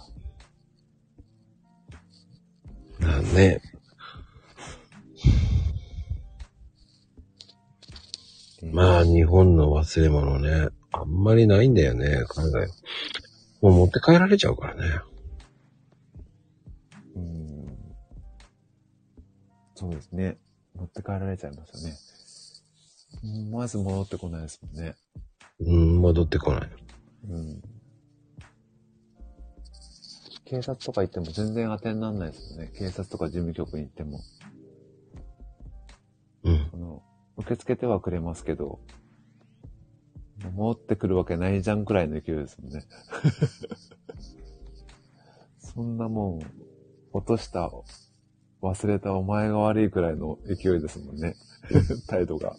[2.99, 3.61] だね。
[8.71, 10.67] まあ、日本の忘れ物ね。
[10.91, 12.67] あんまりないんだよね、海外。
[13.61, 14.81] もう持って帰られちゃうからね。
[17.15, 17.77] うん。
[19.75, 20.37] そうですね。
[20.75, 21.95] 持って帰られちゃいますよね。
[23.23, 24.95] うんまず戻ってこないですもんね。
[25.59, 26.69] うん、戻ってこない。
[27.29, 27.61] うん。
[30.49, 32.71] 警察とか行っても全然当てにならないですもんね。
[32.75, 34.19] 警察とか事務局に行っても。
[36.43, 36.69] うん。
[36.73, 37.03] あの、
[37.37, 38.79] 受け付けてはくれますけど、
[40.55, 42.83] 戻ってくるわけないじゃんくらいの勢いですもんね。
[45.59, 46.39] そんなもん、
[47.13, 47.71] 落とした、
[48.63, 51.35] 忘れたお前が悪いくらいの勢いですもんね。
[52.09, 52.55] 態度が。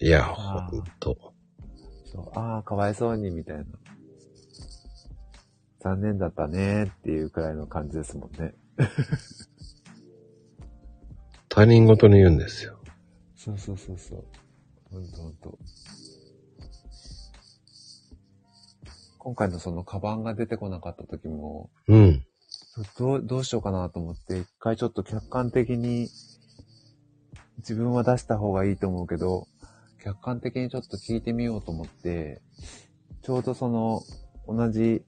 [0.00, 1.34] いや、ほんと。
[2.06, 3.64] そうああ、かわいそうに、みたいな。
[5.84, 8.54] 残念だったねっていうくらいの感じですもんね。
[11.50, 12.78] 他人事に言うんですよ。
[13.36, 14.24] そうそうそうそう。
[14.90, 15.58] ほんとほんと。
[19.18, 22.24] 今回のそのカバンが出てこなかった時も、うん。
[22.98, 26.08] どう、どうしようかなと思って、一回ちょっと客観的に
[27.58, 29.48] 自分は出した方がいいと思うけど、
[30.02, 32.40] 客観的にちょっと聞いてみようと思って、
[33.22, 34.02] ちょうどその、
[34.48, 35.04] 同じ、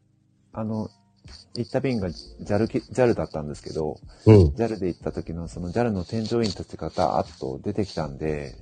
[0.57, 0.89] あの、
[1.55, 4.47] 行った便が JAL, き JAL だったんですけど、うん。
[4.55, 8.57] JAL で行った時のその JAL の添乗員たちがダーッと出てきたんで、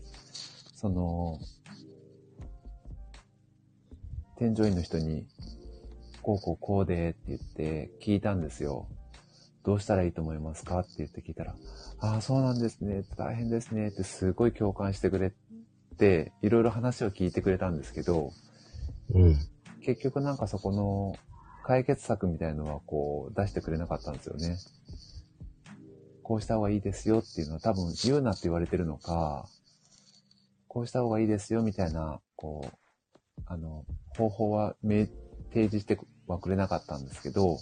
[0.74, 1.38] その、
[4.38, 5.24] 添乗員の人に、
[6.20, 8.88] こうこうこうでって言って聞いたんですよ。
[9.64, 11.54] どうしたらいいと思いますかって言って聞いたら、
[12.00, 13.04] ああ、そうなんですね。
[13.16, 13.88] 大変ですね。
[13.88, 15.32] ってすごい共感してくれ
[15.96, 18.32] て、いろいろ話を聞いてくれたんですけど、
[19.14, 19.36] うん。
[19.84, 21.16] 結局なんかそこの
[21.64, 24.58] 解決策みたいのはこう出してくれなかったんですよね。
[26.22, 29.48] こうした方がいいですよっていうのは多分言うなって言われてるのか、
[30.68, 33.84] こうした方がいいですよみたいな、こう、あの、
[34.16, 35.06] 方法は明
[35.50, 37.58] 提示してはくれなかったんですけど、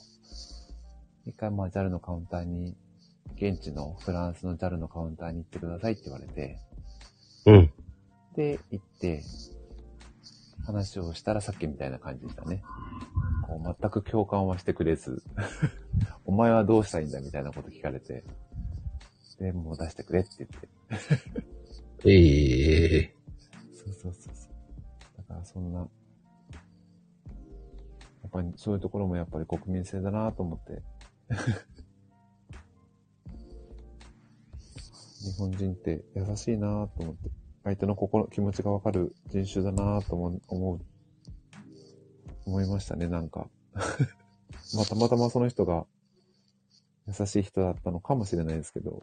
[1.24, 2.76] 一回まあ JAL のカウンターに、
[3.36, 6.58] 現地のフランスの JAL のカウンターに行ってくださいって言われて、
[7.46, 7.72] うん。
[8.34, 9.22] で、行って、
[10.66, 12.62] 話をしたらさっきみたいな感じでしたね。
[13.42, 15.22] こう全く共感はしてくれず、
[16.24, 18.24] お前はどうしたいんだみたいなこと聞かれて、
[19.38, 20.68] で、もう出してくれって言って。
[22.04, 23.14] ええ
[23.74, 24.52] そうそうそうそう。
[25.18, 25.86] だからそんな、や
[28.26, 30.82] っぱりそういうところもやっぱり国民性だなと思って。
[35.22, 37.30] 日本人って優しいなと思って。
[37.64, 40.80] 相手の心、気持ちがわかる人種だなと思う、
[42.46, 43.48] 思いましたね、なんか。
[44.74, 45.86] まあ、たまたまその人が
[47.06, 49.02] 優しい人だったのかもしれないですけど。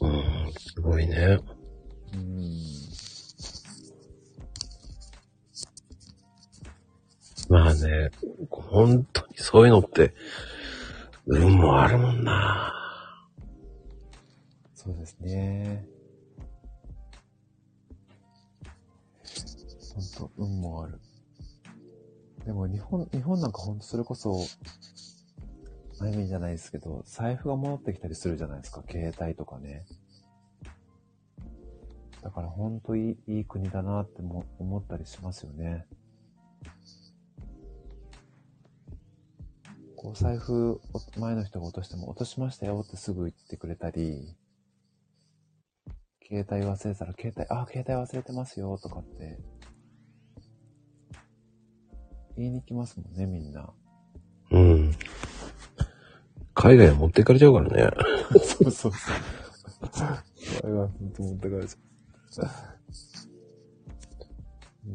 [0.00, 0.52] うん。
[0.58, 1.38] すごいね。
[2.12, 2.56] うん。
[7.48, 8.10] まあね、
[8.50, 10.14] 本当にそういうのって、
[11.26, 12.72] 運もあるもんな。
[14.74, 15.95] そうですね。
[19.96, 21.00] 本当運もある。
[22.44, 24.44] でも日本、日本なんか本当それこそ、
[26.00, 29.86] あゆみじゃないですけど、財布が戻ってきたりするじゃないですか、携帯とかね。
[32.22, 35.86] だからほんといいいい国だなっても思ったりしますよね。
[39.96, 40.82] こう財布、
[41.18, 44.36] 前の人が落としても落としましたよってすぐ言ってくれたり、
[46.28, 49.38] 携帯忘れたら携帯、あ、携帯忘れてますよとかって、
[52.36, 53.70] 言いに来ますもんね、みんな。
[54.50, 54.92] うん。
[56.54, 57.90] 海外へ持っていかれちゃうからね。
[58.32, 59.12] そうそうそう。
[60.02, 62.46] あれは本当持ってかれちゃう。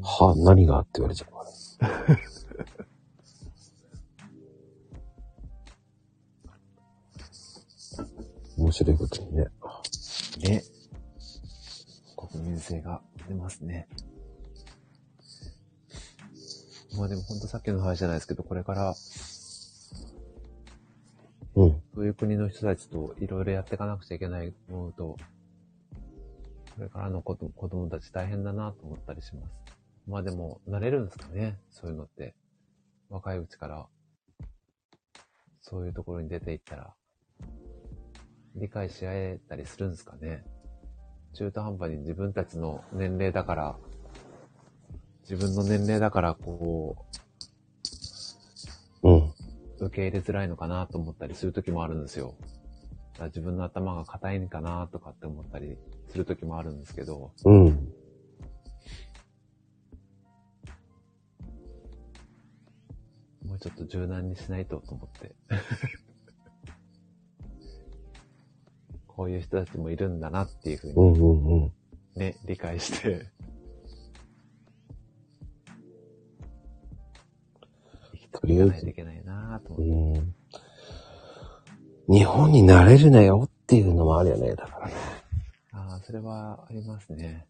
[0.03, 1.39] はあ、何がって言われちゃうか
[2.07, 2.19] ら。
[8.57, 9.47] 面白いことにね。
[10.39, 10.63] ね。
[12.15, 13.87] 国民性が出ますね。
[16.97, 18.93] まあでも本当さっきの話じゃないですけど、これから
[21.55, 21.81] うん。
[21.93, 25.17] そういう国の人たちといろいろやっていかなくちゃいけないと思うと、
[26.75, 29.53] これからの子供子供たち大変だなと思ったりします。
[30.07, 32.35] まあでも、慣れるんですかねそういうのって。
[33.09, 33.87] 若いうちから、
[35.61, 36.93] そういうところに出ていったら、
[38.55, 40.43] 理解し合えたりするんですかね
[41.33, 43.75] 中途半端に自分たちの年齢だから、
[45.29, 46.95] 自分の年齢だから、こ
[49.03, 49.15] うん。
[49.15, 49.33] う、
[49.85, 52.35] 受け入れづらいのかなと思ったりする時もあるんですよ。
[53.13, 55.77] だから自分の頭が硬いんかなとかって思ったり
[56.09, 57.93] する時もあるんですけど、うん。
[63.45, 65.35] もうちょっと柔軟にしないとと思って。
[69.07, 71.73] こういう人たちもいるんだなっていうふうにうんうんうん。
[72.15, 73.27] ね、理解して。
[78.31, 80.19] 生きていかないけないなと思って。
[80.19, 80.35] うん。
[82.13, 84.93] 日本に慣れるなよっていうのもあるよね、だからね。
[85.71, 87.45] ああ、それはありますね。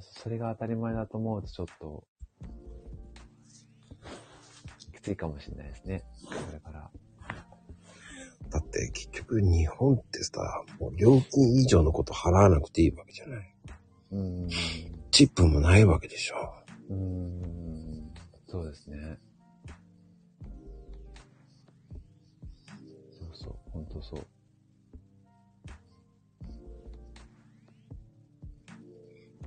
[0.00, 2.04] それが当たり前だと思うとちょっと、
[4.92, 6.04] きついかもしれないですね。
[6.26, 6.90] これから。
[8.50, 13.54] だって結局日本ってさ、もう料金以上のこと払わなくていいわけじゃない。
[14.12, 14.48] うん。
[15.10, 16.54] チップもないわけでしょ。
[16.88, 18.12] うん。
[18.48, 19.18] そうですね。
[23.72, 24.26] ほんとそう。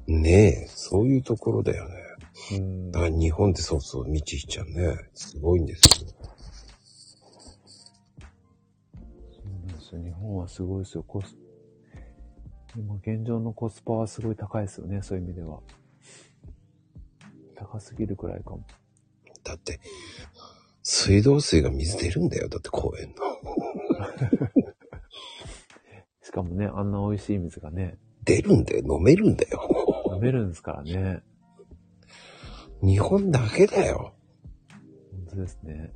[0.08, 1.96] ねえ、そういうところだよね。
[2.52, 6.10] うーんだから日本ってそうそう、道ひちゃんね、すごいんですよ。
[9.32, 10.02] そうなんですよ。
[10.04, 11.04] 日本はすごいですよ。
[11.04, 11.38] コス、
[12.76, 15.02] 今現状のコスパはすごい高いですよね。
[15.02, 15.62] そういう意味では。
[17.56, 18.66] 高すぎるくらいかも。
[19.44, 19.80] だって、
[20.82, 22.50] 水道水が水出るんだよ。
[22.50, 23.16] だって公園の。
[26.22, 28.98] しかもね、あんな美味しい水がね、出るんだよ。
[28.98, 30.14] 飲めるんだよ。
[30.14, 31.22] 飲めるんですからね。
[32.82, 34.14] 日本だけだよ。
[35.12, 35.92] 本当ですね。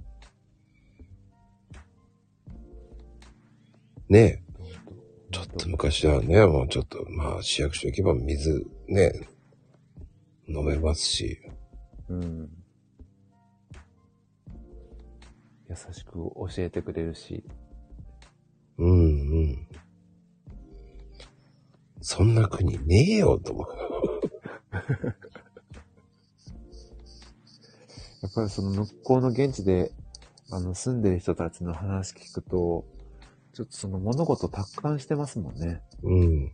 [4.10, 4.42] ねえ、
[5.32, 9.12] ちょっと昔はね、もうちょっと、まあ市役所行けば水ね、
[10.48, 11.40] 飲めますし。
[12.08, 12.50] うん。
[15.70, 17.44] 優しく教えてくれるし。
[18.78, 18.94] うんう
[19.42, 19.68] ん。
[22.02, 23.68] そんな国ねえよ、と思う。
[28.22, 29.92] やっぱりその向こうの現地で、
[30.52, 32.86] あの、住んでる人たちの話聞くと、
[33.54, 35.82] ちょっとその物事達観してますもんね。
[36.04, 36.52] うん。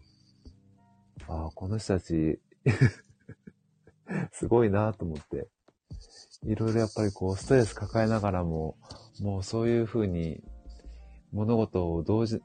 [1.27, 2.39] ああ、この人たち、
[4.31, 5.47] すごいなと思って。
[6.45, 8.77] いろいろやっぱりこう、ストレス抱えながらも、
[9.21, 10.43] もうそういうふうに、
[11.33, 12.37] 物事を同時、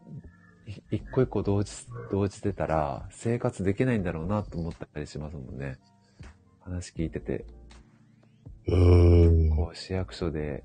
[0.66, 1.72] い一個一個同時、
[2.10, 5.78] 同時てたら、生活できないんだろうなと思ったりしますもんね。
[6.60, 7.44] 話聞いてて。
[8.66, 9.56] うーん。
[9.56, 10.64] こう、市役所で、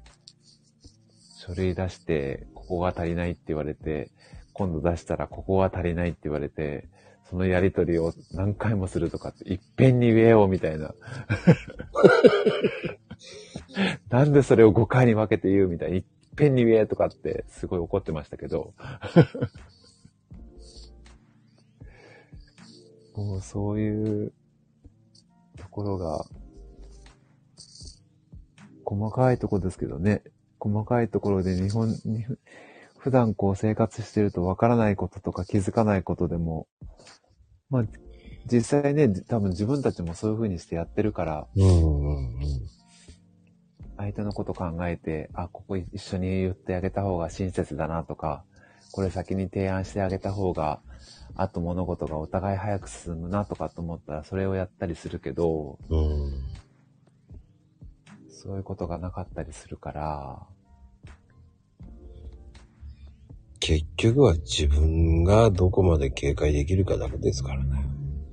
[1.37, 4.09] 書類出して、ここが足りないって言われて、
[4.53, 6.87] 今度出したらここが足りないって言われて、
[7.29, 10.93] そのやりとりを何回もするとかって、いっぺんに言えよ、みたいな。
[14.09, 15.95] なんでそれを5回に分けて言うみたいな。
[15.97, 16.03] いっ
[16.35, 18.73] ぺんに言えとかって、すごい怒ってましたけど。
[23.15, 24.33] もうそういう
[25.57, 26.25] ところが、
[28.85, 30.23] 細かいところですけどね。
[30.59, 32.25] 細かいところで日本に、
[32.97, 36.67] 普段こう生活してるとわからないこととか気づかないことでも、
[37.69, 37.85] まあ、
[38.45, 42.39] 実際ね、多分自分たちもそういう風にしてやってるから、うんうんうん。
[44.03, 48.43] 相手のこと考えて、あ、ここ一緒に言ってあげた方が親切だなとか、
[48.91, 50.81] これ先に提案してあげた方が、
[51.35, 56.31] あと物事がお互い早く進むなとかと思ったら、それをやったりするけど、うん。
[58.29, 60.47] そういうことがなかったりするから、
[63.61, 67.85] 結局は自分がどこまで警戒できるかだけですからね。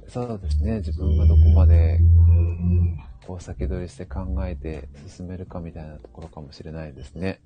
[0.08, 2.00] そうですね、自分がどこまで、
[3.26, 7.40] こう先取りして考えて進めるかみたいなところかもしれないですね。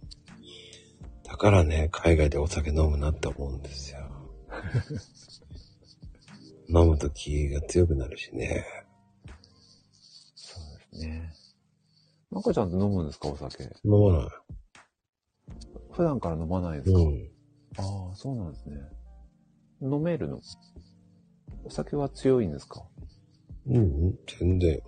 [1.24, 4.00] だからね、海外でお酒飲むなって思うんですよ。
[6.68, 8.64] 飲むと気が強くなるしね。
[10.34, 11.32] そうですね。
[12.30, 13.64] まこちゃんって飲むんですか、お酒？
[13.64, 14.28] 飲まない。
[15.92, 17.30] 普段から飲まないですか、うん。
[17.76, 18.76] ああ、そうなんですね。
[19.82, 20.40] 飲めるの？
[21.64, 22.86] お酒は強いんですか？
[23.66, 24.80] うん、うん、全然。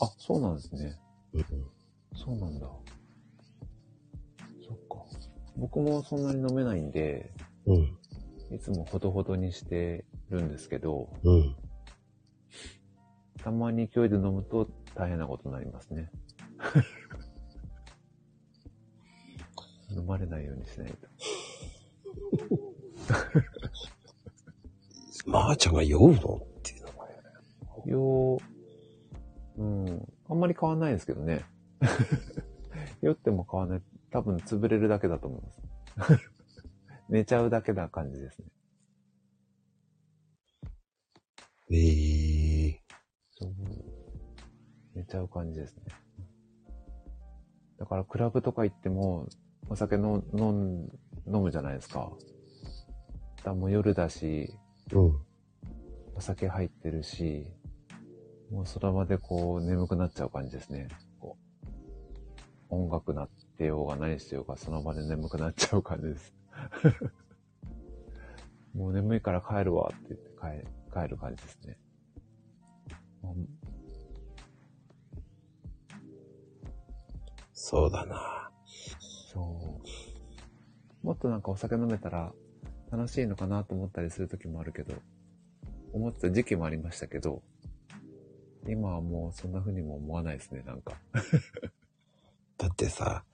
[0.00, 0.96] あ、そうなんですね。
[1.34, 1.44] うん
[2.14, 2.66] そうなんだ。
[4.66, 5.04] そっか。
[5.56, 7.32] 僕もそんなに飲めないんで、
[7.66, 7.96] うん。
[8.54, 11.56] いつもほどほどにしてるんですけど、うん。
[13.42, 16.10] たまに勢いで飲むと大変なことになりますね。
[19.96, 20.96] 飲まれないようにしないと。
[25.26, 26.14] まー、ちゃんが酔うの？
[26.14, 26.18] っ
[26.62, 27.14] ていうのがね。
[27.86, 28.38] よう、
[29.58, 31.44] うん、あんまり変わんないですけどね。
[33.02, 33.82] 酔っても変わんない。
[34.10, 35.50] 多分潰れるだけだと思いま
[36.06, 36.22] す。
[37.10, 38.46] 寝ちゃうだけな感じですね。
[41.70, 42.82] ええ
[43.30, 43.54] そう。
[44.94, 45.82] 寝ちゃう感じですね。
[47.78, 49.28] だからクラブとか行っても、
[49.68, 52.12] お酒の飲むじゃないですか。
[53.44, 54.54] だもう夜だし、
[54.92, 55.20] うん。
[56.14, 57.52] お酒入ってるし、
[58.50, 60.88] もうその場でこう眠くなっちゃう感じですね。
[61.20, 61.36] こ
[62.70, 66.34] う音楽なってようが何してようがその場で眠くなっちゃう感じです。
[68.74, 71.78] もう眠いから帰るわって言って帰帰る感じですね。
[77.52, 78.50] そうだな。
[79.30, 79.82] そ
[81.02, 81.06] う。
[81.06, 82.32] もっとなんかお酒飲めたら
[82.90, 84.94] 楽しいのかなと思ったりする時もあるけど、
[85.92, 87.42] 思ってた時期もありましたけど、
[88.70, 91.00] 今はもうそんな風にも思わないですね、なんか。
[92.58, 93.24] だってさ、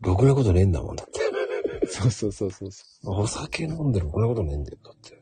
[0.00, 1.20] ろくなことねえんだもんだって。
[1.88, 5.14] そうそうそうそうそお酒飲んでろくなことねえんだよ、だって。
[5.14, 5.20] う。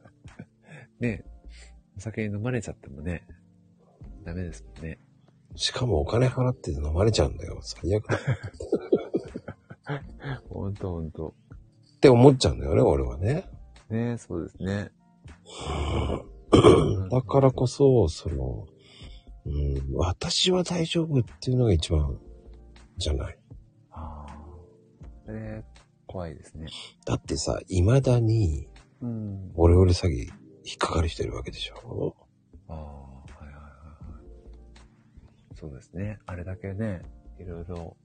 [1.02, 1.24] ね
[1.96, 3.26] お酒に飲まれちゃってもね、
[4.24, 4.98] ダメですもんね。
[5.54, 7.60] しかもお金払って飲まれちゃうんだよ。
[7.62, 8.04] 最悪
[10.50, 11.34] ほんとほんと。
[12.00, 13.48] て思っちゃうんだよね、俺はね。
[13.88, 14.90] ねそうですね。
[17.10, 18.66] だからこそ、その、
[19.46, 22.18] うん、私は大丈夫っていうのが一番
[22.96, 23.38] じゃない。
[23.92, 24.36] ああ。
[25.24, 25.64] それ、
[26.06, 26.66] 怖いですね。
[27.04, 28.68] だってさ、未だに、
[29.00, 29.52] うん。
[29.54, 30.32] オレオレ詐欺
[30.64, 32.16] 引っかかりしてるわけでしょ
[32.68, 34.20] ああ、はいはいはいは
[35.52, 35.54] い。
[35.54, 36.18] そうですね。
[36.26, 37.02] あれだけね、
[37.38, 37.96] いろいろ、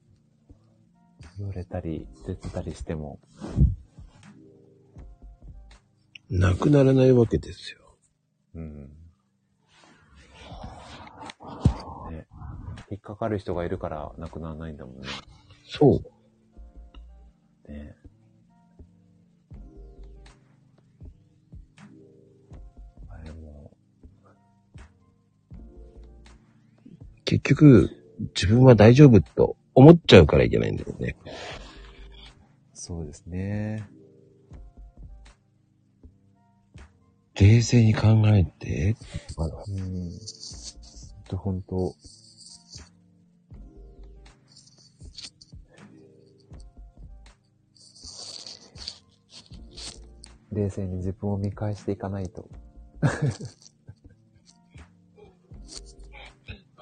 [1.39, 3.19] 言われたり、出てたりしても、
[6.29, 7.97] なくならないわけですよ。
[8.55, 8.89] うん。
[12.11, 12.27] ね。
[12.91, 15.07] 引っかかる人がいるからなくならないんだもんね。
[15.65, 16.01] そ
[17.69, 17.71] う。
[17.71, 17.95] ね
[23.07, 23.71] あれも、
[27.23, 27.89] 結局、
[28.35, 31.15] 自分は大丈夫と思っちゃうからいけないんだよね。
[32.73, 33.87] そうですね。
[37.39, 38.97] 冷静に考えて、
[39.37, 39.47] うん。
[39.47, 40.11] ほん
[41.29, 41.95] とほんと。
[50.51, 52.47] 冷静に自分を見返していかないと。
[53.01, 53.09] あ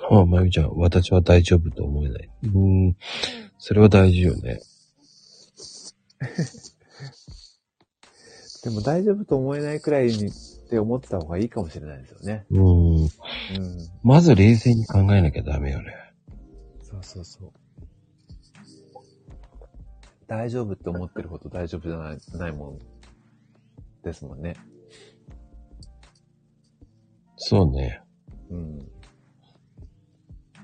[0.21, 2.29] あ、まゆみちゃん、私は大丈夫と思えない。
[2.43, 2.59] うー
[2.89, 2.97] ん、
[3.57, 4.61] それは大事よね。
[8.63, 10.31] でも大丈夫と思えないくらいにっ
[10.69, 12.45] て思ってた方がいいかもしれないですよね。
[12.49, 13.09] うーん、うん。
[14.03, 15.93] まず冷静に考えなきゃダメよね。
[16.81, 17.51] そうそうそう。
[20.27, 22.79] 大丈夫って思ってるほど大丈夫じゃない、ないもん
[24.03, 24.55] ですもんね。
[27.37, 28.01] そうね。
[28.49, 28.77] うん。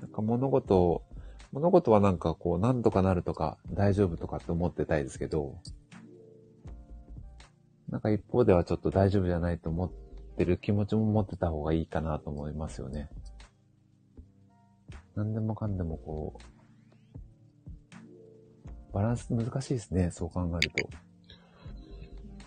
[0.00, 1.02] なんか物事を、
[1.52, 5.58] 物事はなんかこう、なんとかなるとか、大丈夫とかって思ってたいですけど、
[7.88, 9.90] なんか一方ではちょっと大丈夫じゃないと思っ
[10.36, 13.08] てる気持ちも持ってた方がいいかなと思いますよね。
[15.14, 16.40] 何でもかんでもこう、
[18.92, 21.05] バランス難しいですね、そう考えると。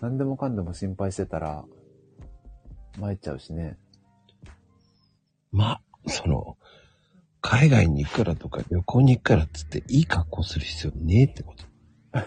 [0.00, 1.64] 何でもかんでも心配してたら、
[2.98, 3.76] 参っちゃうしね。
[5.52, 6.56] まあ、その、
[7.42, 11.64] 海外に行くからとか旅行に行くからっつっていい格好する必要ねえってこと。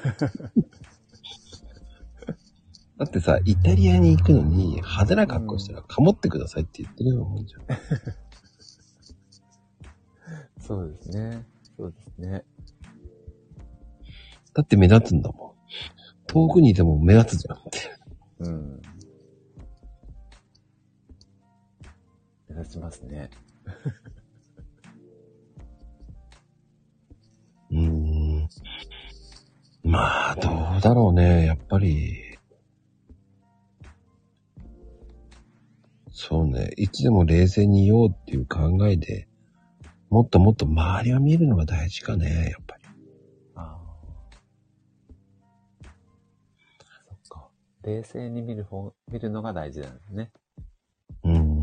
[2.97, 7.61] だってさ、イタリアに行くのに派手な格好したらかもってくださいって言ってるようなもんじゃん。
[10.61, 11.45] そうですね。
[11.75, 12.45] そうですね。
[14.53, 15.52] だって目立つんだもん。
[16.33, 17.79] 遠くにいても目立つじゃんって。
[18.39, 18.81] うん。
[22.49, 23.29] 目立ちますね。
[27.69, 28.49] うーん。
[29.83, 30.49] まあ、ど
[30.79, 31.45] うだろうね。
[31.45, 32.39] やっぱり。
[36.09, 36.71] そうね。
[36.77, 39.27] いつでも冷静にいようっていう考えで、
[40.09, 42.49] もっともっと周りを見るのが大事かね。
[42.49, 42.62] やっ
[47.83, 50.31] 冷静に見る方、見るのが大事なんですね。
[51.23, 51.53] うーん。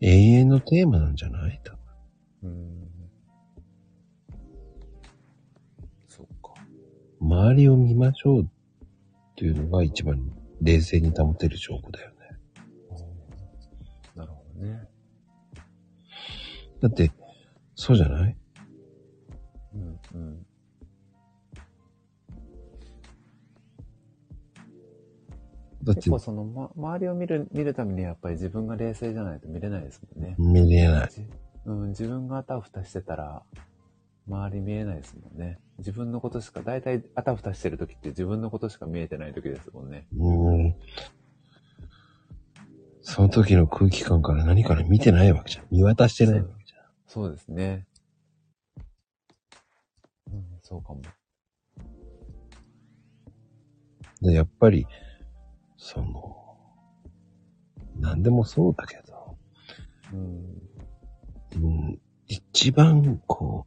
[0.00, 1.60] 永遠のテーマなんじゃない？
[1.64, 1.80] 多分
[2.42, 2.88] うん。
[6.08, 6.52] そっか。
[7.20, 8.46] 周りを見ましょうっ
[9.36, 12.14] ていうのが一番冷静に保てる証拠だよね。
[14.14, 14.86] なるほどね。
[16.80, 17.10] だって、
[17.74, 18.36] そうじゃない？
[19.74, 20.43] うん、うん。
[25.86, 30.34] 結構その、ま、周りを見る、見るためにやっぱり自分が冷静じゃないと見れないですもんね。
[30.38, 31.10] 見れない。
[31.10, 31.26] じ
[31.66, 33.42] うん、自分があたふたしてたら、
[34.26, 35.58] 周り見えないですもんね。
[35.78, 40.06] 自分のことしか、だいたいあたふたしてる時って自分のことしか見えてない時ですもんね。
[40.16, 40.74] うん。
[43.02, 45.66] その時の空気感から何から見てないわけじゃん。
[45.70, 46.84] 見渡してないわけじゃん。
[47.06, 47.86] そうですね。
[50.32, 51.02] うん、そうかも。
[54.22, 54.86] で、やっぱり、
[55.86, 56.56] その、
[58.00, 59.36] 何でもそうだけど、
[60.14, 61.62] うん。
[61.62, 63.66] うん、一番こ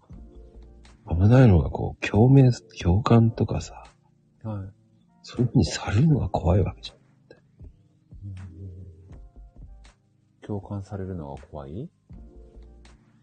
[1.08, 3.84] う、危ないのがこう、共鳴、共感とかさ、
[4.42, 4.70] はい。
[5.22, 6.98] そういう風にされるのが怖いわけじゃん。
[10.42, 11.88] 共感されるのが怖い？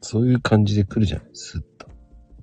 [0.03, 1.89] そういう感じで来るじゃないスッと。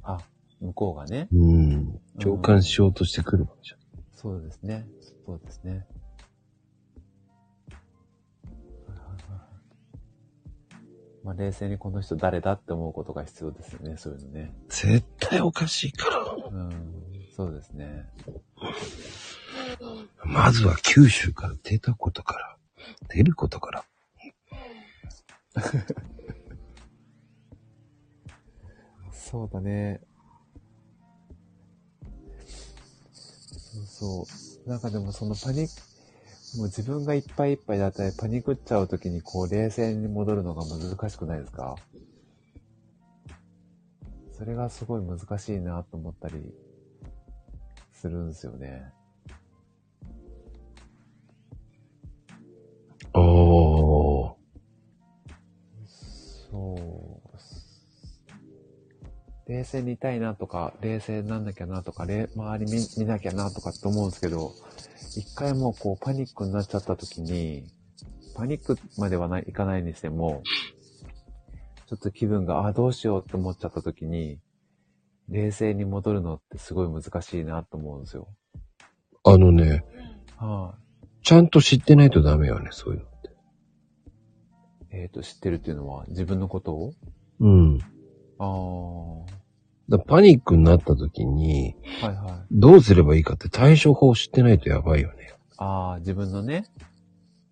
[0.04, 0.18] あ、
[0.60, 1.30] 向こうがね。
[1.32, 2.02] うん。
[2.20, 3.80] 共感しようとしてくるわけじゃん。
[4.12, 4.86] そうですね。
[5.26, 5.86] そうですね。
[11.24, 14.54] まあ、冷静にこの人誰だって思うことが必要ですよね、そういうのね。
[14.70, 16.20] 絶対おかしいから。
[16.50, 16.72] うん、
[17.36, 18.10] そうですね。
[20.24, 22.58] まずは九州から出たことから、
[23.10, 23.86] 出ることから。
[29.12, 30.02] そうだね。
[33.14, 34.26] そうそ
[34.66, 34.70] う。
[34.70, 35.91] なんかでもそのパニック、
[36.58, 41.76] もう自分がいっぱいいっぱいだったりパニックっちゃうときにこう冷静に戻るのが難しくないですか？
[44.38, 46.54] それがすごい難しいなと思ったり
[47.94, 48.84] するんですよね。
[53.14, 54.34] おー。
[56.50, 56.76] そ
[59.48, 59.50] う。
[59.50, 64.54] 冷静にいたいなとか、冷静になんなきゃなとか、れ周り見見なきゃなとかって思うんですけど、
[65.16, 67.66] 一回もうこうパニックになっちゃった時に、
[68.36, 70.44] パニックまではない、いかないにしても、
[71.88, 74.40] ちょっと気分が、あ、どうしようって思っちゃった時に、
[75.28, 78.28] 冷静に戻るのってすごい難しいなと思うんですよ。
[79.24, 79.84] あのね、
[80.38, 80.76] は
[81.24, 83.28] ちゃんと知ってないとダメよね、そういうのって。
[84.96, 85.00] い。
[85.02, 86.94] えっ、と、知ってるっていうのは自分のことを？
[87.40, 87.80] うん。
[88.40, 89.41] ああ、
[89.92, 92.16] はだパニックになった時に、いはい。
[92.52, 95.34] どうすればいいかって対処法を知ってないとやばいよね。
[95.58, 96.66] ああ、自分のね、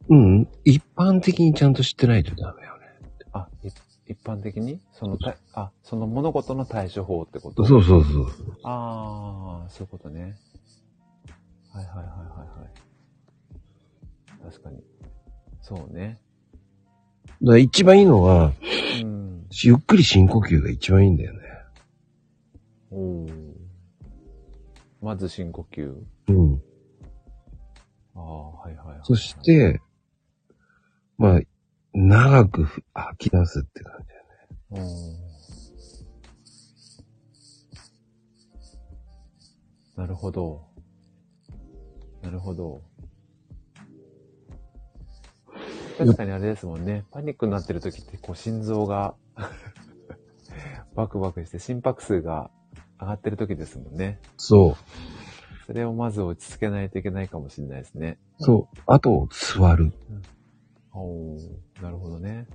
[0.10, 0.48] うん。
[0.64, 2.86] 一般的にちゃんと知ってないとダメよね。
[3.34, 3.70] あ、い
[4.07, 4.80] 一般的に？
[4.91, 7.64] そのた、あ、その物事の対処法ってこと？
[7.64, 8.28] そうそうそう。
[8.64, 10.36] ああ、そういうことね。
[11.72, 12.66] はいはいはいはいは
[14.48, 14.52] い。
[14.52, 14.84] 確かに。
[15.61, 16.20] そうね。
[17.44, 18.53] だから一番いいのは、
[19.03, 19.45] うん。
[19.64, 21.39] ゆっくり深呼吸が一番いいんだよね。
[22.91, 23.53] おー
[25.02, 25.94] まず深呼吸。
[26.28, 26.61] うん。
[28.16, 28.99] ああ、はいはいはい。
[29.03, 29.80] そして、
[31.18, 31.41] まあ、
[31.94, 35.30] 長くふ吐き出すって感じだよね。
[39.95, 40.66] なるほど。
[42.22, 42.82] なるほど。
[45.98, 47.06] 確かにあれですもんね。
[47.11, 49.16] パニックになってる時って、こう、心臓が
[50.95, 52.49] バクバクして心拍数が
[52.99, 54.19] 上がってる時ですもんね。
[54.38, 55.65] そう。
[55.65, 58.17] それをまず落ち着けないといけないかもしれないですね。
[58.39, 58.80] そう。
[58.88, 59.93] あと、座る。
[60.93, 62.47] おー、なるほどね。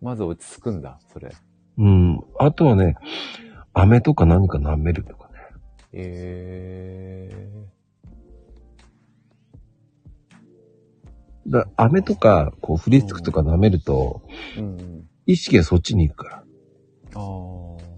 [0.00, 1.32] まず落ち着くんだ、それ。
[1.78, 2.20] うん。
[2.38, 2.96] あとはね、
[3.74, 5.34] 飴とか何か舐めるとかね。
[5.92, 7.30] え
[11.46, 14.60] だ飴とか、こう、フリスクとか舐めると、ー。
[14.60, 15.08] うんうん。
[15.26, 16.44] 意識がそっちに行くから。
[17.14, 17.93] あー。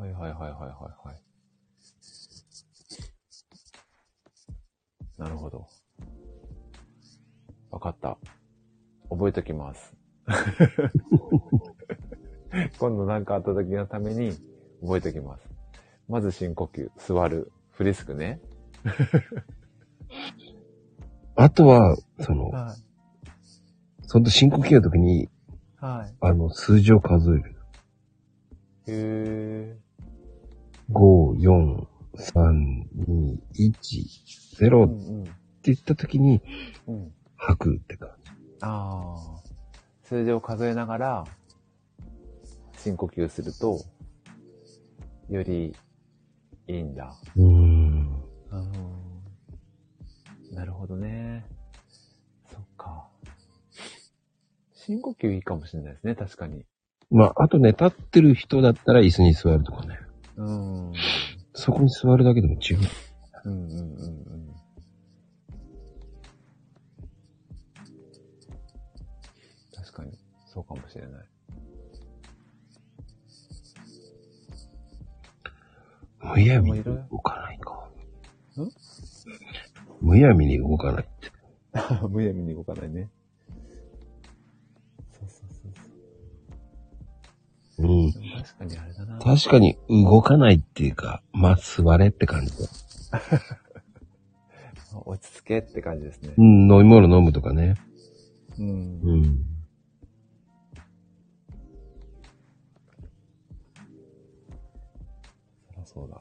[0.00, 0.60] はいはいはいはいはい
[1.08, 1.20] はい。
[5.18, 5.66] なるほど。
[7.70, 8.16] わかった。
[9.10, 9.94] 覚えときます。
[12.78, 14.30] 今度なんかあった時のために
[14.80, 15.46] 覚えときます。
[16.08, 18.40] まず深呼吸、座る、フリスクね。
[21.36, 22.74] あとは、その、は
[24.04, 25.28] その深呼吸の時に、い。
[25.76, 26.14] はい。
[26.20, 27.54] あの、数字を数える。
[28.86, 29.78] へ
[30.92, 31.86] 5、4、
[32.16, 34.68] 3、2、1、ー。
[34.68, 35.30] 0って。
[35.62, 36.40] 言った時に、
[36.86, 37.12] うん。
[37.36, 38.30] 吐くって感じ。
[38.62, 39.40] ああ。
[40.02, 41.24] 数字を数えながら、
[42.78, 43.78] 深呼吸すると、
[45.28, 45.76] より
[46.66, 47.14] いいんだ。
[47.36, 47.48] うーん。
[47.48, 48.70] うん。
[50.52, 51.46] なるほどね。
[52.50, 53.06] そっか。
[54.72, 56.64] 深呼吸いいかもしれないですね、確かに。
[57.10, 59.98] まあ、あとね、立ってる人だったら椅子に座るとかね。
[60.40, 60.52] う
[60.90, 60.92] ん。
[61.54, 62.78] そこに座るだけでも違う。
[63.44, 64.54] うんうんうんうん。
[69.74, 71.26] 確かに、そうかもしれない。
[76.22, 77.90] むやみに動かないか。
[80.00, 81.30] むやみに動かないって。
[82.08, 83.10] むやみに動かないね。
[87.80, 89.18] 確かにあれだな。
[89.18, 92.68] 確かに動かないっていうか、まあ、座れって感じだ。
[95.06, 96.42] 落ち着けって感じですねう。
[96.42, 97.76] ん、飲み物飲むとかね。
[98.58, 99.00] うん。
[99.02, 99.44] うん。
[105.86, 106.20] そそうだ。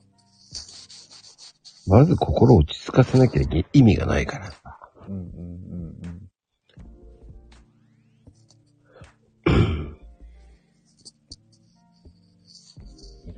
[1.88, 3.42] まず心を落ち着かせなきゃ
[3.74, 4.52] 意味がないから。
[5.08, 6.29] うんうんうんうん。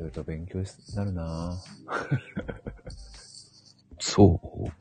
[0.02, 0.66] ろいろ勉強に
[0.96, 1.58] なるな
[4.00, 4.68] そう。
[4.68, 4.72] ぁ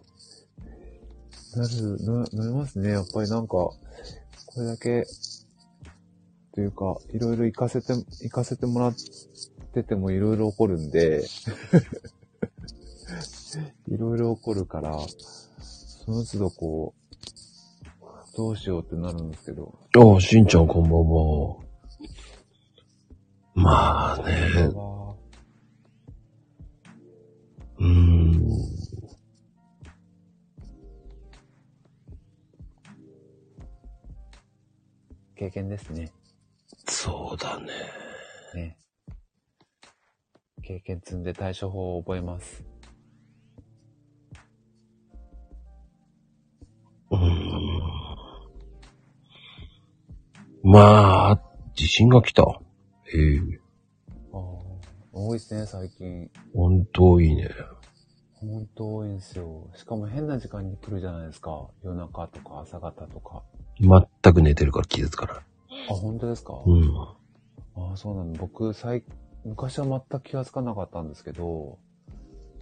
[1.57, 2.91] なる、な、なりますね。
[2.91, 3.79] やっぱりなんか、こ
[4.57, 5.05] れだけ、
[6.55, 8.95] というか、いろいろ行かせて、行かせてもらっ
[9.75, 11.23] ててもいろいろ起こるんで、
[13.89, 14.99] いろいろ起こるから、
[15.61, 21.70] その都度こう、どうしようってなるんですけど、ああ、しんちゃんこんばんは。
[23.55, 24.33] まあね。
[24.75, 25.17] は、
[27.79, 28.41] うーん。
[35.37, 36.13] 経験ですね。
[36.87, 37.67] そうだね。
[38.55, 38.77] ね。
[40.63, 42.63] 経験積んで対処法を覚えます。
[47.11, 47.81] うーん。
[50.63, 51.41] まあ、
[51.75, 52.61] 地震が来た。
[53.12, 53.61] ええ
[54.32, 54.41] ああ、
[55.12, 56.31] 多いですね、最近。
[56.55, 57.49] 本当いいね。
[58.35, 59.69] ほんと多いんですよ。
[59.74, 61.69] しかも変な時間に来るじゃないですか。
[61.82, 63.43] 夜中とか朝方とか。
[63.81, 65.37] 全く寝てるから気づかない。
[65.89, 66.99] あ、本当ですか、うん。
[67.77, 68.32] ああ、そうなの。
[68.35, 69.05] 僕、最、
[69.45, 71.78] 昔は全く気がつかなかったんですけど、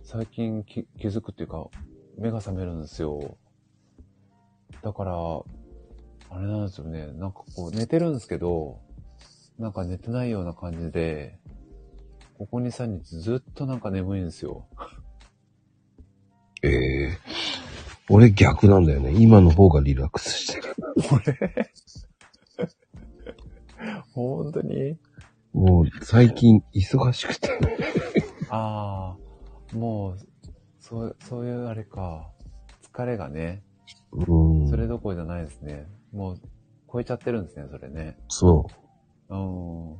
[0.02, 1.68] 最近き気づくっていうか、
[2.16, 3.36] 目が覚めるんですよ。
[4.82, 5.12] だから、
[6.30, 7.12] あれなんですよね。
[7.12, 8.80] なんかこう、寝てるんですけど、
[9.59, 11.39] なんか寝てないような感じで、
[12.39, 14.66] ここ2、3日ずっとなんか眠いんですよ。
[16.62, 16.68] え
[17.09, 17.18] え
[18.09, 19.12] 俺逆なんだよね。
[19.12, 20.74] 今の方がリラックスしてる。
[24.12, 24.97] 本当に？
[25.52, 27.51] もう最近忙しくて。
[28.51, 29.16] あ
[29.72, 30.18] あ、もう、
[30.80, 32.30] そう、そういうあれか。
[32.93, 33.62] 疲れがね、
[34.12, 34.68] うん。
[34.70, 35.86] それどころじゃないですね。
[36.12, 36.40] もう、
[36.90, 38.16] 超えちゃってるんですね、それね。
[38.28, 38.88] そう。
[39.30, 39.96] うん。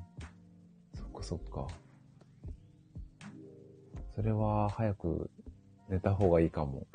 [0.95, 1.67] そっかそっか。
[4.15, 5.31] それは早く
[5.89, 6.87] 寝た方がいいかも。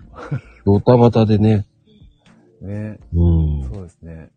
[0.66, 1.66] ドタバタでね。
[2.62, 3.00] ね。
[3.14, 3.64] うん。
[3.64, 4.30] そうですね。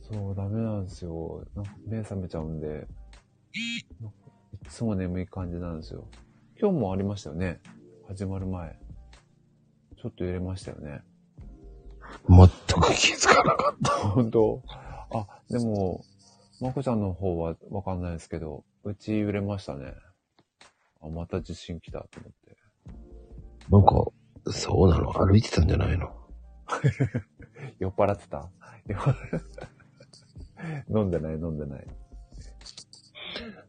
[0.00, 1.44] そう、ダメなんですよ。
[1.54, 2.68] なんか目覚めちゃうんで。
[2.68, 2.86] なんか
[4.62, 6.06] いつも眠い感じなんですよ。
[6.60, 7.60] 今日もありましたよね。
[8.08, 8.78] 始まる前。
[9.96, 11.02] ちょっと揺れましたよね。
[12.28, 12.48] 全
[12.80, 13.90] く気づかなかった。
[14.10, 14.62] 本当
[15.14, 16.04] あ、でも、
[16.60, 19.94] まこちゃんの方はわかんないですけど、うち揺れましたね。
[21.00, 22.56] あ、また地震来たと思って。
[23.70, 24.04] なんか、
[24.52, 25.12] そうなの？
[25.12, 26.08] 歩いてたんじゃないの？
[27.78, 28.50] 酔っ払ってた？
[30.88, 31.86] 飲んでない飲んでない。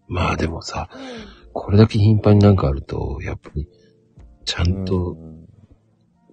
[0.07, 0.89] まあでもさ、
[1.53, 3.67] これだけ頻繁になんかあると、やっぱり、
[4.45, 5.47] ちゃんとうん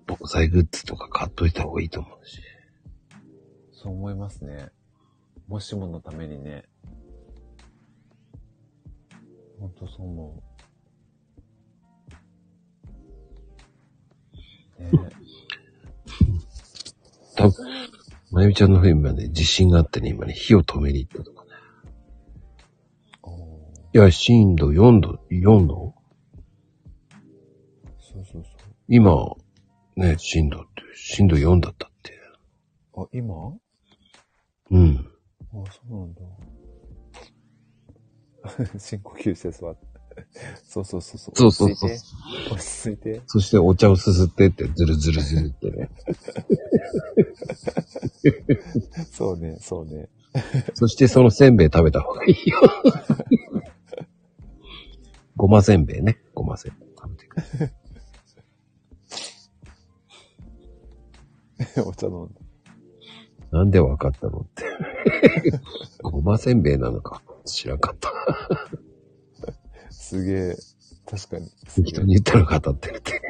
[0.06, 2.42] 防災グッズとか買っといた方がいいと思うし。
[3.72, 4.70] そう思いますね。
[5.50, 6.62] もしものためにね。
[9.58, 10.40] ほんとそう思
[14.78, 14.82] う。
[14.82, 14.90] ね
[17.34, 17.66] 多分、
[18.30, 21.50] まゆみちゃんの冬今ね、地震があってね、今ね、火を止めに行ったとかね。
[23.92, 25.94] いや、震度4度、4度？
[27.98, 28.44] そうそう
[28.86, 29.34] 今、
[29.96, 32.12] ね、震度って、震度4だったって。
[32.94, 33.04] そう。
[33.06, 33.34] あ、今？
[34.70, 35.10] うん。
[35.52, 36.20] あ、そうなんだ。
[38.78, 39.90] 深呼吸して座って。
[40.64, 41.34] そうそうそうそう。
[41.36, 42.16] そうそうそう落ち着い
[42.48, 42.50] て。
[42.52, 43.22] 落ち着いて。
[43.26, 45.90] そしてお茶をすすってって、ずるずるずるってね。
[49.10, 50.08] そうね、そうね。
[50.74, 52.60] そしてそのせんべい食べた方がいいよ。
[55.36, 56.20] ごませんべいね。
[56.34, 57.72] ごませんべい食べてくる。
[61.86, 62.39] お茶飲んで。
[63.52, 64.64] なんでわかったのって。
[66.02, 67.22] ごませんべいなのか。
[67.44, 68.12] 知らんかった。
[69.90, 70.56] すげえ。
[71.06, 71.50] 確かに。
[71.66, 73.20] すげえ人に言ったら語ってるって。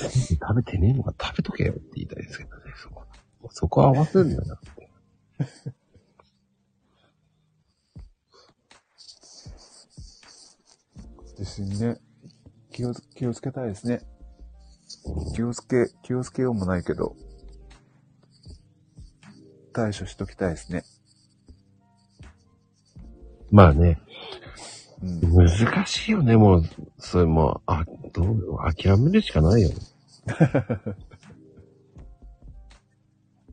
[0.00, 3.04] 食べてねえのか食べとけよって言いたいですけどね、そこ。
[3.50, 4.90] そこ合わせるんだなって。
[11.36, 12.00] 地震ね。
[12.72, 14.09] 気をつ、気をつけたいですね。
[15.34, 17.16] 気をつけ、気をつけようもないけど、
[19.72, 20.84] 対処しときたいですね。
[23.50, 23.98] まあね、
[25.02, 25.20] うん。
[25.34, 26.64] 難しいよね、もう、
[26.98, 29.76] それもう、あ、どう、諦めるしかないよね。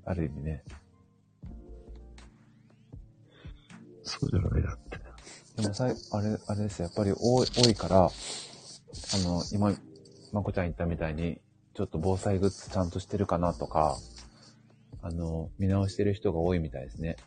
[0.05, 0.63] ある意味ね。
[4.03, 4.99] そうじゃないだって。
[5.61, 6.85] でもさい、あれ、あれですよ。
[6.85, 8.09] やっぱり多い、多いから、あ
[9.19, 9.73] の、今、
[10.33, 11.39] まこちゃん言ったみたいに、
[11.73, 13.97] ちょっと防災グッズちゃんとしてるかなとか、
[15.01, 17.17] あの、見直してる人が多いみたいですね。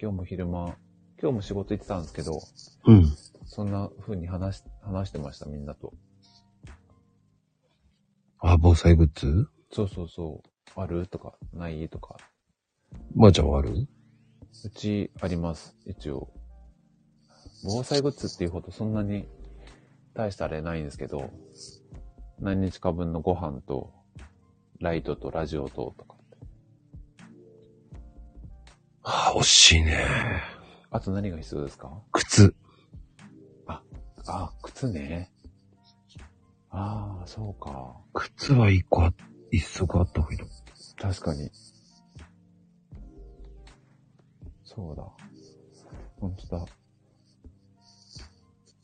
[0.00, 0.76] 今日も昼間、
[1.20, 2.40] 今日も仕事行ってたんですけど、
[2.86, 3.06] うん。
[3.46, 5.92] そんな風に話し、話してました、みんなと。
[8.38, 9.48] あ、防災グッズ？
[9.72, 10.42] そうそうそ
[10.76, 10.80] う。
[10.80, 11.06] ある？
[11.06, 11.88] とか、ない？
[11.88, 12.16] とか。
[13.14, 13.70] まー、ちゃんはある？
[14.64, 16.32] うちあります、一応。
[17.64, 19.26] 防災グッズっていうほどそんなに
[20.14, 21.30] 大したあれないんですけど、
[22.44, 23.90] 何日か分のご飯と、
[24.78, 26.16] ライトとラジオととか。
[29.02, 30.04] あ、惜しいね。
[30.90, 32.02] あと何が必要ですか？
[32.12, 32.54] 靴。
[34.26, 35.32] あ、靴ね。
[36.68, 37.96] ああ、そうか。
[38.12, 39.14] 靴は一個あ、
[39.50, 40.54] 一足あった方がいいと思
[40.98, 41.50] 確かに。
[44.64, 45.02] そうだ。
[46.20, 46.66] 本当だ。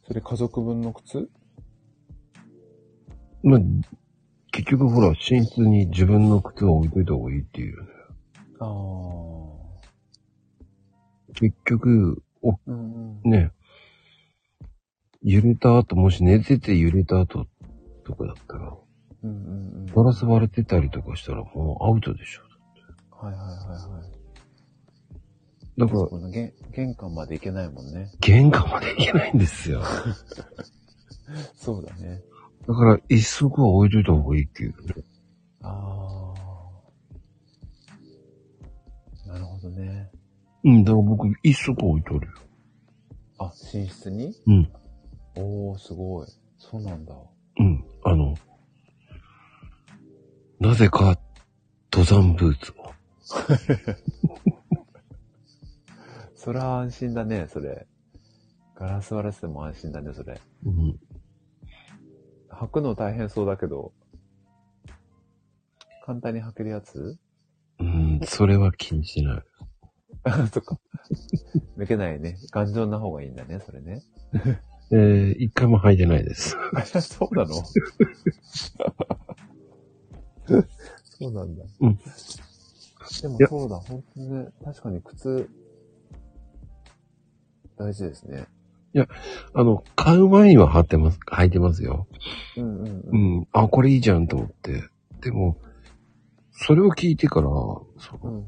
[0.07, 1.19] それ家族分の靴？
[1.19, 1.31] う。
[3.43, 3.61] まあ、
[4.53, 7.89] 結局ほら、寝室に自分の靴を置いといた方がいいっていうよね。
[8.59, 9.41] ああ。
[11.35, 13.31] 結局、お、うんうん。
[13.31, 13.51] ね、
[15.23, 17.47] 揺れた後、もし寝てて揺れた後
[18.05, 18.75] とかだったら、
[19.23, 19.87] うんうんうん。
[19.87, 22.43] ガラス割れてたりとかしたらもうアウトでしょ。
[23.11, 24.21] はいはいはいはい。
[25.79, 28.11] だから、この玄玄関まで行けないもんね。
[28.21, 29.83] 玄関まで行けないんですよ。
[31.55, 32.23] そうだね。
[32.71, 34.95] だから、一足は置いといた方がいいっていうね。
[35.61, 36.33] あ
[39.27, 39.29] あ。
[39.29, 40.09] なるほどね。
[40.63, 42.35] うん、だから僕、一足置いとるよ。
[43.39, 44.33] あ、寝室に？
[44.47, 44.73] うん。
[45.35, 46.29] おー、すごい。
[46.59, 47.13] そうなんだ。
[47.59, 47.85] うん。
[48.05, 48.37] あの、
[50.61, 51.19] なぜか、
[51.93, 52.95] 登山ブーツを。
[56.37, 57.89] それは安心だね、それ。
[58.77, 60.41] ガラス割れてても安心だね、それ。
[60.65, 61.01] うん。
[62.61, 63.93] 履くの大変そうだけど、
[66.05, 67.17] 簡単に履けるやつ？
[67.79, 69.43] うん、それは気にしない。
[70.25, 70.79] あ、 そっか。
[71.79, 72.37] 抜けないね。
[72.51, 74.03] 頑丈な方がいいんだね、それね。
[74.93, 76.55] えー、一回も履いてないです。
[77.01, 77.55] そうなの？
[77.55, 77.65] そ
[81.29, 81.65] うなんだ。
[81.81, 81.97] うん。
[81.97, 82.03] で
[83.29, 85.49] もそうだ、本当にね、確かに靴、
[87.79, 88.47] 大事ですね。
[89.55, 92.09] あの、買う前には貼ってます、履いてますよ。
[92.57, 93.41] うんうんううん。
[93.41, 93.49] ん。
[93.53, 94.83] あ、これいいじゃんと思って。
[95.21, 95.59] でも、
[96.53, 97.87] それを聞いてから、そ
[98.23, 98.45] ううん。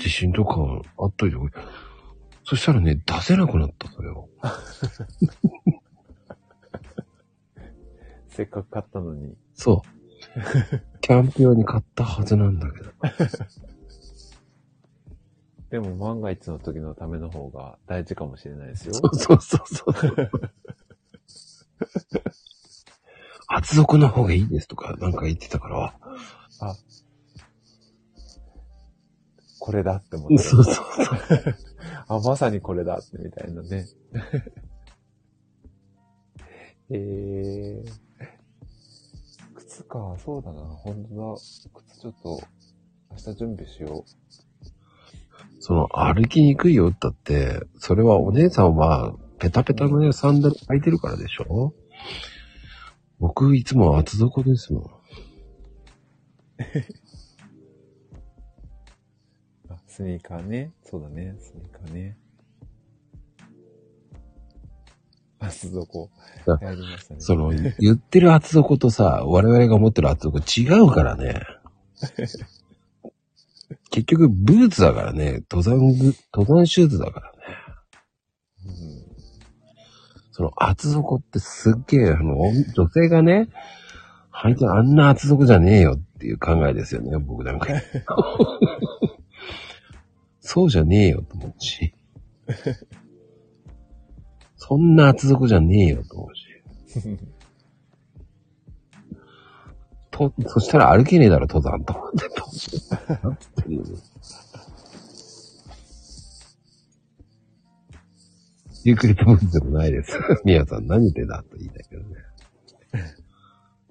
[0.00, 0.56] 地震とか
[0.98, 1.36] あっといて。
[2.44, 4.28] そしたらね、出せなくなった、それを。
[8.28, 9.34] せっかく買ったのに。
[9.54, 9.88] そう。
[11.00, 12.90] キャンプ用に買ったはずなんだけど。
[15.76, 18.94] でも万が一の時のための方が大事かもしれないですよ。
[18.94, 19.92] そうそうそうそう。
[23.46, 25.94] 厚底の方がいいですとか、なんか言ってたから。
[26.60, 26.76] あ、
[29.58, 30.38] これだって思って。
[30.38, 31.56] そうそうそう。
[32.08, 33.86] あ、まさにこれだってみたいなね。
[36.88, 37.90] えー。
[39.56, 41.40] 靴か、そうだな、本当だ。
[41.74, 42.40] 靴ちょっと、
[43.10, 44.06] 明日準備しよ
[45.60, 51.74] その、歩きにくいよったって、それはお姉さんは、ペタペタのね、サンダル履いてるからでしょ？
[53.18, 54.82] 僕、いつも厚底ですもん。
[54.84, 54.90] う。
[59.70, 60.72] あスニーカーね。
[60.84, 62.16] そうだね、スニーカーね。
[65.38, 66.10] 厚底。
[66.46, 67.20] あやりましたね。
[67.20, 71.42] その、言ってる厚底とさ、我々が思ってる厚底違うからね。
[73.90, 77.38] 結局、ブーツだからね、登山ぐ、登山シューズだからね。
[78.66, 79.06] うん
[80.36, 82.36] その厚底ってすっげえ、あの、
[82.74, 83.48] 女性がね、
[84.30, 87.68] 履いてあんな厚底じゃねえよっていう考えですよね、僕なんか。
[90.40, 91.94] そうじゃねえよと思うし。
[94.56, 96.44] そんな厚底じゃねえよと思うし。
[100.16, 101.92] と、そしたら歩けねえだろ、登山と。
[101.92, 102.18] 思って。
[103.22, 103.84] なんつってんの
[108.84, 110.18] ゆっくり飛ぶんでもないです。
[110.44, 112.16] みやさん何でだと言いたいけどね。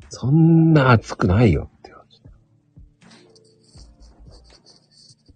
[0.10, 1.70] そんな暑くないよ。
[1.80, 2.22] って話。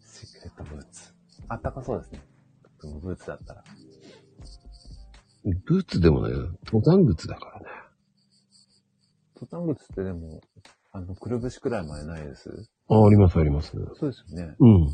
[0.06, 1.14] シークレットブーツ。
[1.50, 2.22] あったかそうですね。
[2.82, 3.64] でもブーツだったら。
[5.66, 6.34] ブーツでもね、
[6.66, 7.66] 登山靴だからね。
[9.42, 10.42] 登山靴ってでも、
[10.92, 12.50] あの、くるぶしくらいまでないです？
[12.90, 13.72] あ、ありますあります。
[14.00, 14.56] そうですよね。
[14.60, 14.88] うん。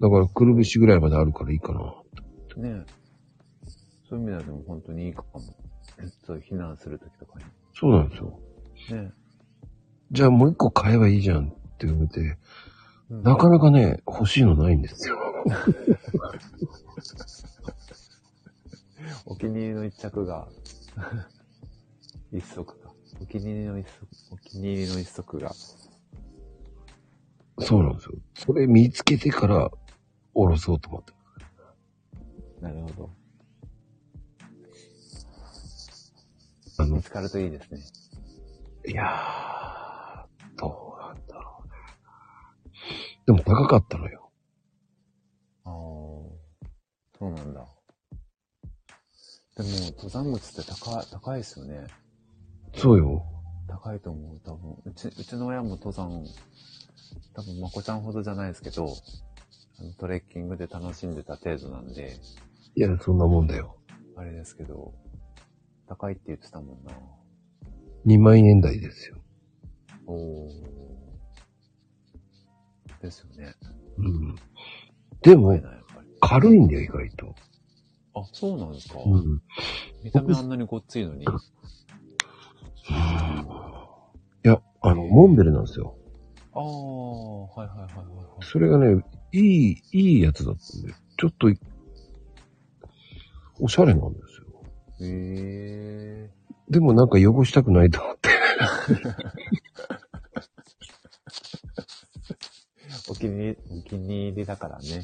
[0.00, 1.80] だから、くるぶしぐらいまであるからいいかな。
[2.62, 2.84] ね
[4.08, 5.40] そういう意味ではでも本当にいいかも。
[6.26, 7.34] そういう避難するときとか
[7.74, 8.38] そうなんですよ。
[8.90, 8.94] に。
[8.96, 9.12] ね
[10.10, 12.36] じゃあもう一個買えばいいじゃんって言われて、
[13.08, 15.16] うんなかなかね、欲しいのないんですよ。
[19.26, 20.48] お気に入りの一着が、
[22.32, 22.81] 一足か。
[23.22, 25.54] お気に入りの一足、お気に入りの一足が。
[27.60, 28.14] そうなんですよ。
[28.34, 29.70] それ見つけてから、
[30.34, 31.12] おろそうと思って。
[32.60, 33.10] なるほど。
[36.78, 37.80] あの見、つかるといいですね。
[38.88, 41.74] いやー、どうなんだろうね。
[43.26, 44.32] でも高かったのよ。
[45.64, 46.34] ああ、そ
[47.20, 47.64] うなんだ。
[49.56, 51.86] でも、登山靴って高い、高いですよね。
[52.76, 53.24] そうよ。
[53.68, 54.76] 高いと思う、多分。
[54.84, 56.24] うち、うちの親も登山、
[57.34, 58.86] 多分、まこちゃんほどじゃないですけど、
[59.78, 62.16] あのトレッキングで楽しんでた程度なんで、
[62.74, 63.76] いや、そんなもんだよ。
[64.16, 64.94] あれですけど、
[65.86, 66.92] 高いって言ってたもんな。
[68.06, 69.16] 2万円台ですよ。
[70.06, 70.72] おー。
[73.02, 73.54] ですよね。
[73.98, 74.36] うん。
[75.22, 76.08] でもやっぱり。
[76.20, 77.34] 軽いんだよ、意外と。
[78.14, 79.42] あ、そうなんですか、うん。
[80.02, 81.26] 見た目あんなにごっついのに。
[82.88, 85.96] いや、あの、モンベルなんですよ。
[86.52, 88.44] ああ、はいはいはいはいはい。
[88.44, 91.58] それがね、いい、いいやつだったんで、ちょっとい、
[93.60, 94.46] おしゃれなんですよ。
[95.00, 96.30] へえ
[96.68, 98.28] でもなんか汚したくないと思って。
[103.08, 105.02] お気に入り、お気に入りだからね。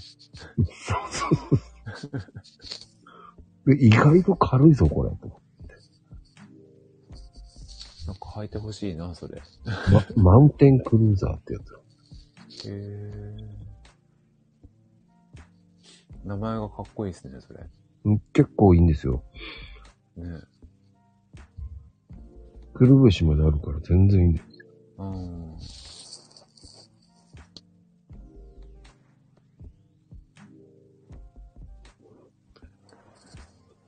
[3.66, 5.10] で意外と軽いぞ、これ。
[8.34, 9.38] 履いてほしいな、それ。
[9.38, 9.42] へ
[10.16, 12.68] ま、マウンテンクルーザーってやつ。
[12.68, 13.12] え
[16.24, 17.60] 名前がかっこいいですね、それ。
[18.04, 19.22] うん結構いいんですよ。
[20.16, 20.24] ね
[22.74, 24.44] くるぶしまであるから全然いいんです。
[24.98, 25.56] うん。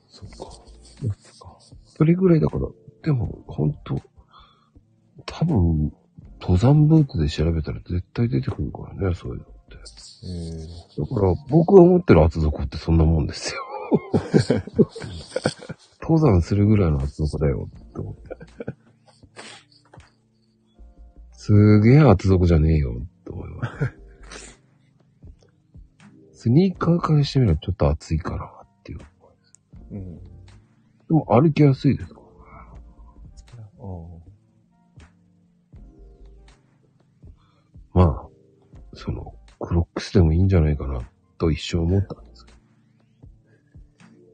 [0.09, 0.37] そっか。
[0.37, 1.59] そっか。
[1.85, 2.67] それぐらいだから、
[3.03, 4.01] でも、ほんと、
[5.31, 5.93] 多分、
[6.41, 9.77] 登山ブーツで調べたら絶対出てくるからね、そういうのって。
[9.77, 13.61] だから、僕が思ってる厚底ってそんなもんですよ。
[16.03, 18.23] 登山するぐらいの厚底だよって思って。
[21.33, 23.79] すげえ厚底じゃねえよって思いま
[24.33, 24.59] す。
[26.33, 28.99] スニーカーからしてみればちょっと暑いかなっていう。
[28.99, 29.05] で
[29.93, 30.21] うん。
[31.09, 32.21] も歩きやすいですか
[33.79, 34.20] ああ。
[38.01, 38.29] まあ、
[38.95, 41.03] その、クロックスでもいいんじゃないかな、
[41.37, 42.59] と一生思ったんですけど。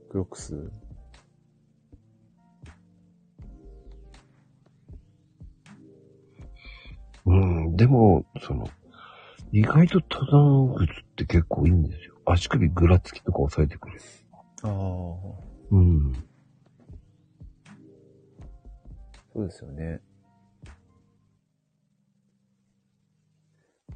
[0.08, 0.70] クロックス？
[7.24, 8.68] うん、でも、その、
[9.50, 12.14] 意外と登山靴って結構いいんですよ。
[12.24, 14.00] 足首ぐらつきとか抑えてくれる。
[14.62, 14.70] ああ。
[15.72, 16.12] うん。
[19.32, 20.00] そうですよね。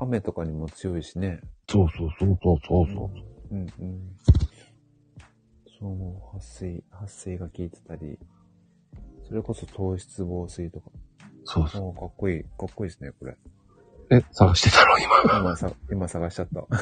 [0.00, 1.40] 雨とかにも強いしね。
[1.68, 3.10] そうそうそうそうそうそ
[3.50, 3.54] う。
[3.54, 4.16] うんうん。
[5.78, 8.18] そう、撥水、撥水が効いてたり、
[9.28, 10.90] それこそ糖質防水とか。
[11.44, 11.94] そうそう。
[11.94, 13.36] かっこいい、かっこいいですね、これ。
[14.10, 14.98] え、探してたの？
[14.98, 15.38] 今。
[15.40, 16.66] 今さ、今探しちゃった。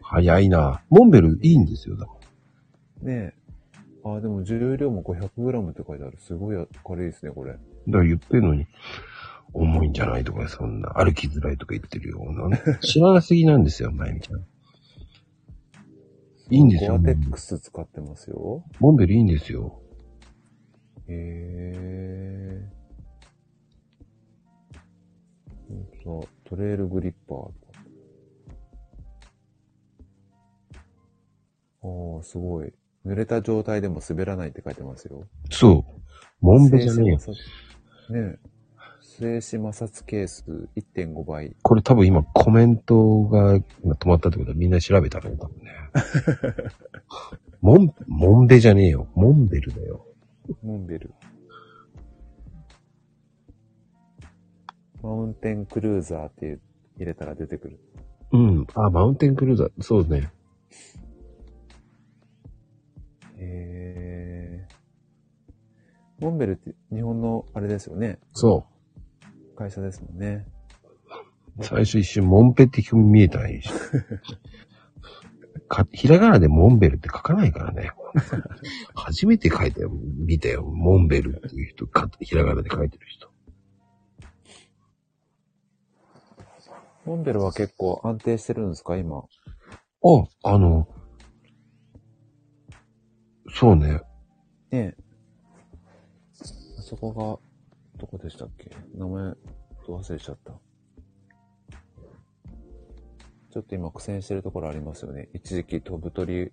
[0.00, 0.82] 早いな。
[0.88, 2.12] モンベルいいんですよ、だか
[3.02, 3.12] ら。
[3.12, 3.44] ねえ。
[4.04, 6.18] あ、でも重量も 500g って書いてある。
[6.18, 7.52] すごい軽いですね、これ。
[7.52, 7.62] だか
[7.98, 8.66] ら言ってるのに、
[9.54, 12.60] 重いんじゃないとか、そんな、歩きづらいとか言ってるようなね。
[12.82, 14.40] 知らなすぎなんですよ、前みたいな。
[16.50, 18.64] いいんですよゴアテックス使ってますよ。
[18.78, 19.80] モンベルいいんですよ。
[21.08, 22.70] へえ。
[25.68, 27.50] ほんとだトレイルグリッパー。
[32.16, 32.72] ああ、すごい。
[33.06, 35.26] 濡れた状態でも滑らないって書いてますよ。
[35.50, 36.00] そう。
[36.40, 37.18] モンベじゃねえよ。
[37.18, 38.53] ねえ。
[39.16, 41.54] 静止摩擦係数1.5倍。
[41.62, 45.70] これ多分今コメントが今止まったってことはみんな調べたの多分ね。
[47.60, 49.06] モン、モンベじゃねえよ。
[49.14, 50.04] モンベルだよ。
[50.64, 51.14] モンベル。
[55.00, 56.58] マウンテンクルーザーって
[56.96, 57.78] 入れたら出てくる。
[58.32, 58.66] うん。
[58.74, 59.70] あ、マウンテンクルーザー。
[59.80, 60.32] そうね。
[63.38, 64.68] へえ。
[66.18, 68.18] モンベルって日本のあれですよね。
[68.32, 68.66] そ
[69.56, 70.46] 会社ですもんね。
[71.58, 71.64] う。
[71.64, 73.70] 最初一瞬モンペって見えたらいいし。
[75.68, 77.90] か、ひらがなでモンベルって書かないからね。
[78.94, 79.90] 初めて書いたよ。
[79.90, 80.62] 見たよ。
[80.64, 83.30] モンベルっていう人、かひらがなで書いてる人。
[87.04, 88.96] モンベルは結構安定してるんですか？
[88.96, 89.18] 今。
[89.18, 89.24] あ、
[90.42, 90.88] あの、
[93.54, 94.00] そうね。
[94.70, 94.96] ねえ。
[96.78, 97.38] あそこが、
[97.98, 98.70] どこでしたっけ？
[98.94, 99.34] 名前、
[99.86, 100.52] と忘れちゃった。
[103.50, 105.28] ちょっと今苦戦してるところありますよね。
[105.32, 106.52] 一時期飛ぶ鳥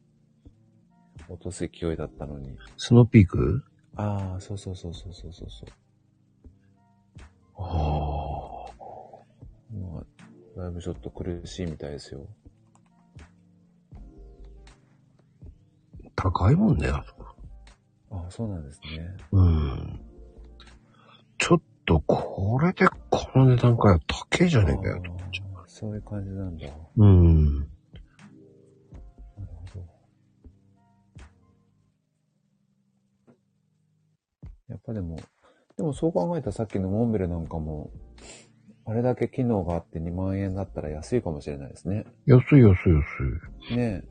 [1.27, 2.55] 落とす勢いだったのに。
[2.77, 3.63] スノーピーク？
[3.95, 5.69] ああ、そうそうそうそうそうそうそう。
[7.57, 7.63] あ
[8.47, 8.72] あ。
[9.73, 12.27] まあ、だいぶちょっと苦しいみたいですよ。
[16.15, 17.26] 高いもんね、あそこ。
[18.11, 19.18] ああ、そうなんですね。
[19.31, 20.01] うん。
[21.86, 26.68] と、これでこの値段かよ、高えじゃねえかよ、と思っちゃあーそういう感じなんだ。
[26.68, 27.03] なるう。
[27.03, 27.60] うん。
[27.60, 27.66] ほ
[29.76, 29.86] ど。
[34.70, 35.18] やっぱでも、
[35.78, 37.91] でもそう考えたらさっきのモンベルなんかも、
[38.86, 42.06] あれだけ機能があって2万円だったら安いかもしれないですね。
[42.26, 43.76] 安い安い安い。
[43.76, 44.03] ね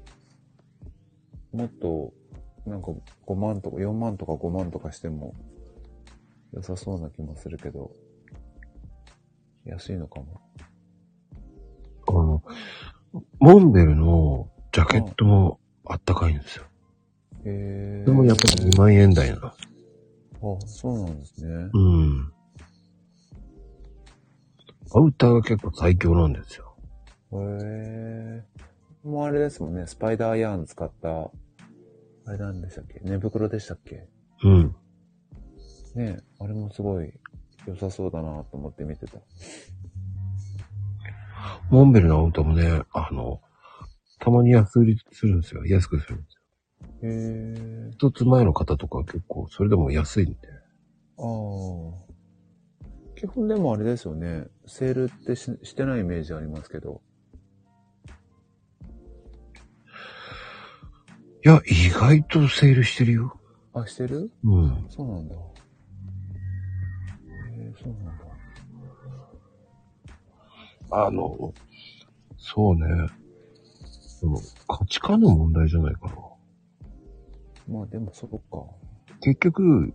[1.52, 1.56] え。
[1.56, 2.12] もっと、
[2.66, 2.92] なんか
[3.26, 5.34] 5万とか4万とか5万とかしても
[6.52, 7.92] 良さそうな気もするけど、
[9.64, 10.40] 安いのかも。
[12.08, 12.42] あの、
[13.38, 16.64] モンベルのジャケットもあったかいんですよ。
[17.44, 18.04] へえ。
[18.04, 19.46] でもやっぱり2万円台な。
[19.46, 19.54] あ、
[20.66, 21.70] そうなんですね。
[21.72, 22.32] うん。
[24.92, 26.76] アウターが結構最強なんですよ。
[27.32, 28.44] へえ。
[29.04, 29.86] もうあれですもんね。
[29.86, 31.30] スパイダーヤーン使った、
[32.26, 33.00] あれなんでしたっけ？
[33.04, 34.08] 寝袋でしたっけ？
[34.42, 34.74] うん。
[35.94, 37.12] ねえ、あれもすごい
[37.66, 39.18] 良さそうだなと思って見てた。
[41.70, 43.40] モンベルのアウターもね、あの、
[44.18, 45.64] たまに安売りするんですよ。
[45.66, 46.40] 安くするんですよ。
[47.02, 47.90] へえ。
[47.92, 50.38] 一つ前の方とか結構それでも安いんで。
[51.18, 52.10] ああ。
[53.16, 54.46] 基本でもあれですよね。
[54.66, 57.02] セールってししてないイメージありますけど。
[61.44, 63.38] いや、意外とセールしてるよ。
[63.74, 64.30] あ、してる？
[64.44, 64.86] うん。
[64.88, 65.34] そうなんだ。
[70.90, 71.54] あの、
[72.36, 72.86] そうね。
[74.20, 76.14] でも価値観の問題じゃないかな。
[77.68, 78.66] まあでもそうか。
[79.20, 79.92] 結局、うん。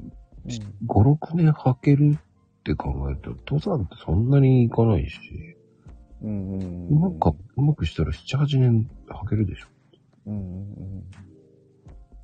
[0.88, 5.20] 5、6年履けるって考えると、登山ってそんなに行かないし。
[6.22, 7.02] うんうんうん。
[7.02, 9.68] なんか、うまくしたら7、8年履けるでしょ。
[10.28, 11.04] うんうんうん。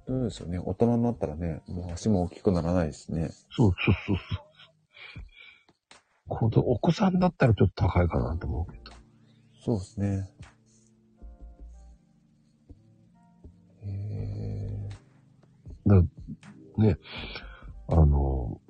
[0.08, 0.60] そうですよね。
[0.60, 3.30] 大人になったらね、もう足も大きくならないですね。
[3.50, 4.51] そうそうそうそう。
[6.32, 8.94] 子供お子さんだったらちょっと高いかなと思うけど。
[9.64, 10.30] そうですね。
[13.84, 14.90] へえ。
[15.86, 16.08] だか
[16.78, 16.98] らね、
[17.90, 18.62] あの、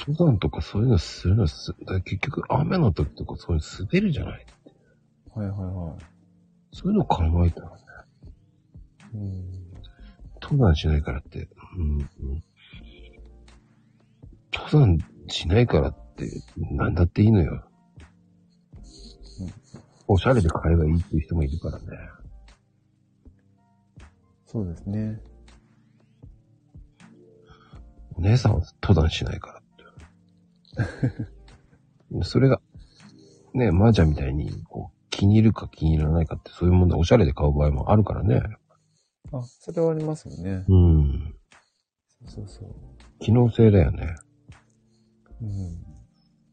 [0.00, 4.46] 登山とかそういうのするのす、だ結局雨の時とかそういうの滑るじゃない
[5.34, 6.04] はいはいはい。
[6.72, 7.76] そういうの考えたらね、
[9.14, 9.68] うん。
[10.40, 12.08] 登山しないからって、うん、うん。
[14.54, 14.98] 登山
[15.28, 16.07] しないからって、
[16.56, 17.64] なんだっていいのよ。
[20.06, 21.84] おしゃれで買えばいいっていう人もいるからね。
[24.46, 25.20] そうですね。
[28.14, 29.62] お姉さんは登山しないか
[30.76, 31.16] らっ
[32.20, 32.24] て。
[32.24, 32.60] それが、
[33.52, 38.40] ね、麻雀みたいに、こう、気に入るか気に入らないかって、そういうものおしゃれで買う場合もあるからね。
[39.32, 40.64] あ、それはありますよね。
[40.66, 41.34] うん。
[42.26, 42.74] そうそう。
[43.18, 44.16] 機能性だよね。
[45.42, 45.87] うん。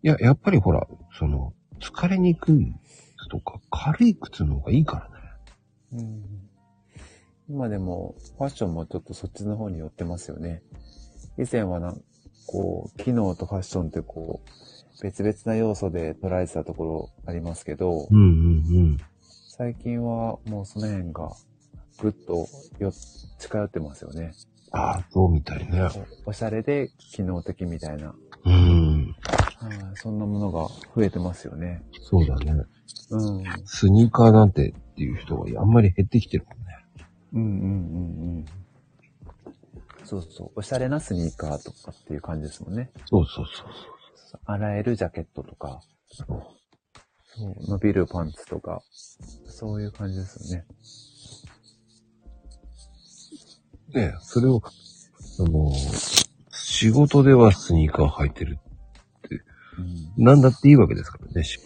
[0.05, 0.85] いや、やっぱりほら、
[1.17, 2.75] その、疲れにくい
[3.17, 5.09] 靴とか、軽い靴の方がいいか
[5.91, 6.03] らね。
[6.03, 6.23] うん。
[7.49, 10.61] 今でも、ファッションもちょっとそっちの方に寄ってますよね。
[11.39, 11.95] 以前はな、
[12.45, 18.27] こう、機能とファッションってこう、別々な要素で捉えてたところありますけど、うんうんう
[18.81, 18.97] ん。
[19.57, 21.31] 最近はもうその辺が
[21.97, 22.93] ぐっとよ
[23.39, 24.33] 近寄ってますよね。
[24.71, 25.89] ああ、そうみたいね。
[26.25, 28.13] おおしゃれで機能的みたいな、
[28.45, 28.74] うん。
[29.67, 31.83] はいそんなものが増えてますよね。
[32.01, 32.63] そうだね。
[33.09, 33.43] うん。
[33.65, 36.65] スニーカーなんてっていう人があんまり減ってきてるもんね。
[37.33, 38.45] うんうんうんうん。
[40.03, 40.51] そうそう。
[40.55, 42.91] おしゃれなスニーカーとかっていう感じですもんね。
[43.05, 43.67] そうそうそう
[44.45, 45.81] 洗えるジャケットとか、
[46.11, 46.27] そう。
[47.37, 48.81] そう伸びるパンツとか、
[49.47, 50.65] そういう感じですよね。
[53.93, 54.61] ねそれを、
[55.39, 55.71] あの、
[56.51, 58.59] 仕事ではスニーカー履いてる。
[59.77, 60.23] うん。
[60.23, 61.43] なんだっていいわけですからね。
[61.43, 61.59] し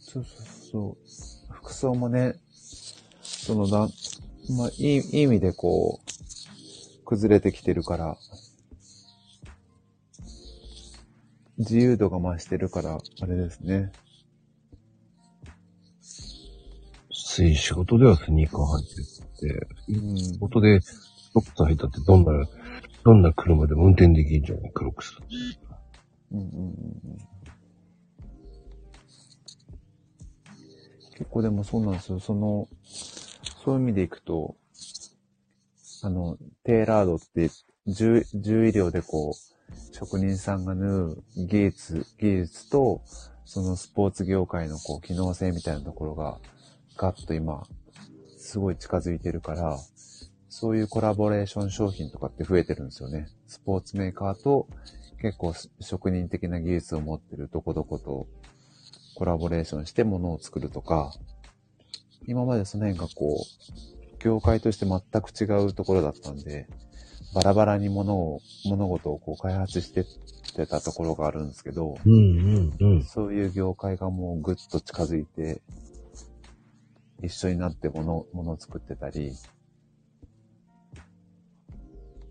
[0.00, 0.96] そうそうそ
[1.50, 1.52] う。
[1.52, 2.34] 服装もね、
[3.22, 3.88] そのだ、
[4.56, 8.16] まあ、いい、いい意味でこう、崩れてきてるから、
[11.58, 13.92] 自由度が増してるから、あれですね。
[17.12, 20.38] つい仕事ではスニーカー履いてるって、うん仕。
[20.38, 20.86] 事でク
[21.34, 22.32] ロックス履いたってどんな、
[23.04, 25.16] どんな車でも運転できるじゃん、クロックス。
[31.12, 32.20] 結構でもそうなんですよ。
[32.20, 34.56] その、そういう意味でいくと、
[36.02, 37.50] あの、テーラードって、
[37.86, 43.00] 重、重医療でこう、職人さんが縫う技術、技術と、
[43.44, 46.38] そのスポーツ業界のこう、機能性みたいなところが、
[46.96, 47.62] ガッと今、
[48.36, 49.78] すごい近づいてるから、
[50.48, 53.28] そういうコラボレーション商品とかって増えてるんですよね。
[53.46, 54.68] スポーツメーカーと
[55.24, 58.26] 結構職人的な技術を持ってるどこどこと
[59.14, 61.14] コラボレーションして物を作るとか、
[62.26, 66.66] 今までその辺がこう、業界として全く違うところだったんで、
[67.34, 70.04] バラバラに物を、物事をこう開発してっ
[70.54, 72.16] てたところがあるんですけど、うんう
[72.60, 73.02] んうん。
[73.04, 75.62] そういう業界がもうぐっと近づいて、
[77.22, 79.32] 一緒になって物、物を作ってたり、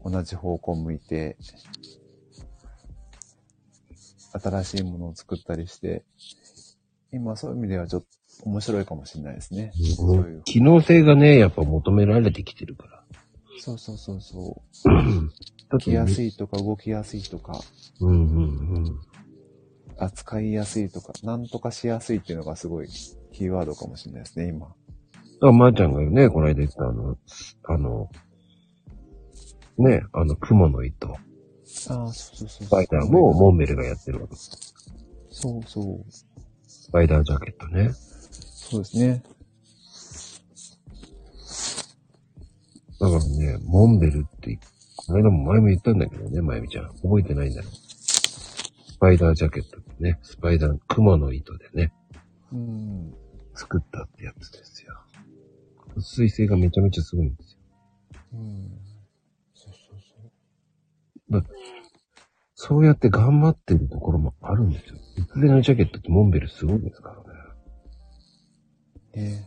[0.06, 1.38] 同じ方向向いて、
[4.40, 6.04] 新しいものを作ったりして、
[7.12, 8.08] 今そういう意味ではちょっと
[8.46, 9.72] 面白いかもしれないですね。
[9.96, 10.42] そういう。
[10.44, 13.04] 機能性がね、やっぱ求められてきてるから。
[13.60, 14.90] そうそうそうそう。
[15.70, 16.30] だ着やすい。
[16.30, 17.62] いとか動きやすいとか、
[18.02, 19.02] うんうんうん。
[19.98, 22.88] 扱いやすいとか、なんとかしやすいっていうのがすごい
[23.32, 24.68] キーワードかもしれないですね、今。
[24.68, 24.76] だか
[25.42, 27.18] ら、まーちゃんがね、この間言ったあの、
[27.66, 28.10] あの、
[29.78, 31.16] ね、あの、雲の糸、
[31.90, 32.68] ああ、そうそうそう。
[32.68, 34.74] スパイダーもモンベルがやってるわけです。
[35.30, 36.06] そうそう。
[36.68, 37.92] スパイダージャケットね。
[37.92, 39.24] そうですね。
[43.00, 44.58] だからね、モンベルって、
[44.96, 46.88] この間も前も言ったんだけどね、まゆみちゃん。
[47.02, 47.72] 覚えてないんだろう。
[47.74, 51.92] スパイダージャケットってね、スパイダー、雲の糸でね、
[52.54, 53.14] うん。
[53.56, 54.94] 作ったってやつですよ。
[56.00, 57.60] 水性がめちゃめちゃすごいんですよ。
[58.34, 58.83] うん。
[62.56, 64.96] そうやって頑張ってるところもあるんですよ。
[65.18, 67.40] 薄手のジャケットってモンベルすごいですからね。
[69.16, 69.44] え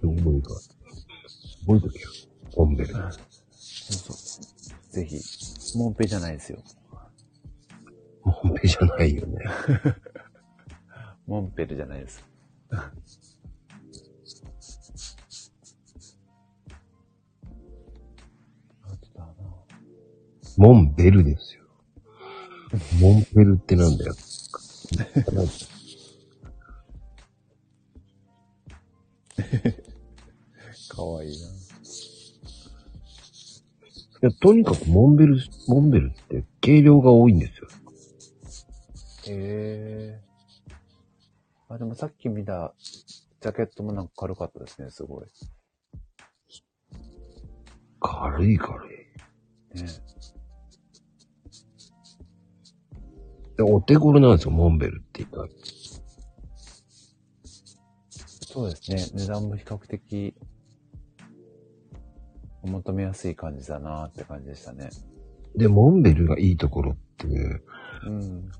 [0.00, 0.54] 覚えるか。
[1.66, 2.10] 覚えとけよ。
[2.56, 2.90] モンベル。
[2.90, 4.92] えそうそう。
[4.92, 6.62] ぜひ、モンペじゃないですよ。
[8.24, 9.44] モンベじゃないよね。
[11.26, 12.24] モンペルじゃないです。
[20.56, 21.64] モンベルですよ。
[23.00, 24.14] モンベルってなんだよ。
[30.88, 31.46] かわいいな。
[31.46, 31.50] い
[34.22, 37.68] や、とにかくモンベル、モンベルって軽量が多いんですよ。
[39.28, 40.24] ええ
[41.68, 42.74] あ、でもさっき見た
[43.40, 45.26] ジャケットもなんか軽かったですね、すごい。
[48.00, 49.80] 軽い軽い。
[49.82, 50.13] ね。
[53.62, 55.48] お手頃なんですよ、モンベルって言ったら。
[58.54, 59.24] そうですね。
[59.24, 60.34] 値段も比較的、
[62.62, 64.90] お求めやすい感じだなって感じでしたね。
[65.56, 67.26] で、モンベルがいいところって、
[68.06, 68.50] うん。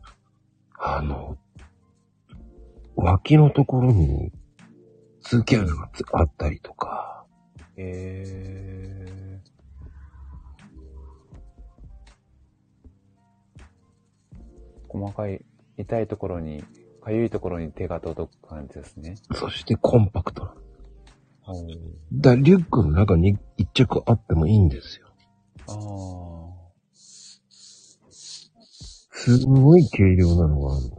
[0.79, 1.39] あの、
[2.97, 4.33] 脇のところに、
[5.23, 7.25] 通気穴がつあったりとか、
[7.77, 9.34] えー、
[14.95, 15.45] 細かい、
[15.77, 16.63] 痛いところに、
[17.03, 19.17] かゆいところに手が届く感じですね。
[19.35, 20.55] そしてコンパクトな。
[21.47, 21.53] お
[22.13, 25.09] だリュックの中に一着あってもいいんですよ。
[25.69, 25.75] あ
[29.11, 30.97] すごい軽量なのがあるの。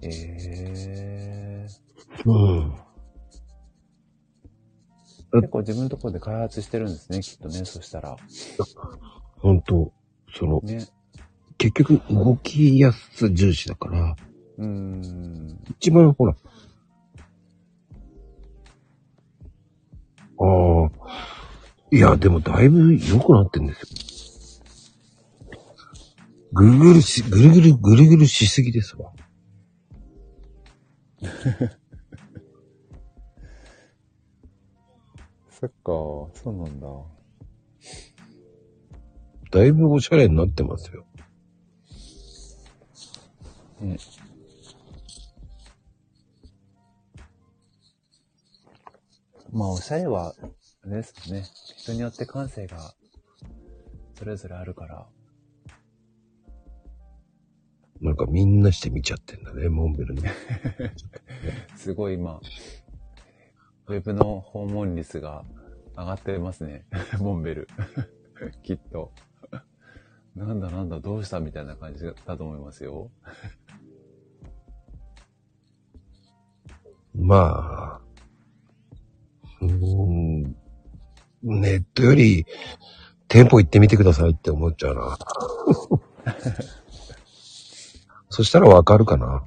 [0.00, 1.66] ー、え
[2.24, 2.72] うん。
[2.72, 2.84] ー。
[5.34, 8.16] 結構自分のところで開発してるんですね、きっとね、そしたら。
[9.38, 9.92] ほんと、
[10.32, 10.86] その、ね。
[11.58, 14.16] 結局動きやすさ重視だから、
[14.58, 15.58] うーん。
[15.70, 16.36] 一番ほら、
[20.38, 20.90] ああ、
[21.90, 23.86] いや、でもだいぶ良くなってんですよ。
[26.52, 29.12] ぐるぐるし、ぐるぐる、ぐるぐるしすぎですわ。
[35.50, 36.86] そっか、そうなんだ。
[39.50, 41.03] だいぶおしゃれになってますよ。
[43.84, 43.98] ね。
[49.52, 50.34] まあ、おしゃれは、
[50.84, 51.44] あれですね。
[51.76, 52.94] 人によって感性が、
[54.18, 55.06] それぞれあるから。
[58.00, 60.32] なんかみんなして見ちゃってんだね、モンベルね。
[61.76, 62.40] すごい今、
[63.86, 65.44] ウェブの訪問率が
[65.96, 66.84] 上がってますね。
[67.20, 67.68] モンベル。
[68.64, 69.12] きっと。
[70.34, 73.10] なんだなんだ、どうしたみたいな感じだと思いますよ。
[77.14, 78.00] まあ、
[79.60, 80.42] うーん、
[81.42, 82.46] ネットより
[83.28, 85.18] 店舗行ってみてくださいって思っちゃうな。
[88.30, 89.44] そしたらわかるかな。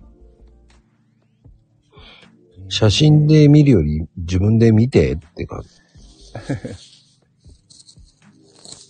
[2.70, 5.64] 写真で見るより自分で見てってか。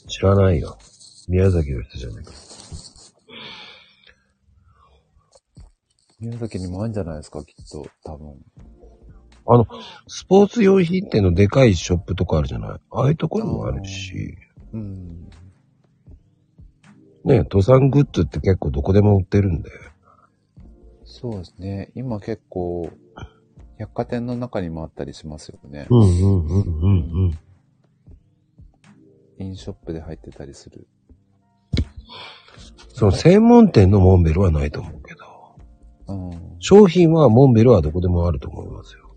[0.08, 0.78] 知らないよ。
[1.28, 2.32] 宮崎の人じゃないか。
[6.20, 8.36] 宮崎にもあるんじゃないですか、きっと、多分。
[9.46, 9.68] あの、
[10.08, 12.80] スポーツ用品店のでかいショップとかあるじゃない？
[12.92, 14.36] ああいうところもあるし、
[14.74, 15.30] うん。
[17.24, 19.70] ね、登山グッズって結構どこでも売ってるんで。
[21.06, 21.92] そうですね。
[21.96, 22.90] 今結構、
[23.80, 25.88] 百貨店の中にもあったりしますよね。
[25.90, 26.94] うんうんうんうん
[27.28, 27.40] うん。
[29.40, 30.88] インショップで入ってたりする。
[32.94, 35.02] その専門店のモンベルはないと思う
[36.08, 36.56] うん。
[36.60, 39.08] 商品はモンベルはどこでもあると思いますよ。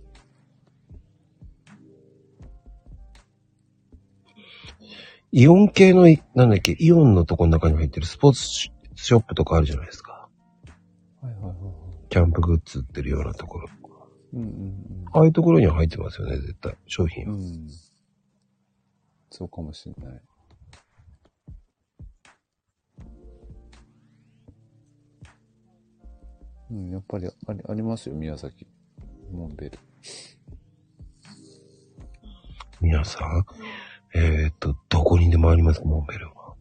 [5.33, 10.29] イオン系の、なんだっけ、イオンのとこの中に入ってるスポーツショップとかあるじゃないですか。
[11.23, 11.57] はいはいはいはい。
[12.09, 13.69] キャンプグッズ売ってるようなところ。
[14.33, 16.77] うんうんああいうところには入ってますよね、絶対。
[16.87, 17.33] 商品うん。
[17.33, 17.69] うん。
[19.31, 20.23] そうかもしれない。
[26.71, 28.67] うん、やっぱりありありますよ、宮崎。
[29.33, 29.79] モンベル。
[32.81, 33.45] 皆さん、
[34.15, 36.55] えーっと、どこにでもあります、モンベルは。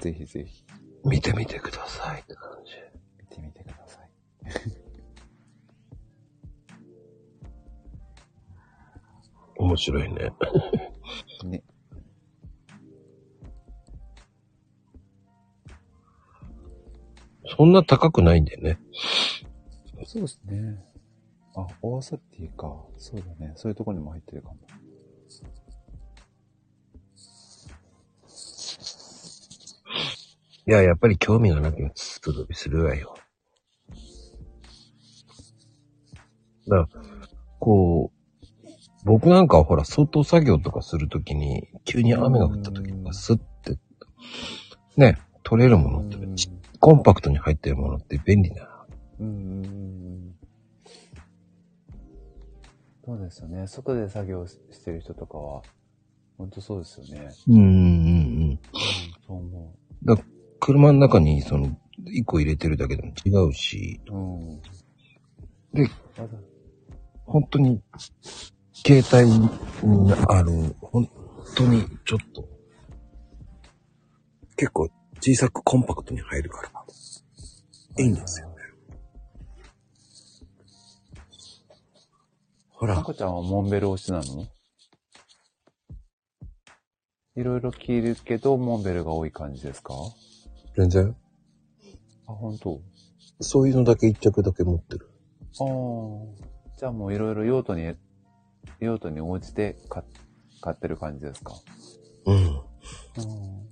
[0.00, 0.64] ぜひぜひ、
[1.04, 2.72] 見てみてくださいって感じ。
[3.18, 4.10] 見てみてください。
[9.56, 10.32] 面白いね。
[11.44, 11.62] ね。
[17.56, 18.78] そんな高くないんだよね。
[20.06, 20.78] そうですね。
[21.56, 22.84] あ、オーサティか。
[22.98, 23.52] そうだね。
[23.56, 24.56] そういうところにも入ってるかも。
[30.66, 33.14] いや、やっぱり興味がなきゃ素飛びするわよ。
[36.66, 37.02] だから、
[37.60, 38.14] こう、
[39.04, 43.78] 僕なんかはほら、外作業とかするときに、急に雨が降ったときとか、スッて、
[44.96, 46.48] ね、取れるものって、ち
[46.84, 48.86] コンパクトに入ってるものって便利だな。
[49.20, 49.30] うんう
[49.66, 50.34] ん。
[53.06, 53.66] そうですよね。
[53.66, 55.62] 外で作業ししてる人とかは、
[56.36, 57.30] ほんとそうですよね。
[57.48, 57.70] うんうんうん。
[57.70, 58.58] うん、
[59.26, 59.74] そう思
[60.60, 64.14] 車の中にその、一個入れてるだけでも違うし、う。
[64.14, 64.60] うん。
[65.72, 65.88] で、
[67.24, 67.80] 本当に、
[68.74, 71.08] 携帯にある、本
[71.56, 72.46] 当にちょっと、
[74.58, 74.90] 結構
[75.26, 76.70] 小さくコンパクトに入るか
[77.96, 78.54] ら、いいんですよね。
[82.68, 84.46] ほら、まこちゃんはモンベル推しなの？
[87.36, 89.94] いろいろ着るけど、モンベルが多い感じですか？
[90.76, 91.16] 全然、
[92.28, 92.82] あ、本当？
[93.40, 95.08] そういうのだけ一着だけ持ってる。
[95.58, 96.76] ああ。
[96.76, 97.94] じゃあもういろいろ用途に、
[98.78, 100.02] 用途に応じて買
[100.60, 101.54] 買ってる感じですか？
[102.26, 102.36] うん。
[102.36, 103.63] うん。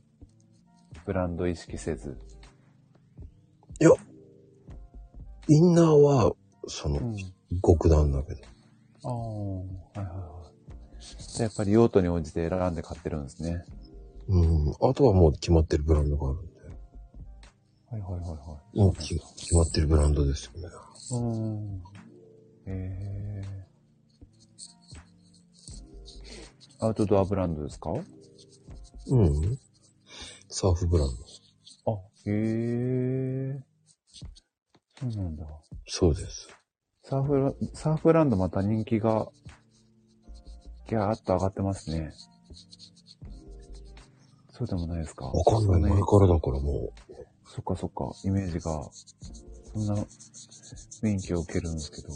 [1.04, 2.18] ブランド意識せず。
[3.80, 3.90] いや、
[5.48, 6.32] インナーは、
[6.68, 7.16] その、ん。
[7.62, 8.40] 極段だけど。
[9.04, 11.02] ああ、はいはいはい。
[11.02, 13.64] じゃあやっぱり用途に応じて選んで買ってるんですね。
[14.28, 14.70] うん。
[14.80, 16.52] あとはもう決まってるブランドがあるんで。
[17.90, 18.78] はいはいはいはい。
[18.78, 20.68] もうき決まってるブランドですよね。
[21.10, 21.82] うん。
[22.66, 23.66] ええ
[26.80, 27.90] アウトドアブランドですか？
[29.08, 29.58] うん。
[30.54, 31.08] サーフブラン
[31.86, 31.92] ド。
[31.92, 32.30] あ、へ
[33.56, 33.60] え。
[35.00, 35.46] そうなんだ。
[35.86, 36.48] そうです。
[37.04, 39.28] サーフラ、サーフランドまた人気が、
[40.88, 42.12] ギャーっと上がってますね。
[44.50, 45.24] そうでもないですか？
[45.24, 45.90] わかんない。
[45.90, 46.92] そ前からだからも
[47.46, 48.90] そっかそっか、イメージが、
[49.72, 52.08] そんな雰囲気を受けるんですけど。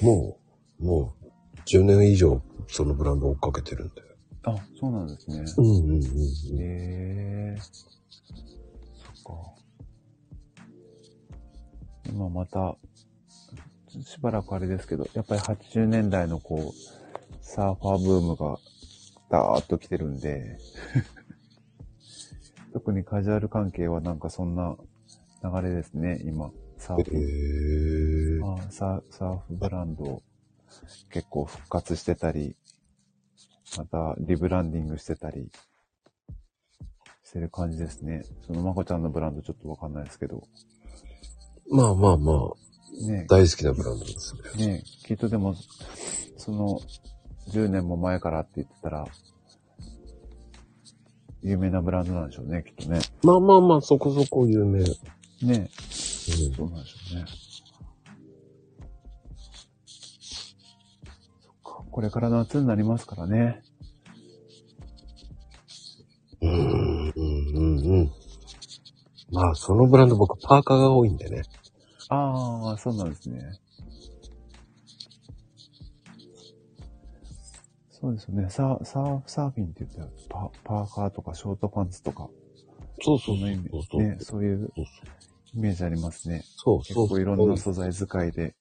[0.00, 0.38] う、も
[0.80, 1.26] う、もう、
[1.66, 4.09] 10年以上そのブランドを追っかけてるんで。
[4.44, 5.44] あ、そうなんですね。
[5.56, 6.60] うんうんうんうん。
[6.60, 9.52] へえそっか。
[12.06, 12.76] 今また、
[14.04, 18.58] しばらくあれですけど、やっぱり80年代のこう、サーファーブームが、
[19.28, 20.58] ダーッと来てるんで、
[22.72, 24.76] 特にカジュアル関係はなんかそんな
[25.42, 26.50] 流れですね、今。
[26.78, 28.40] サーへフ、え。
[28.42, 30.22] あササーフブランド
[31.10, 32.56] 結構復活してたり、
[33.76, 35.50] またリブランディングしてたり
[37.24, 38.24] してる感じですね。
[38.46, 40.42] そのまこちゃんのブランドちょっとわかんないですけど。
[41.70, 44.66] まあまあまあ、ね大好きなブランドですね。
[44.66, 45.54] ねきっとでも、
[46.36, 46.80] その
[47.50, 49.06] 10年も前からって言ってたら、
[51.42, 53.00] 有名なブランドなんでしょうね、きっとね。
[53.22, 54.80] まあまあまあ、そこそこ有名。
[54.80, 55.48] うん。
[55.48, 57.24] ねそうなんでしょうね。
[61.90, 63.62] これから夏になりますからね。
[66.40, 68.10] うん、うん、うん、うん。
[69.32, 71.42] まあ、そのブランド僕パーカーが多いんでね。
[72.08, 73.40] ああ、そうなんですね。
[77.90, 78.48] そうですよね。
[78.48, 82.28] サー、サー、サーフィンって言ったらパ、パーカーとかショートパンツとか、
[83.02, 84.84] そうそそうのイメージ、ね、そういうそう
[85.54, 86.42] イメージありますね。
[86.56, 87.08] そう結そう。
[87.08, 88.54] 構いろんな素材使いで。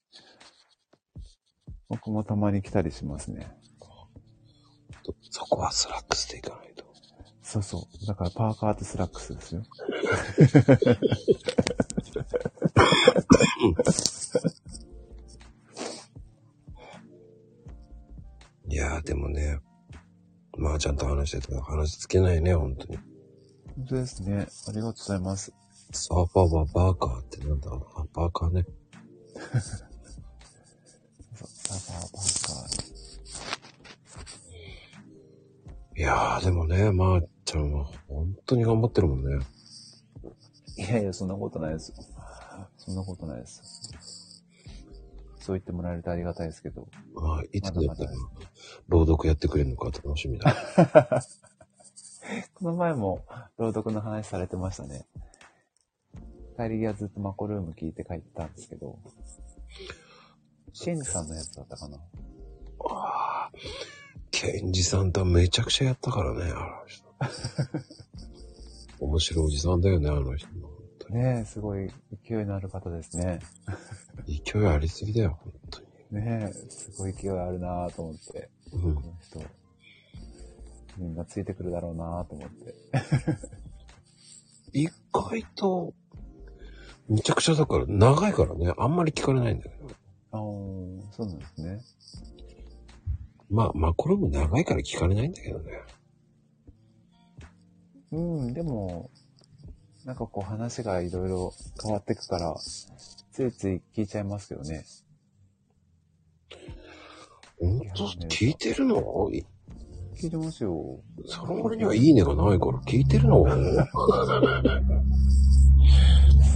[1.89, 3.51] 僕もたまに来たりしますね。
[5.31, 6.85] そこはスラックスでいかないと。
[7.41, 8.05] そうそう。
[8.05, 9.63] だからパーカーとスラックスですよ。
[18.67, 19.59] いやーでもね、
[20.57, 22.97] まあちゃんと話してたら話つけないね、本当に。
[23.77, 24.47] 本当ですね。
[24.67, 25.51] ありがとうございます。
[25.91, 27.71] サーファーはバーカーってなんだ？
[27.71, 28.65] あ、バーカーね。
[31.69, 35.99] そうサーファー、パーカー。
[35.99, 39.45] いやーでもね、まー、ちゃんは本当に頑張ってるもんね。
[40.77, 41.93] いやいや、そんなことないです。
[42.77, 44.43] そんなことないです。
[45.39, 46.88] そう言ってもらえるとありがたいですけど。
[47.14, 48.11] まあ、いつだったら
[48.88, 50.56] 朗読やってくれるのか楽しみだ。
[52.56, 53.23] この前も
[53.57, 55.06] 朗読の話されてましたね。
[56.57, 58.98] 帰り際ずっとマコルーム聞いて帰ったんですけど、
[60.72, 63.51] ケンジさんのやつだったかなああ、
[64.31, 67.06] ケンジさんとはめちゃくちゃやったからね、あの人。
[68.99, 70.48] 面白いおじさんだよね、あの人。
[71.09, 71.89] ねえ、すごい
[72.23, 73.39] 勢いのある方ですね。
[74.27, 75.88] 勢いありすぎだよ、本当に。
[76.11, 79.01] ねえ、すごい勢いあるなぁと思って、うんこ。
[79.01, 79.41] の人。
[80.98, 82.75] みんなついてくるだろうなぁと思って。
[84.73, 85.93] 意外と、
[87.07, 89.98] めちゃくちゃだから、長いからね、あんまり聞かれないんだけど。
[90.32, 90.40] ああ、
[91.11, 91.82] そうなんですね。
[93.49, 95.72] まあ、まあ、これも長いから聞かれないんだけどね。
[98.11, 99.09] うん、でも、
[100.06, 102.56] なんかこう話がいろいろ変わってくから、
[103.32, 104.85] ついつい聞いちゃいますけどね。
[107.59, 109.30] ほんと、聞いてるの？
[109.32, 109.45] い
[110.16, 110.99] 聞いてますよ。
[111.25, 113.45] その割にはいいねがないから聞いてるの？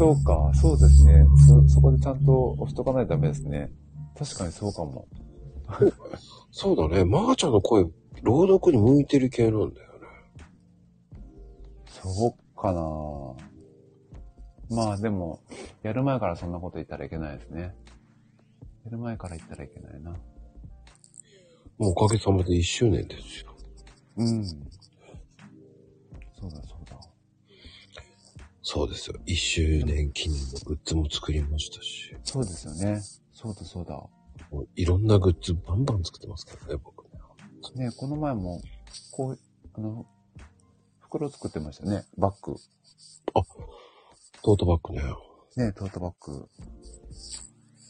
[0.04, 1.26] そうか、そうですね。
[1.48, 3.72] そ、そこでちゃんと押しとかないとダメですね。
[4.20, 5.08] 確かにそうかも。
[6.52, 7.06] そうだね。
[7.06, 7.86] まー、ちゃんの声、
[8.22, 10.08] 朗読に向いてる系なんだよね。
[11.88, 12.82] そうかな
[14.70, 15.40] まあでも、
[15.84, 17.74] やる前からそんなこと言ったらいけないですね。
[18.84, 20.12] やる前から言ったらいけないな。
[21.78, 23.56] もうおかげさまで1周年ですよ。
[24.18, 24.46] うん。
[24.46, 24.54] そ
[26.46, 26.73] うだ
[28.64, 29.20] そうですよ。
[29.26, 32.16] 1周年記念のグッズも作りましたし。
[32.24, 33.02] そうですよね。
[33.34, 33.94] そうだそうだ。
[34.52, 37.04] もういろんなグッズバンバン作ってますからね、僕
[37.76, 37.86] ね。
[37.88, 38.62] ねこの前も、
[39.12, 39.40] こう、
[39.74, 40.06] あの、
[41.02, 42.06] 袋作ってましたね。
[42.18, 42.56] バッグ。
[44.42, 45.04] トートバッグね。
[45.58, 46.48] ねトートバッグ。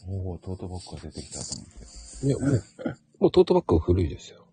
[0.08, 2.26] おおトートバッグが出てきたと思って。
[2.26, 2.64] いや、もう、
[3.20, 4.44] もうトートバッグは古いですよ。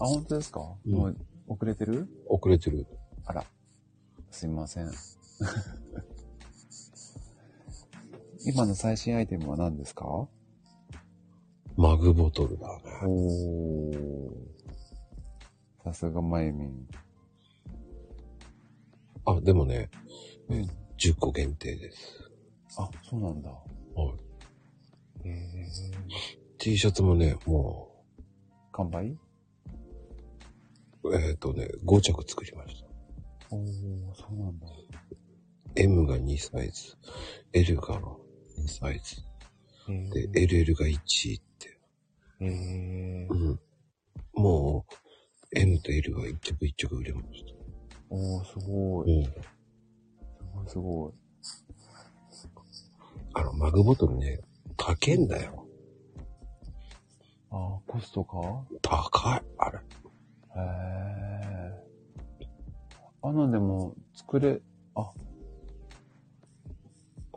[0.00, 1.16] あ、本当ですか、うんもう、
[1.46, 2.08] 遅れてる？
[2.28, 2.86] 遅れてる。
[3.24, 3.44] あら。
[4.30, 4.90] すいません。
[8.46, 10.28] 今の最新アイテムは何ですか？
[11.76, 12.84] マグボトルだね。
[13.06, 14.32] おー。
[15.84, 16.88] さすがマイミン。
[19.24, 19.90] あ、でもね、
[20.48, 20.68] うん。
[20.98, 22.30] 10個限定です。
[22.76, 23.50] あ、そうなんだ。
[23.50, 23.62] は
[25.24, 25.28] い。
[25.28, 25.66] へえ。
[26.58, 28.04] T シャツもね、も
[28.72, 29.16] 完売？
[31.02, 32.86] う、えっ、とね、5着作りました。
[33.56, 34.66] おー、そうなんだ。
[35.82, 36.94] M が2サイズ、
[37.54, 37.98] L が
[38.58, 39.22] 2サイズ、
[39.90, 41.78] へで、LL が1って。
[42.40, 42.44] え。
[42.44, 43.34] へえう。
[43.52, 43.60] ん。
[44.34, 47.54] もう、M と L が1着1着売れました。
[48.10, 49.20] おー、すごい。
[49.20, 49.24] うん。
[50.68, 51.12] すごい、
[52.30, 52.64] すごい。
[53.32, 54.38] あの、マグボトルね、
[54.76, 55.66] 高えんだよ。
[57.50, 58.36] あー、コストか？
[58.82, 59.42] 高い。
[59.56, 59.78] あれ。
[59.78, 59.82] へ
[60.58, 61.84] え。
[63.22, 64.60] あの、でも、作れ、
[64.94, 65.10] あ、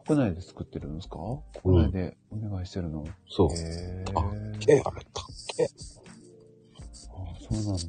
[0.06, 1.17] 国内で作ってるんですか？
[1.61, 3.49] 国内でお願いしてるの、そう。
[3.53, 4.06] へえ。
[4.15, 4.32] あ
[4.67, 5.25] え、あれ、高
[5.59, 5.65] え。
[5.65, 5.67] あ、
[7.40, 7.83] そうなんだ。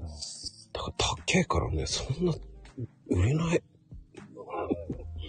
[0.72, 2.34] だから高えからね、そんな、
[3.08, 3.62] 売れない。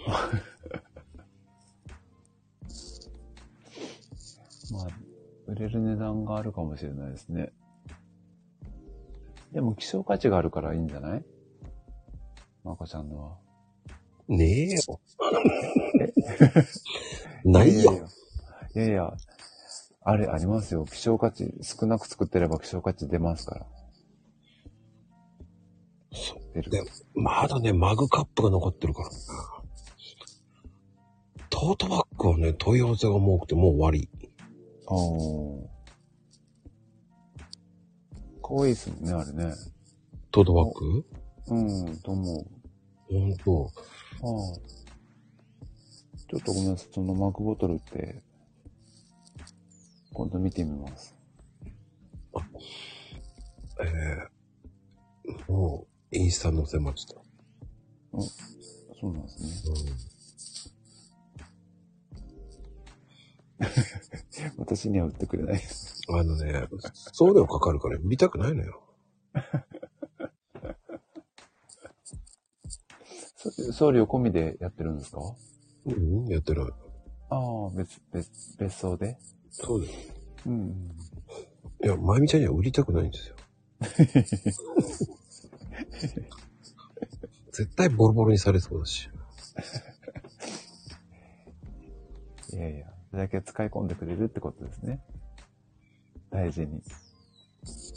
[4.72, 4.86] まあ、
[5.46, 7.52] 売れる値段があるかもしれないですね。
[9.52, 11.24] でも希少価値があるからいいんじゃない？
[12.64, 13.36] まこちゃんのは。
[14.28, 15.00] ねえ よ。
[17.44, 18.08] ないよ。
[18.74, 19.16] いやいや。
[20.02, 20.84] あれありますよ。
[20.84, 23.66] 希少価値、少なく作ってれば希少価値出ますから。
[26.12, 26.40] そう。
[26.54, 26.70] 出る。
[26.70, 26.82] で
[27.14, 29.14] まだね、マグカップが残ってるからな。
[31.50, 34.08] トートバッグはね、問い合わせが多くてもう終わり。
[34.86, 35.66] あー。
[38.42, 39.54] かわいいですもんね、あれね。
[40.30, 41.04] トートバッグ？
[41.48, 42.46] うん、と思う。
[43.08, 43.70] ほんと。
[44.22, 44.76] ああ。
[46.28, 46.88] ちょっとごめんなさい。
[46.92, 48.22] そのマグボトルって、
[50.12, 51.14] 今度見てみます。
[53.80, 57.14] えー、もう、インスタ載せました。
[59.00, 59.74] そうなんですね。
[63.60, 64.56] うん。
[64.58, 65.62] 私には売ってくれない。
[66.08, 66.66] あのね、
[67.12, 68.82] 送料かかるから売りたくないのよ。
[73.72, 75.20] 送料込みでやってるんですか
[75.86, 76.64] うん、やってない。
[77.30, 79.18] ああ、別、別、別荘で
[79.50, 80.14] そうです。
[80.46, 80.90] うん。
[81.82, 83.36] いや、まゆみちゃんには売りたくないんですよ。
[87.52, 89.08] 絶対ボロボロにされそうだし。
[92.52, 95.00] いやいや、それだけ使い込んでくれるってことですね。
[96.30, 96.82] 大事に。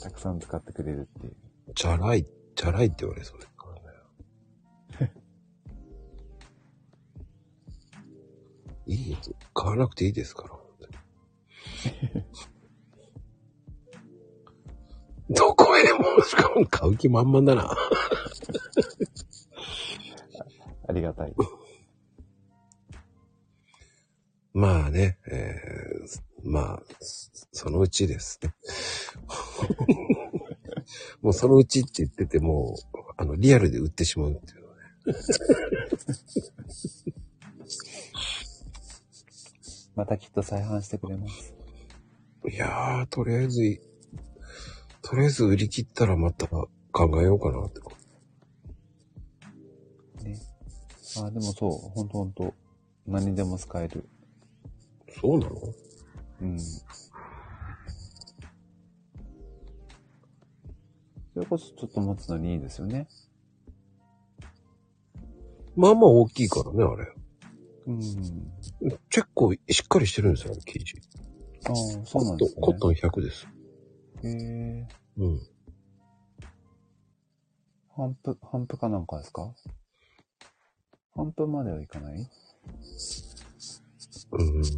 [0.01, 1.35] たくさん使ってくれるっていう。
[1.75, 3.47] チャラい、チャラいって言われそうで
[8.89, 9.17] いいよ。
[9.53, 10.49] 買わなくていいですから。
[10.49, 12.25] 本当に
[15.37, 17.75] どこへでも、しかも買う気満々だな。
[20.87, 21.35] ありがたい。
[24.53, 26.83] まあね、えー、まあ、
[27.51, 28.55] そ のうちですね。
[31.21, 32.75] もうそのうちって言ってても、
[33.17, 34.75] あの、リアルで売ってしまうっていうのは
[40.03, 40.05] ね。
[40.05, 41.53] たきっと再販してくれます。
[42.49, 43.79] いやー、とりあえずい、
[45.01, 46.67] とりあえず売り切ったらまた考
[47.21, 47.79] えようかなって。
[50.23, 50.39] ね。
[51.23, 52.53] あ、でもそう、ほんとほんと、
[53.05, 54.07] 何にでも使える。
[55.21, 55.55] そうなの？
[56.41, 56.59] うん。
[56.59, 56.79] そ
[61.35, 63.07] れこそちょっと持つのにいいですよね。
[65.75, 67.11] まあまあ大きいからね、あれ。
[67.89, 67.97] うん。
[69.09, 70.93] 結構しっかりしてるんですよ、生地。
[71.67, 72.61] ああ、そうなんですね。
[72.61, 73.47] コットンコットン100です。
[74.23, 74.87] へえ。
[75.17, 75.41] うん。
[77.95, 79.51] 半プ、半プかなんかですか？
[81.15, 82.29] 半プまではいかない？
[84.31, 84.63] うーん。
[84.63, 84.77] し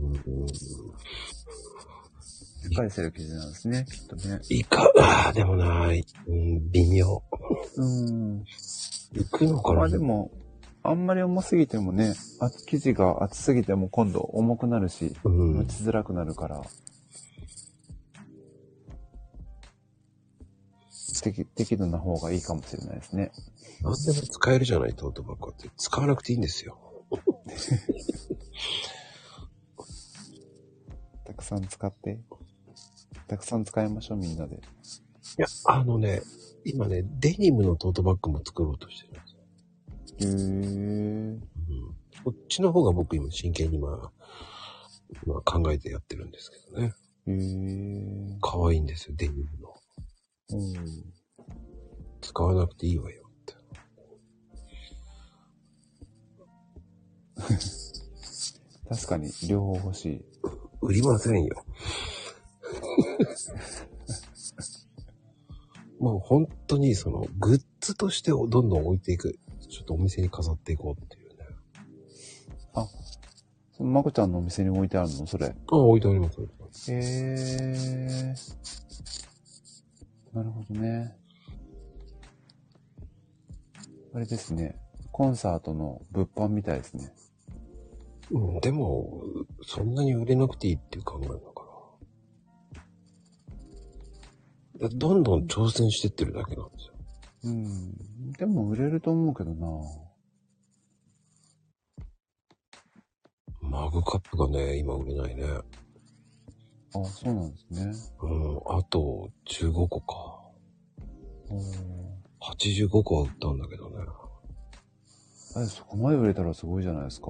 [2.67, 4.39] っかりしてる生地なんですね、きっとね。
[4.49, 5.93] いか、ああ、でもな、う
[6.33, 7.21] ん、微妙。
[7.75, 8.45] うん。
[9.13, 10.31] いくのかなまあでも、
[10.83, 15.65] あんまり重すぎてもね、あ生地が厚すぎても今度重くなるし、うん持。
[15.65, 16.63] ちづらくなるから、
[21.21, 23.31] 適適度な方がいいかもしれないですね。
[23.83, 25.69] 何でも使えるじゃない、トートバッグって。
[25.77, 26.77] 使わなくていいんですよ。
[31.25, 32.19] たくさん使って、
[33.27, 34.55] たくさん使いましょう、みんなで。
[34.55, 34.59] い
[35.37, 36.21] や、あのね、
[36.65, 39.30] 今ね、デニムのトートバッグも作ろうとしてるんですよ。
[40.21, 41.41] うん。
[42.23, 44.11] こっちの方が僕今真剣にまあ、
[45.25, 46.93] まあ考えてやってるんですけどね。
[47.27, 48.37] へー。
[48.41, 49.73] 可愛いんですよ、デニムの。
[50.49, 51.13] うん。
[52.21, 53.55] 使わなくていいわよって。
[58.89, 60.25] 確かに、両方欲しい。
[60.81, 61.65] 売りませんよ。
[65.99, 69.39] もう本当にそのグッズとしてどんどん置いていく。
[69.71, 71.35] ちょっとお店に飾っていこうっていうね。
[73.71, 75.25] そのまこちゃんのお店に置いてあるの？
[75.25, 75.47] それ。
[75.47, 76.41] あ、置いてあります。
[76.41, 80.35] 置いてありますへー。
[80.35, 81.15] なるほどね。
[84.13, 84.77] あれですね。
[85.13, 87.13] コンサートの物販みたいですね。
[88.31, 89.23] うん、でも、
[89.63, 91.39] そんなに売れなくていいっていう考えだか
[94.81, 94.89] ら。
[94.89, 96.90] どんどん挑戦してってるだけなんですよ。
[97.43, 98.31] うん。
[98.33, 99.67] でも売れると思うけどな
[103.61, 105.43] マグカップがね、今売れないね。
[106.93, 107.93] あ、そうなんですね。
[108.21, 110.41] うん、あと15個か。
[111.49, 112.01] おー
[112.41, 113.97] 85個は売ったんだけどね。
[115.57, 117.27] え、そこまで売れたらすごいじゃないですか。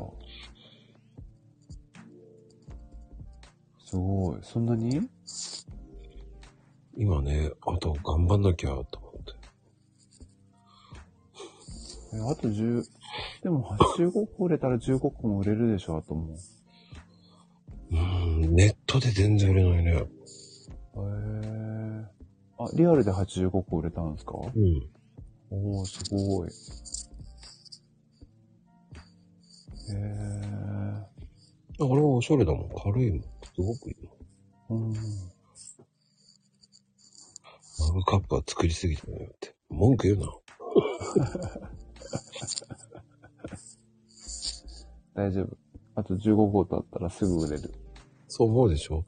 [3.86, 4.40] すごい。
[4.42, 5.02] そんなに？
[6.96, 9.01] 今ね、あと頑張んなきゃと
[12.14, 12.84] え、あと10、
[13.44, 16.38] でも85個売れたら15個も売れるでしょ、あともう。
[17.94, 17.98] う
[18.48, 19.92] ん、ネットで全然売れないね。
[19.92, 20.08] へえ。
[22.58, 24.34] あ、リアルで85個売れたんですか？
[24.38, 24.90] うん。
[25.50, 26.50] おー、すごい。
[29.94, 29.98] へえ。
[31.80, 32.70] あれはおしゃれだもん。
[32.70, 33.22] 軽いもん。
[33.22, 33.28] す
[33.62, 34.08] ごくいい
[34.70, 34.84] もん。
[34.90, 34.94] うん。
[37.80, 39.56] マグカップは作りすぎたねって。
[39.70, 40.28] 文句言うな。
[45.14, 45.58] 大丈夫。
[45.96, 47.74] あと15個だったらすぐ売れる。
[48.28, 49.06] そう思うでしょ？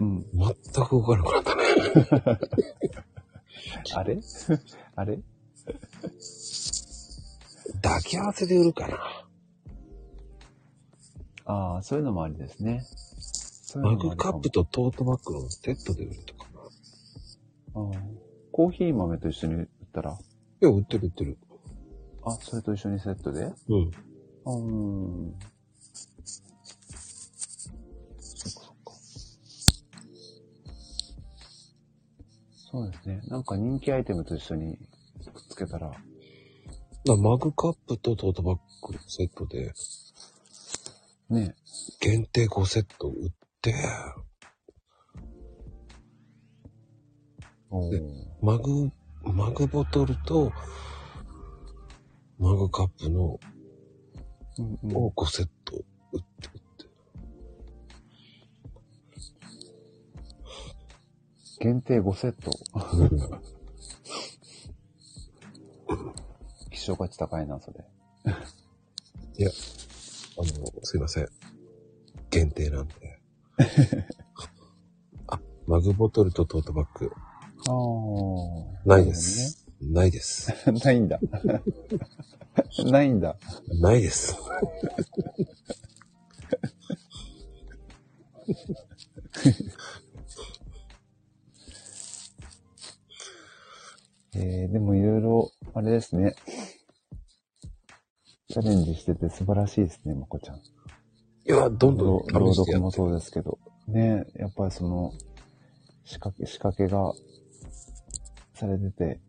[0.00, 0.24] うん。
[0.34, 0.54] 全
[0.84, 1.62] く動かなくなったね。
[3.94, 4.18] あれ？
[4.96, 5.18] あれ？
[7.82, 8.98] 抱き合わせで売るかな。
[11.46, 12.84] ああ、そういうのもありですね。
[12.90, 16.60] そういうのマグもありかもカップとトートバッグのセットで売るとかな。
[16.60, 16.64] あ
[17.94, 17.98] あ
[18.52, 20.12] コーヒー豆と一緒に売ったら？
[20.12, 20.16] い
[20.64, 21.38] や、売ってる売ってる。
[22.26, 23.44] あ、それと一緒にセットで？
[23.44, 23.52] うん。
[24.44, 25.34] あうん。
[28.18, 28.92] そっかそっか。
[32.56, 33.20] そうですね。
[33.28, 34.76] なんか人気アイテムと一緒に
[35.32, 35.92] くっつけたら、
[37.04, 39.72] だマグカップとトートバッグのセットで、
[41.30, 41.54] ね。
[42.00, 43.32] 限定5セット売っ
[43.62, 43.74] て、
[47.70, 48.02] おで
[48.42, 48.90] マグ、
[49.22, 50.50] マグボトルと、
[52.38, 53.40] マグカップの
[54.58, 55.76] うんうんを5セット
[56.12, 56.86] 売ってるって。
[61.60, 62.50] 限定5セット。
[66.70, 67.84] 希少価値高いな、それ。
[69.38, 69.50] いや、
[70.38, 71.28] あの、すいません。
[72.30, 72.94] 限定なんで。
[75.28, 77.10] あ、マグボトルとトートバッグ、
[77.68, 77.72] あ
[78.84, 78.88] あ。
[78.88, 79.65] ないです。
[79.80, 80.52] ないです。
[80.84, 81.20] ないんだ。
[82.90, 83.36] ないんだ。
[83.80, 84.34] ないです。
[94.34, 96.34] えー、でもいろいろ、あれですね。
[98.48, 100.56] チャレンジしてて素晴らしいですね、まこちゃん。
[100.56, 100.60] い
[101.46, 103.58] や、どんどん朗読もそうですけど。
[103.88, 105.12] ね、やっぱりその、
[106.04, 107.12] 仕掛け、仕掛けが
[108.54, 109.20] されてて、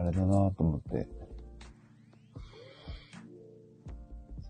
[0.00, 1.08] あれだなと思って。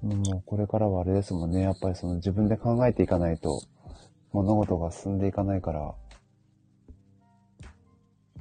[0.00, 1.62] そのもうこれからはあれですもんね。
[1.62, 3.62] やっぱりその自分で考えていかないと、
[4.32, 5.94] 物事が進んでいかないから、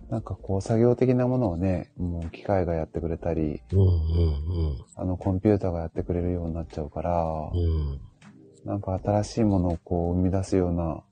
[0.10, 3.98] なんかこう作業的なものをね、もう機械がやってくれたり、うんうん
[4.96, 7.60] あのコンピューターがやってくれるようになっちゃうから、うん。
[7.60, 8.00] うん。
[8.66, 11.04] なんか新しいものをこう生み出すような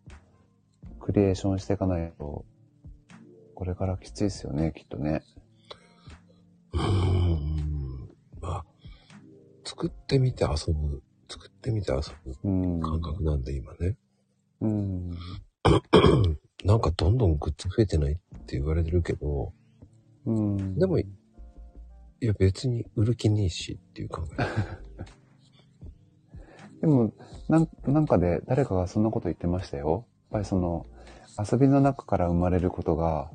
[1.00, 2.46] クリエーションしていかないと、
[3.54, 5.24] これからきついですよね、きっとね。
[6.74, 8.10] うん。
[8.42, 8.66] まあ、
[9.64, 11.02] 作ってみて遊ぶ。
[11.30, 12.82] 作ってみて遊ぶうん。
[12.82, 13.98] 感覚なんで、今ね。
[14.62, 15.12] うん。
[16.64, 18.16] なんかどんどんグッズ増えてないっ
[18.46, 19.54] て言われてるけど、
[20.26, 20.78] うん。
[20.78, 21.06] でも、い
[22.20, 24.42] や別に売る気ねえしっていう考え。
[26.82, 27.14] でも、
[27.48, 29.92] なん、なんかで誰かがそんなこと言ってましたよ。
[29.92, 30.88] やっぱりその、
[31.38, 33.32] 遊びの中から生まれることが、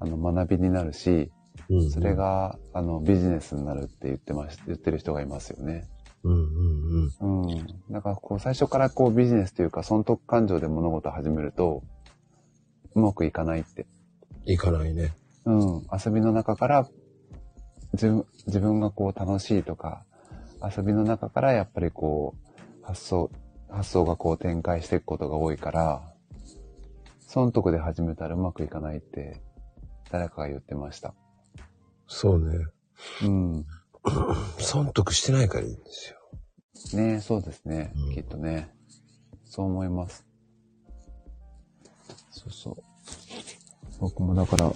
[0.00, 1.30] あの、学びになるし、
[1.68, 5.88] うんそれ、が、あの、ビジネスになるって言ってまし、言ってる人がいますよね。
[6.22, 7.44] うんうんうん。
[7.44, 7.66] うん。
[7.90, 11.82] だからこう最初からこうビジネスというか損得感情で物事を始めると、
[12.94, 13.86] うまくいかないって。
[14.44, 15.14] いかないね。
[15.44, 15.86] うん。
[15.92, 16.88] 遊びの中から、
[17.92, 20.04] 自分、自分がこう楽しいとか、
[20.62, 22.34] 遊びの中からやっぱりこ
[22.82, 23.30] う、発想、
[23.68, 26.02] 発想がこう展開していくことが多いから、
[27.20, 29.40] 損得で始めたらうまくいかないって、
[30.10, 31.14] 誰かが言ってました。
[32.08, 32.66] そうね。
[33.22, 33.66] うん。
[34.58, 36.16] 損得してないからいいんですよ。
[36.98, 37.92] ねそうですね。
[37.96, 38.70] うんきっとね。
[39.44, 40.26] そう思います。
[42.30, 42.76] そうそう。
[44.00, 44.72] 僕もだから、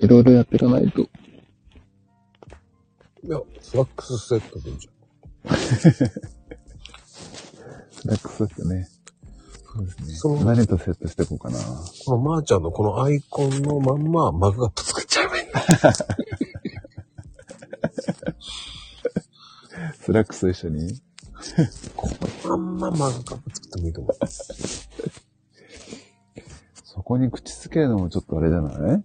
[0.00, 1.02] いろいろやっていかないと。
[1.02, 1.06] い
[3.28, 4.88] や、フラックスセットでいいじ
[7.90, 8.95] ス ラックスですよね。
[9.76, 10.44] そうですそうね。
[10.44, 11.58] 何とセットしていこうかな。
[12.04, 15.60] このまーちゃんのこのアイコンのまんまマグカップ作っちゃえばいいんだ。
[20.00, 21.00] スラックスと一緒に？
[21.94, 22.08] こ
[22.48, 24.16] のまんまマグカップ作ってもいいと思う。
[26.84, 29.02] そこに口つけるのもちょっとあれじゃない？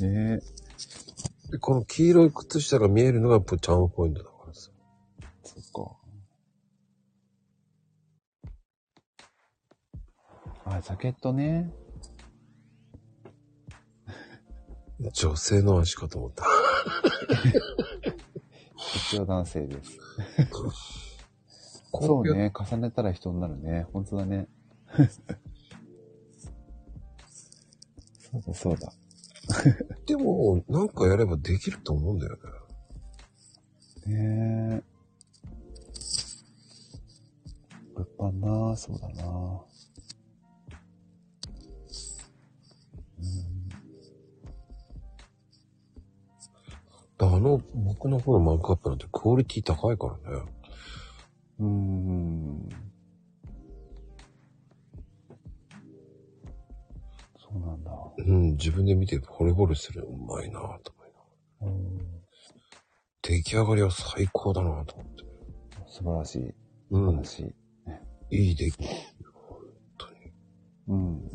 [0.02, 0.40] ね
[1.50, 4.27] で、この黄色い靴下が見えるのがチャームポイント
[10.70, 11.72] あ、ジャケットね。
[15.12, 16.44] 女性の足かと思った。
[19.10, 19.98] 一応男性です。
[21.90, 22.52] こそうやね。
[22.54, 23.86] 重ねたら人になるね。
[23.92, 24.48] 本当だね。
[28.30, 28.92] そうだそうだ。
[30.06, 32.36] でも、なんかやればできると思うんだよ
[34.06, 34.14] ね。
[34.14, 34.98] ねえ。
[37.94, 39.67] 物販なそうだな
[47.20, 50.42] あの、僕の方のマグカップなんてクオリティ高いからね。
[51.58, 52.68] うーん。
[57.38, 57.90] そうなんだ。
[58.18, 61.10] うん、自分で見て惚れ惚れするのうまいなぁと思い
[61.60, 61.66] ながら。
[61.68, 62.18] うん
[63.22, 65.24] 出来上がりは最高だなぁと思って。
[65.86, 66.48] 素晴らしい。
[66.48, 66.54] う
[66.92, 67.54] 素晴んら、し
[68.30, 68.36] い。
[68.48, 68.76] いい出来。
[69.34, 69.58] 本
[69.98, 70.16] 当に。
[70.88, 71.30] うん。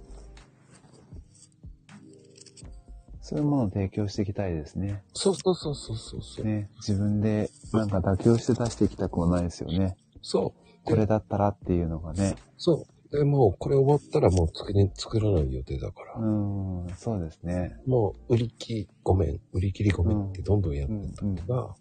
[3.33, 5.01] そういうものを提供していきたいですね。
[5.13, 6.45] そうそうそうそうそうそう。
[6.45, 6.69] ね。
[6.77, 9.97] 自分でなんか妥協して出していきたくもないですよね。
[10.21, 10.83] そう。
[10.83, 12.35] これだったらっていうのがね。
[12.59, 13.17] そう。
[13.17, 16.13] で、もうこれ終わったらもう作り、作らない予定だから。
[16.13, 17.75] うーん、そうですね。
[17.87, 21.75] もう売り切りごめん、売り切りごめんってどんどんやってたのが、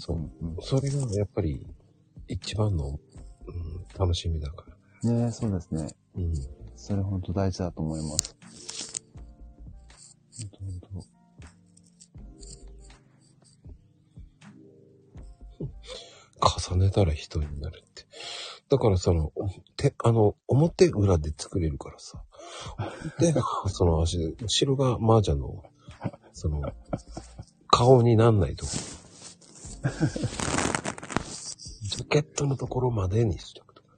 [0.00, 1.64] そううんそれがやっぱり
[2.26, 2.98] 一番の、うん、
[3.96, 4.64] 楽しみだか
[5.04, 5.12] ら。
[5.12, 5.86] ねそうですね。
[6.16, 6.32] うん。
[6.74, 8.35] それ本当大事だと思います。
[10.44, 11.02] 本当本
[16.40, 18.06] 重ねたら人になるって。
[18.68, 19.32] だからその、
[19.76, 22.22] て、あの、表裏で作れるからさ。
[23.18, 23.34] で、
[23.68, 25.64] その足で、後ろが麻雀の、
[26.32, 26.62] その、
[27.68, 28.66] 顔になんないと。
[28.66, 33.88] ジャケットのところまでにしとくとか。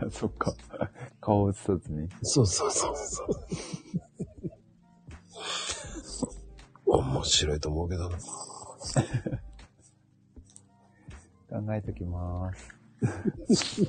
[0.00, 0.54] 当 そっか。
[1.20, 2.08] 顔を映さずに。
[2.22, 3.28] そうそうそうそう。
[6.86, 8.18] 面白いと思うけどな。
[11.48, 12.76] 考えときます。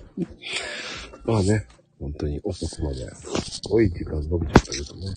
[1.26, 1.68] まあね、
[2.00, 5.08] 本当に遅くまで、すごい時間伸びちゃったけどね。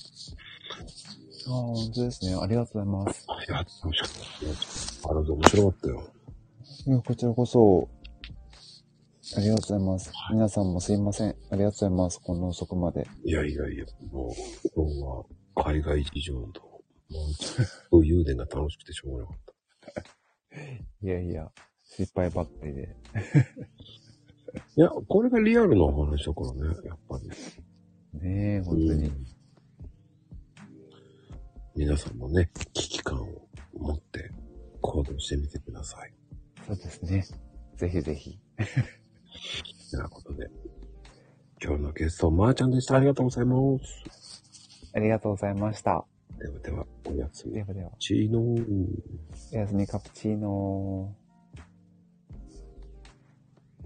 [1.47, 2.35] ああ、本当ですね。
[2.35, 3.27] ありがとうございます。
[3.49, 3.93] いや、楽しかっ
[4.41, 5.11] たですね。
[5.11, 6.03] あらず面白かったよ。
[6.87, 7.89] いや、こちらこそ、
[9.37, 10.13] ありがとうございます。
[10.33, 11.37] 皆さんもすいません。
[11.51, 12.21] ありがとうございます。
[12.21, 13.07] こんな遅くまで。
[13.25, 14.33] いやいやいや、もう、
[14.75, 15.25] 今日は
[15.63, 16.63] 海外事情と、
[17.11, 17.21] も
[17.91, 20.03] う、武勇伝が楽しくてしょうがなかった。
[21.07, 21.51] いやいや、
[21.85, 22.97] 失敗ばっかりで。
[24.77, 27.29] いや、これがリアルなお話だからね、やっぱり。
[28.21, 29.07] ねえ、本当に。
[29.07, 29.27] うん
[31.77, 33.27] 皆さんもね、危機感を
[33.73, 34.31] 持って
[34.83, 36.13] 行動してみてください。
[36.67, 37.25] そうですね。
[37.77, 38.39] ぜひぜひ。
[39.91, 40.51] ということで、
[41.63, 42.97] 今日のゲスト、まーちゃんでした。
[42.97, 44.20] ありがとうございます。
[44.93, 46.05] ありがとうございました。
[46.39, 47.63] ではでは、おやすみで。
[47.63, 48.87] はでは、チーノー。
[49.53, 51.20] おやすみカプチーノー。